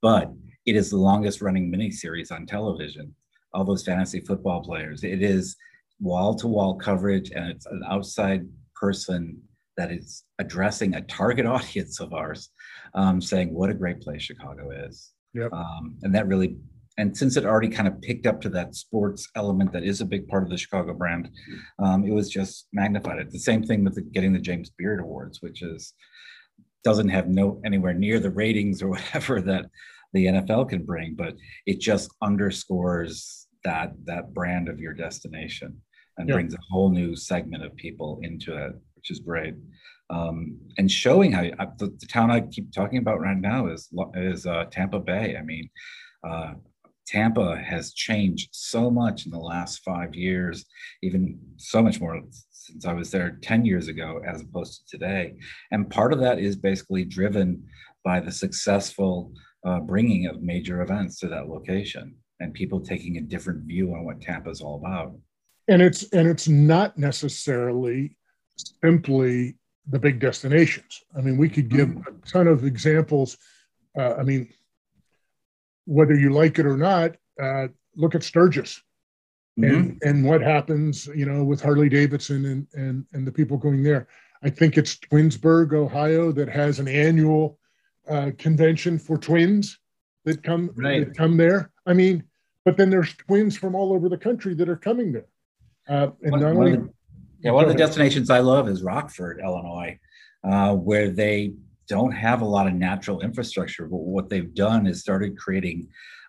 But 0.00 0.32
it 0.66 0.76
is 0.76 0.90
the 0.90 0.96
longest 0.96 1.42
running 1.42 1.70
mini 1.70 1.90
series 1.90 2.30
on 2.30 2.46
television. 2.46 3.14
All 3.52 3.64
those 3.64 3.84
fantasy 3.84 4.20
football 4.20 4.62
players. 4.62 5.04
It 5.04 5.22
is 5.22 5.56
wall 6.00 6.34
to 6.36 6.48
wall 6.48 6.76
coverage, 6.76 7.30
and 7.32 7.50
it's 7.50 7.66
an 7.66 7.82
outside 7.88 8.48
person 8.74 9.40
that 9.76 9.90
is 9.90 10.24
addressing 10.38 10.94
a 10.94 11.02
target 11.02 11.46
audience 11.56 12.00
of 12.00 12.12
ours, 12.12 12.50
um, 12.94 13.20
saying 13.20 13.52
what 13.52 13.70
a 13.70 13.74
great 13.74 14.00
place 14.00 14.22
Chicago 14.22 14.70
is. 14.86 15.12
Yep. 15.34 15.52
Um, 15.52 15.96
and 16.02 16.14
that 16.14 16.26
really 16.26 16.56
and 16.98 17.16
since 17.16 17.36
it 17.36 17.46
already 17.46 17.68
kind 17.68 17.88
of 17.88 18.00
picked 18.02 18.26
up 18.26 18.40
to 18.42 18.50
that 18.50 18.74
sports 18.74 19.28
element 19.34 19.72
that 19.72 19.84
is 19.84 20.00
a 20.00 20.06
big 20.06 20.28
part 20.28 20.42
of 20.42 20.50
the 20.50 20.58
Chicago 20.58 20.92
brand, 20.92 21.30
um, 21.78 22.04
it 22.04 22.12
was 22.12 22.28
just 22.28 22.68
magnified. 22.72 23.18
It's 23.18 23.32
the 23.32 23.38
same 23.38 23.62
thing 23.62 23.82
with 23.84 23.94
the, 23.94 24.02
getting 24.02 24.32
the 24.32 24.38
James 24.38 24.70
Beard 24.76 25.00
Awards, 25.00 25.40
which 25.40 25.62
is 25.62 25.94
doesn't 26.84 27.08
have 27.08 27.28
no 27.28 27.60
anywhere 27.64 27.94
near 27.94 28.18
the 28.18 28.30
ratings 28.30 28.82
or 28.82 28.88
whatever 28.90 29.40
that 29.40 29.66
the 30.12 30.26
NFL 30.26 30.68
can 30.68 30.84
bring, 30.84 31.14
but 31.16 31.34
it 31.64 31.80
just 31.80 32.10
underscores 32.20 33.46
that 33.64 33.92
that 34.04 34.34
brand 34.34 34.68
of 34.68 34.78
your 34.78 34.92
destination 34.92 35.80
and 36.18 36.28
yeah. 36.28 36.34
brings 36.34 36.52
a 36.52 36.58
whole 36.70 36.90
new 36.90 37.16
segment 37.16 37.64
of 37.64 37.74
people 37.76 38.18
into 38.22 38.54
it, 38.54 38.72
which 39.02 39.10
is 39.10 39.24
great. 39.24 39.54
Um, 40.10 40.58
and 40.78 40.90
showing 40.90 41.32
how 41.32 41.44
uh, 41.58 41.66
the, 41.78 41.86
the, 41.98 42.06
town 42.06 42.30
I 42.30 42.42
keep 42.42 42.72
talking 42.72 42.98
about 42.98 43.20
right 43.20 43.36
now 43.36 43.68
is 43.68 43.88
is 44.14 44.46
uh, 44.46 44.66
Tampa 44.70 45.00
Bay. 45.00 45.36
I 45.38 45.42
mean, 45.42 45.70
uh, 46.22 46.54
Tampa 47.06 47.56
has 47.56 47.94
changed 47.94 48.50
so 48.52 48.90
much 48.90 49.26
in 49.26 49.32
the 49.32 49.38
last 49.38 49.82
five 49.82 50.14
years, 50.14 50.66
even 51.02 51.38
so 51.56 51.82
much 51.82 52.00
more 52.00 52.22
since 52.50 52.84
I 52.84 52.92
was 52.92 53.10
there 53.10 53.38
10 53.42 53.64
years 53.64 53.88
ago 53.88 54.20
as 54.26 54.42
opposed 54.42 54.86
to 54.88 54.98
today. 54.98 55.34
And 55.72 55.90
part 55.90 56.12
of 56.12 56.20
that 56.20 56.38
is 56.38 56.56
basically 56.56 57.04
driven 57.04 57.64
by 58.04 58.20
the 58.20 58.30
successful 58.30 59.32
uh, 59.64 59.80
bringing 59.80 60.26
of 60.26 60.42
major 60.42 60.82
events 60.82 61.18
to 61.20 61.28
that 61.28 61.48
location 61.48 62.14
and 62.40 62.52
people 62.54 62.80
taking 62.80 63.16
a 63.16 63.22
different 63.22 63.64
view 63.64 63.94
on 63.94 64.04
what 64.04 64.20
Tampa 64.20 64.50
is 64.50 64.60
all 64.60 64.76
about. 64.76 65.14
And 65.68 65.80
it's 65.80 66.02
and 66.12 66.28
it's 66.28 66.48
not 66.48 66.98
necessarily 66.98 68.16
simply 68.82 69.56
the 69.88 69.98
big 69.98 70.20
destinations. 70.20 71.02
I 71.16 71.20
mean, 71.20 71.36
we 71.36 71.48
could 71.48 71.68
give 71.68 71.88
mm. 71.88 72.06
a 72.06 72.28
ton 72.30 72.46
of 72.46 72.64
examples. 72.64 73.36
Uh, 73.98 74.14
I 74.14 74.22
mean, 74.22 74.48
whether 75.86 76.14
you 76.14 76.30
like 76.30 76.58
it 76.58 76.66
or 76.66 76.76
not, 76.76 77.16
uh, 77.42 77.68
look 77.96 78.14
at 78.14 78.22
Sturgis 78.22 78.82
mm-hmm. 79.58 79.74
and 79.74 80.02
and 80.02 80.24
what 80.24 80.40
happens, 80.40 81.06
you 81.08 81.26
know, 81.26 81.44
with 81.44 81.60
Harley 81.60 81.88
Davidson 81.88 82.44
and 82.46 82.66
and 82.74 83.04
and 83.12 83.26
the 83.26 83.32
people 83.32 83.56
going 83.56 83.82
there. 83.82 84.08
I 84.42 84.50
think 84.50 84.76
it's 84.76 84.96
Twinsburg, 84.96 85.72
Ohio, 85.72 86.32
that 86.32 86.48
has 86.48 86.80
an 86.80 86.88
annual 86.88 87.58
uh, 88.08 88.32
convention 88.38 88.98
for 88.98 89.16
twins 89.16 89.78
that 90.24 90.42
come 90.42 90.70
right. 90.74 91.06
that 91.06 91.16
come 91.16 91.36
there. 91.36 91.70
I 91.86 91.92
mean, 91.92 92.24
but 92.64 92.76
then 92.76 92.90
there's 92.90 93.14
twins 93.14 93.56
from 93.56 93.74
all 93.74 93.92
over 93.92 94.08
the 94.08 94.18
country 94.18 94.54
that 94.54 94.68
are 94.68 94.76
coming 94.76 95.12
there. 95.12 95.26
Uh, 95.88 96.10
and 96.22 96.40
not 96.40 96.52
only, 96.52 96.78
yeah, 97.42 97.50
one 97.50 97.64
of 97.64 97.70
the 97.70 97.76
destinations 97.76 98.30
I 98.30 98.38
love 98.38 98.68
is 98.68 98.82
Rockford, 98.82 99.40
Illinois, 99.42 99.98
uh, 100.44 100.74
where 100.74 101.10
they 101.10 101.54
don't 101.88 102.12
have 102.12 102.40
a 102.40 102.46
lot 102.46 102.68
of 102.68 102.74
natural 102.74 103.20
infrastructure, 103.20 103.86
but 103.86 103.98
what 103.98 104.30
they've 104.30 104.54
done 104.54 104.86
is 104.86 105.00
started 105.00 105.36
creating 105.36 105.88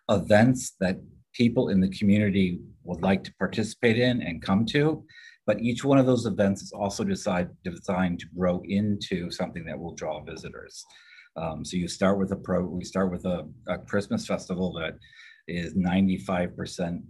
events 0.09 0.73
that 0.79 0.97
people 1.33 1.69
in 1.69 1.79
the 1.79 1.89
community 1.89 2.59
would 2.83 3.01
like 3.01 3.23
to 3.23 3.33
participate 3.35 3.97
in 3.97 4.21
and 4.21 4.41
come 4.41 4.65
to. 4.65 5.05
But 5.45 5.61
each 5.61 5.83
one 5.83 5.97
of 5.97 6.05
those 6.05 6.25
events 6.25 6.61
is 6.61 6.71
also 6.71 7.03
decide, 7.03 7.49
designed 7.63 8.19
to 8.19 8.27
grow 8.35 8.61
into 8.65 9.29
something 9.29 9.65
that 9.65 9.79
will 9.79 9.93
draw 9.93 10.23
visitors. 10.23 10.83
Um, 11.35 11.63
so 11.65 11.77
you 11.77 11.87
start 11.87 12.17
with 12.17 12.31
a 12.31 12.35
pro, 12.35 12.63
we 12.63 12.83
start 12.83 13.11
with 13.11 13.25
a, 13.25 13.47
a 13.67 13.77
Christmas 13.77 14.25
festival 14.25 14.73
that 14.73 14.97
is 15.47 15.73
95% 15.75 17.01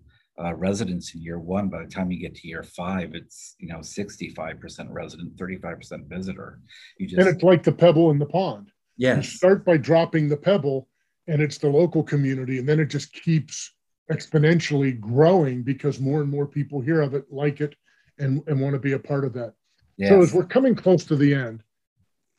uh, 0.41 0.53
residents 0.55 1.13
in 1.13 1.21
year 1.21 1.39
one. 1.39 1.69
By 1.69 1.83
the 1.83 1.89
time 1.89 2.11
you 2.11 2.19
get 2.19 2.35
to 2.35 2.47
year 2.47 2.63
five, 2.63 3.13
it's 3.13 3.55
you 3.59 3.67
know 3.69 3.79
65% 3.79 4.87
resident, 4.89 5.35
35% 5.35 6.07
visitor. 6.07 6.59
You 6.97 7.07
just 7.07 7.19
and 7.19 7.27
it's 7.27 7.43
like 7.43 7.63
the 7.63 7.71
pebble 7.71 8.11
in 8.11 8.19
the 8.19 8.25
pond. 8.25 8.71
Yes. 8.97 9.17
You 9.17 9.23
start 9.23 9.65
by 9.65 9.77
dropping 9.77 10.29
the 10.29 10.37
pebble, 10.37 10.87
and 11.27 11.41
it's 11.41 11.57
the 11.57 11.69
local 11.69 12.03
community, 12.03 12.59
and 12.59 12.67
then 12.67 12.79
it 12.79 12.87
just 12.87 13.13
keeps 13.13 13.73
exponentially 14.11 14.99
growing 14.99 15.63
because 15.63 15.99
more 15.99 16.21
and 16.21 16.29
more 16.29 16.45
people 16.45 16.81
hear 16.81 17.01
of 17.01 17.13
it, 17.13 17.25
like 17.31 17.61
it, 17.61 17.75
and, 18.19 18.41
and 18.47 18.59
want 18.59 18.73
to 18.73 18.79
be 18.79 18.93
a 18.93 18.99
part 18.99 19.25
of 19.25 19.33
that. 19.33 19.53
Yes. 19.97 20.09
So 20.09 20.21
as 20.21 20.33
we're 20.33 20.45
coming 20.45 20.75
close 20.75 21.05
to 21.05 21.15
the 21.15 21.33
end, 21.33 21.63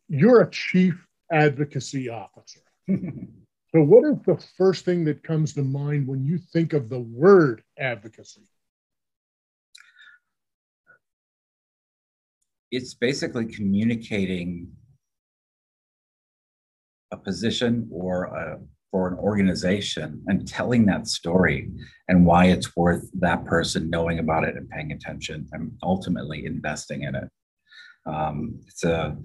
you're 0.08 0.42
a 0.42 0.50
chief 0.50 1.06
advocacy 1.32 2.08
officer. 2.08 2.60
So, 3.74 3.80
what 3.82 4.04
is 4.04 4.22
the 4.24 4.36
first 4.56 4.84
thing 4.84 5.04
that 5.06 5.24
comes 5.24 5.52
to 5.54 5.62
mind 5.62 6.06
when 6.06 6.24
you 6.24 6.38
think 6.38 6.74
of 6.74 6.88
the 6.88 7.00
word 7.00 7.64
advocacy? 7.76 8.42
It's 12.70 12.94
basically 12.94 13.46
communicating 13.46 14.68
a 17.10 17.16
position 17.16 17.88
or 17.90 18.24
a, 18.26 18.60
for 18.92 19.08
an 19.08 19.18
organization 19.18 20.22
and 20.28 20.46
telling 20.46 20.86
that 20.86 21.08
story 21.08 21.68
and 22.06 22.24
why 22.24 22.46
it's 22.46 22.76
worth 22.76 23.10
that 23.14 23.44
person 23.44 23.90
knowing 23.90 24.20
about 24.20 24.44
it 24.44 24.54
and 24.56 24.70
paying 24.70 24.92
attention 24.92 25.48
and 25.50 25.72
ultimately 25.82 26.46
investing 26.46 27.02
in 27.02 27.16
it. 27.16 27.28
Um, 28.06 28.60
it's 28.68 28.84
a 28.84 29.16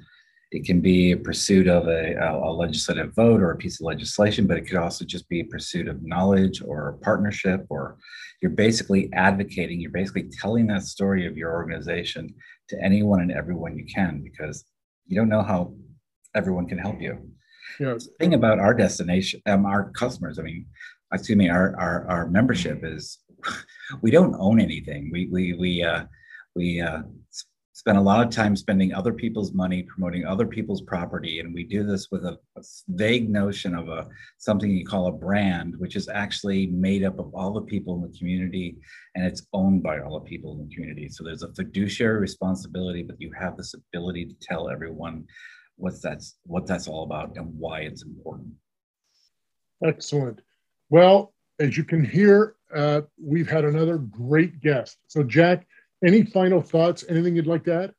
it 0.51 0.65
can 0.65 0.81
be 0.81 1.11
a 1.11 1.17
pursuit 1.17 1.67
of 1.67 1.87
a, 1.87 2.15
a, 2.15 2.51
legislative 2.51 3.13
vote 3.13 3.41
or 3.41 3.51
a 3.51 3.57
piece 3.57 3.79
of 3.79 3.85
legislation, 3.85 4.47
but 4.47 4.57
it 4.57 4.61
could 4.61 4.77
also 4.77 5.05
just 5.05 5.29
be 5.29 5.41
a 5.41 5.45
pursuit 5.45 5.87
of 5.87 6.01
knowledge 6.01 6.61
or 6.63 6.89
a 6.89 6.97
partnership, 6.97 7.65
or 7.69 7.97
you're 8.41 8.51
basically 8.51 9.11
advocating, 9.13 9.79
you're 9.79 9.91
basically 9.91 10.27
telling 10.41 10.65
that 10.67 10.83
story 10.83 11.27
of 11.27 11.37
your 11.37 11.53
organization 11.53 12.33
to 12.67 12.83
anyone 12.83 13.21
and 13.21 13.31
everyone 13.31 13.77
you 13.77 13.85
can, 13.85 14.21
because 14.23 14.65
you 15.05 15.15
don't 15.15 15.29
know 15.29 15.43
how 15.43 15.73
everyone 16.35 16.67
can 16.67 16.79
help 16.79 16.99
you. 16.99 17.19
Yeah. 17.79 17.93
The 17.93 18.07
thing 18.19 18.33
about 18.33 18.59
our 18.59 18.73
destination, 18.73 19.41
um, 19.45 19.67
our 19.67 19.91
customers, 19.91 20.39
I 20.39 20.43
mean, 20.43 20.65
excuse 21.13 21.37
me, 21.37 21.49
our, 21.49 21.79
our, 21.79 22.07
our 22.07 22.27
membership 22.27 22.79
is 22.83 23.19
we 24.01 24.09
don't 24.09 24.35
own 24.39 24.59
anything. 24.59 25.09
We, 25.11 25.27
we, 25.31 25.53
we, 25.53 25.83
uh, 25.83 26.05
we 26.55 26.81
uh, 26.81 27.03
spend 27.89 27.97
a 27.97 28.01
lot 28.01 28.23
of 28.23 28.31
time 28.31 28.55
spending 28.55 28.93
other 28.93 29.11
people's 29.11 29.51
money 29.51 29.81
promoting 29.81 30.23
other 30.23 30.45
people's 30.45 30.83
property 30.83 31.39
and 31.39 31.51
we 31.51 31.63
do 31.63 31.83
this 31.83 32.11
with 32.11 32.23
a, 32.23 32.37
a, 32.55 32.61
vague 32.89 33.27
notion 33.27 33.73
of 33.73 33.89
a 33.89 34.07
something 34.37 34.69
you 34.69 34.85
call 34.85 35.07
a 35.07 35.11
brand 35.11 35.73
which 35.79 35.95
is 35.95 36.07
actually 36.07 36.67
made 36.67 37.03
up 37.03 37.17
of 37.17 37.33
all 37.33 37.51
the 37.51 37.63
people 37.63 37.95
in 37.95 38.01
the 38.03 38.15
community 38.15 38.77
and 39.15 39.25
it's 39.25 39.47
owned 39.53 39.81
by 39.81 39.97
all 39.97 40.19
the 40.19 40.29
people 40.29 40.51
in 40.51 40.67
the 40.67 40.75
community 40.75 41.09
so 41.09 41.23
there's 41.23 41.41
a 41.41 41.51
fiduciary 41.55 42.19
responsibility 42.19 43.01
but 43.01 43.19
you 43.19 43.31
have 43.31 43.57
this 43.57 43.73
ability 43.73 44.23
to 44.23 44.35
tell 44.39 44.69
everyone 44.69 45.25
what 45.79 45.99
that's 46.03 46.35
what 46.43 46.67
that's 46.67 46.87
all 46.87 47.03
about 47.03 47.35
and 47.37 47.47
why 47.57 47.79
it's 47.79 48.03
important. 48.03 48.49
Excellent. 49.83 50.41
Well, 50.91 51.33
as 51.59 51.77
you 51.77 51.85
can 51.85 52.03
hear, 52.03 52.55
uh, 52.75 53.01
we've 53.19 53.49
had 53.49 53.63
another 53.63 53.97
great 53.97 54.59
guest. 54.59 54.97
So, 55.07 55.23
Jack, 55.23 55.65
any 56.05 56.23
final 56.23 56.61
thoughts? 56.61 57.03
Anything 57.09 57.35
you'd 57.35 57.47
like 57.47 57.63
to 57.65 57.73
add? 57.73 57.93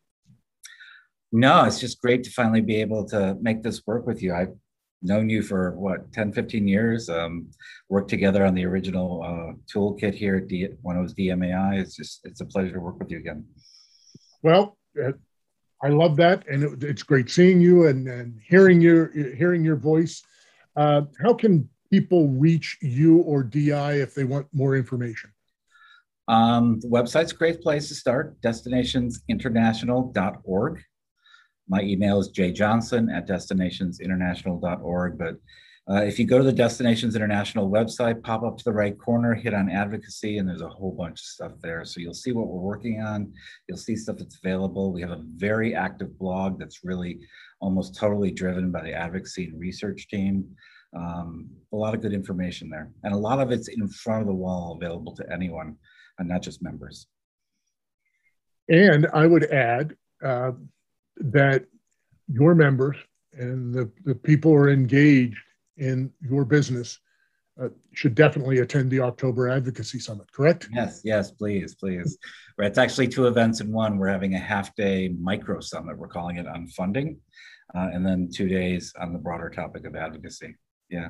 No, 1.32 1.64
it's 1.64 1.78
just 1.78 2.00
great 2.00 2.24
to 2.24 2.30
finally 2.30 2.60
be 2.60 2.80
able 2.80 3.04
to 3.08 3.36
make 3.40 3.62
this 3.62 3.86
work 3.86 4.06
with 4.06 4.22
you. 4.22 4.34
I've 4.34 4.54
known 5.02 5.30
you 5.30 5.42
for 5.42 5.72
what 5.78 6.12
10 6.12 6.32
15 6.32 6.68
years 6.68 7.08
um, 7.08 7.48
worked 7.88 8.10
together 8.10 8.44
on 8.44 8.54
the 8.54 8.64
original 8.64 9.22
uh, 9.24 9.54
toolkit 9.72 10.14
here 10.14 10.36
at 10.36 10.48
D- 10.48 10.68
when 10.82 10.96
it 10.96 11.02
was 11.02 11.14
dmai 11.14 11.80
it's 11.80 11.96
just 11.96 12.20
it's 12.24 12.40
a 12.40 12.44
pleasure 12.44 12.72
to 12.72 12.80
work 12.80 12.98
with 12.98 13.10
you 13.10 13.18
again 13.18 13.44
well 14.42 14.76
uh, 15.02 15.12
i 15.82 15.88
love 15.88 16.16
that 16.16 16.46
and 16.48 16.62
it, 16.62 16.84
it's 16.84 17.02
great 17.02 17.30
seeing 17.30 17.60
you 17.60 17.86
and, 17.86 18.08
and 18.08 18.40
hearing 18.46 18.80
your 18.80 19.10
hearing 19.34 19.64
your 19.64 19.76
voice 19.76 20.22
uh, 20.76 21.02
how 21.22 21.32
can 21.32 21.68
people 21.90 22.28
reach 22.28 22.76
you 22.82 23.18
or 23.18 23.42
di 23.42 23.92
if 23.94 24.14
they 24.14 24.24
want 24.24 24.46
more 24.52 24.76
information 24.76 25.30
um, 26.30 26.80
the 26.80 26.88
website's 26.88 27.32
a 27.32 27.36
great 27.36 27.60
place 27.60 27.88
to 27.88 27.94
start 27.94 28.40
destinationsinternational.org 28.40 30.82
my 31.70 31.82
email 31.82 32.18
is 32.18 32.32
jjohnson 32.32 33.16
at 33.16 33.28
destinationsinternational.org. 33.28 35.16
But 35.16 35.36
uh, 35.88 36.02
if 36.02 36.18
you 36.18 36.26
go 36.26 36.36
to 36.36 36.44
the 36.44 36.52
Destinations 36.52 37.16
International 37.16 37.70
website, 37.70 38.22
pop 38.22 38.42
up 38.42 38.58
to 38.58 38.64
the 38.64 38.72
right 38.72 38.98
corner, 38.98 39.34
hit 39.34 39.54
on 39.54 39.70
advocacy, 39.70 40.38
and 40.38 40.48
there's 40.48 40.62
a 40.62 40.68
whole 40.68 40.92
bunch 40.92 41.20
of 41.20 41.24
stuff 41.24 41.52
there. 41.62 41.84
So 41.84 42.00
you'll 42.00 42.12
see 42.12 42.32
what 42.32 42.48
we're 42.48 42.60
working 42.60 43.00
on. 43.00 43.32
You'll 43.68 43.78
see 43.78 43.96
stuff 43.96 44.18
that's 44.18 44.38
available. 44.44 44.92
We 44.92 45.00
have 45.00 45.12
a 45.12 45.22
very 45.36 45.74
active 45.74 46.18
blog 46.18 46.58
that's 46.58 46.84
really 46.84 47.20
almost 47.60 47.96
totally 47.96 48.32
driven 48.32 48.72
by 48.72 48.82
the 48.82 48.92
advocacy 48.92 49.46
and 49.46 49.58
research 49.58 50.08
team. 50.08 50.44
Um, 50.94 51.48
a 51.72 51.76
lot 51.76 51.94
of 51.94 52.02
good 52.02 52.12
information 52.12 52.68
there. 52.68 52.90
And 53.04 53.14
a 53.14 53.18
lot 53.18 53.40
of 53.40 53.52
it's 53.52 53.68
in 53.68 53.88
front 53.88 54.22
of 54.22 54.26
the 54.26 54.34
wall 54.34 54.76
available 54.80 55.14
to 55.16 55.32
anyone, 55.32 55.76
and 56.20 56.28
not 56.28 56.42
just 56.42 56.62
members. 56.62 57.08
And 58.68 59.08
I 59.12 59.26
would 59.26 59.44
add, 59.46 59.96
uh, 60.24 60.52
that 61.16 61.64
your 62.28 62.54
members 62.54 62.96
and 63.32 63.74
the, 63.74 63.90
the 64.04 64.14
people 64.14 64.52
who 64.52 64.58
are 64.58 64.70
engaged 64.70 65.38
in 65.76 66.12
your 66.20 66.44
business 66.44 66.98
uh, 67.60 67.68
should 67.92 68.14
definitely 68.14 68.58
attend 68.58 68.90
the 68.90 69.00
October 69.00 69.48
Advocacy 69.48 69.98
Summit, 69.98 70.30
correct? 70.32 70.68
Yes, 70.72 71.00
yes, 71.04 71.30
please, 71.30 71.74
please. 71.74 72.16
It's 72.58 72.78
actually 72.78 73.08
two 73.08 73.26
events 73.26 73.60
in 73.60 73.72
one. 73.72 73.98
We're 73.98 74.08
having 74.08 74.34
a 74.34 74.38
half 74.38 74.74
day 74.76 75.08
micro 75.08 75.60
summit, 75.60 75.98
we're 75.98 76.08
calling 76.08 76.36
it 76.36 76.46
on 76.46 76.68
funding, 76.68 77.18
uh, 77.74 77.88
and 77.92 78.06
then 78.06 78.30
two 78.32 78.48
days 78.48 78.92
on 79.00 79.12
the 79.12 79.18
broader 79.18 79.50
topic 79.50 79.84
of 79.86 79.96
advocacy. 79.96 80.54
Yeah. 80.88 81.08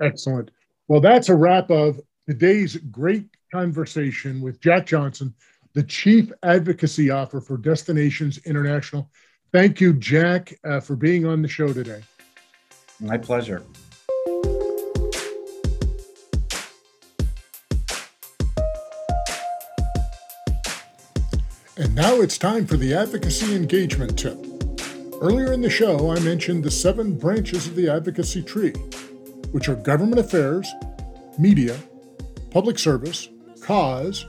Excellent. 0.00 0.50
Well, 0.88 1.00
that's 1.00 1.28
a 1.28 1.34
wrap 1.34 1.70
of 1.70 2.00
today's 2.28 2.76
great 2.76 3.28
conversation 3.52 4.40
with 4.40 4.60
Jack 4.60 4.86
Johnson, 4.86 5.34
the 5.74 5.82
Chief 5.82 6.32
Advocacy 6.42 7.10
Officer 7.10 7.40
for 7.40 7.56
Destinations 7.56 8.38
International. 8.46 9.10
Thank 9.52 9.80
you, 9.80 9.92
Jack, 9.94 10.58
uh, 10.64 10.80
for 10.80 10.96
being 10.96 11.26
on 11.26 11.42
the 11.42 11.48
show 11.48 11.72
today. 11.72 12.02
My 13.00 13.18
pleasure. 13.18 13.62
And 21.76 21.92
now 21.94 22.20
it's 22.20 22.38
time 22.38 22.66
for 22.66 22.76
the 22.76 22.94
advocacy 22.94 23.54
engagement 23.54 24.16
tip. 24.18 24.38
Earlier 25.20 25.52
in 25.52 25.60
the 25.60 25.70
show, 25.70 26.12
I 26.12 26.20
mentioned 26.20 26.62
the 26.62 26.70
seven 26.70 27.18
branches 27.18 27.66
of 27.66 27.74
the 27.74 27.88
advocacy 27.88 28.42
tree, 28.42 28.72
which 29.50 29.68
are 29.68 29.74
government 29.74 30.20
affairs, 30.20 30.72
media, 31.36 31.76
public 32.54 32.78
service, 32.78 33.28
cause, 33.62 34.26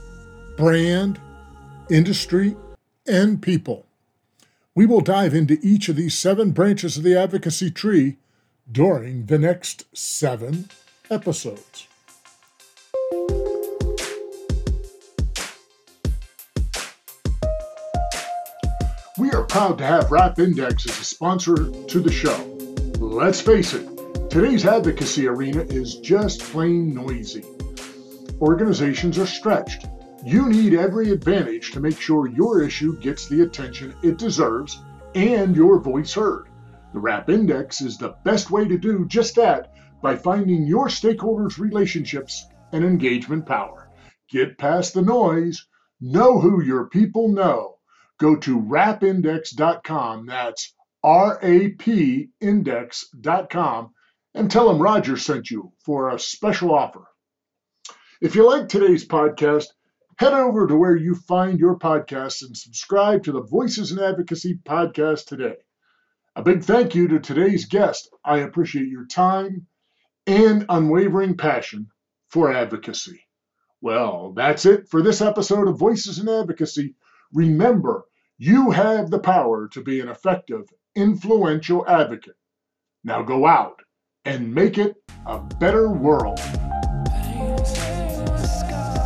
brand, 0.57 1.21
industry, 1.91 2.57
and 3.05 3.39
people. 3.39 3.85
We 4.73 4.87
will 4.87 5.01
dive 5.01 5.35
into 5.35 5.59
each 5.61 5.89
of 5.89 5.95
these 5.95 6.17
seven 6.17 6.49
branches 6.49 6.97
of 6.97 7.03
the 7.03 7.15
advocacy 7.15 7.69
tree 7.69 8.17
during 8.69 9.27
the 9.27 9.37
next 9.37 9.85
seven 9.95 10.69
episodes. 11.11 11.85
We 19.19 19.29
are 19.33 19.43
proud 19.43 19.77
to 19.77 19.85
have 19.85 20.11
Rap 20.11 20.39
Index 20.39 20.89
as 20.89 20.99
a 20.99 21.03
sponsor 21.03 21.55
to 21.55 21.99
the 21.99 22.11
show. 22.11 22.35
Let's 22.97 23.39
face 23.39 23.75
it, 23.75 23.87
today's 24.31 24.65
advocacy 24.65 25.27
arena 25.27 25.61
is 25.61 25.97
just 25.97 26.41
plain 26.41 26.95
noisy. 26.95 27.43
Organizations 28.41 29.17
are 29.17 29.25
stretched 29.25 29.87
you 30.25 30.49
need 30.49 30.73
every 30.73 31.11
advantage 31.11 31.71
to 31.71 31.79
make 31.79 32.01
sure 32.01 32.27
your 32.27 32.63
issue 32.63 32.99
gets 32.99 33.27
the 33.27 33.43
attention 33.43 33.93
it 34.01 34.17
deserves 34.17 34.81
and 35.13 35.55
your 35.55 35.79
voice 35.79 36.15
heard. 36.15 36.47
The 36.93 36.99
RAP 36.99 37.29
Index 37.29 37.79
is 37.79 37.99
the 37.99 38.15
best 38.23 38.49
way 38.49 38.67
to 38.67 38.75
do 38.75 39.05
just 39.05 39.35
that 39.35 39.71
by 40.01 40.15
finding 40.15 40.65
your 40.65 40.87
stakeholders' 40.87 41.59
relationships 41.59 42.47
and 42.71 42.83
engagement 42.83 43.45
power. 43.45 43.91
Get 44.27 44.57
past 44.57 44.95
the 44.95 45.03
noise, 45.03 45.67
know 46.01 46.39
who 46.39 46.63
your 46.63 46.89
people 46.89 47.27
know. 47.27 47.75
Go 48.17 48.35
to 48.37 48.59
rapindex.com, 48.59 50.25
that's 50.25 50.73
R 51.03 51.37
A 51.43 51.69
P 51.69 52.29
index.com, 52.41 53.91
and 54.33 54.49
tell 54.49 54.69
them 54.69 54.81
Roger 54.81 55.17
sent 55.17 55.51
you 55.51 55.71
for 55.85 56.09
a 56.09 56.17
special 56.17 56.73
offer. 56.73 57.05
If 58.21 58.35
you 58.35 58.47
like 58.47 58.67
today's 58.67 59.07
podcast, 59.07 59.65
Head 60.17 60.31
over 60.31 60.65
to 60.65 60.77
where 60.77 60.95
you 60.95 61.13
find 61.13 61.59
your 61.59 61.77
podcasts 61.77 62.41
and 62.41 62.55
subscribe 62.55 63.23
to 63.23 63.33
the 63.33 63.41
Voices 63.41 63.91
in 63.91 63.99
Advocacy 63.99 64.57
podcast 64.65 65.25
today. 65.25 65.57
A 66.37 66.41
big 66.41 66.63
thank 66.63 66.95
you 66.95 67.09
to 67.09 67.19
today's 67.19 67.65
guest. 67.65 68.09
I 68.23 68.37
appreciate 68.37 68.87
your 68.87 69.05
time 69.05 69.67
and 70.25 70.65
unwavering 70.69 71.35
passion 71.35 71.89
for 72.29 72.49
advocacy. 72.49 73.19
Well, 73.81 74.31
that's 74.31 74.65
it 74.65 74.87
for 74.87 75.01
this 75.01 75.19
episode 75.19 75.67
of 75.67 75.77
Voices 75.77 76.17
in 76.17 76.29
Advocacy. 76.29 76.95
Remember, 77.33 78.05
you 78.37 78.71
have 78.71 79.09
the 79.09 79.19
power 79.19 79.67
to 79.73 79.81
be 79.81 79.99
an 79.99 80.07
effective, 80.07 80.63
influential 80.95 81.85
advocate. 81.89 82.37
Now 83.03 83.21
go 83.21 83.45
out 83.45 83.81
and 84.23 84.55
make 84.55 84.77
it 84.77 84.95
a 85.25 85.39
better 85.39 85.89
world. 85.89 86.39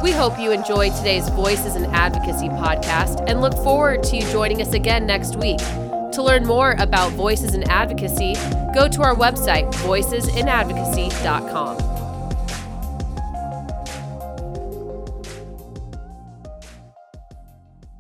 We 0.02 0.12
hope 0.12 0.39
you 0.39 0.52
enjoyed 0.52 0.95
today's 0.95 1.28
Voices 1.30 1.76
in 1.76 1.84
Advocacy 1.88 2.47
podcast 2.47 3.22
and 3.28 3.41
look 3.41 3.54
forward 3.56 4.02
to 4.04 4.16
you 4.16 4.22
joining 4.32 4.62
us 4.62 4.72
again 4.74 5.06
next 5.06 5.36
week. 5.36 5.60
To 6.14 6.24
learn 6.24 6.45
more 6.45 6.78
about 6.80 7.12
Voices 7.12 7.54
in 7.54 7.70
Advocacy, 7.70 8.36
go 8.74 8.88
to 8.88 9.02
our 9.02 9.14
website, 9.14 9.70
voicesinadvocacy.com. 9.74 11.89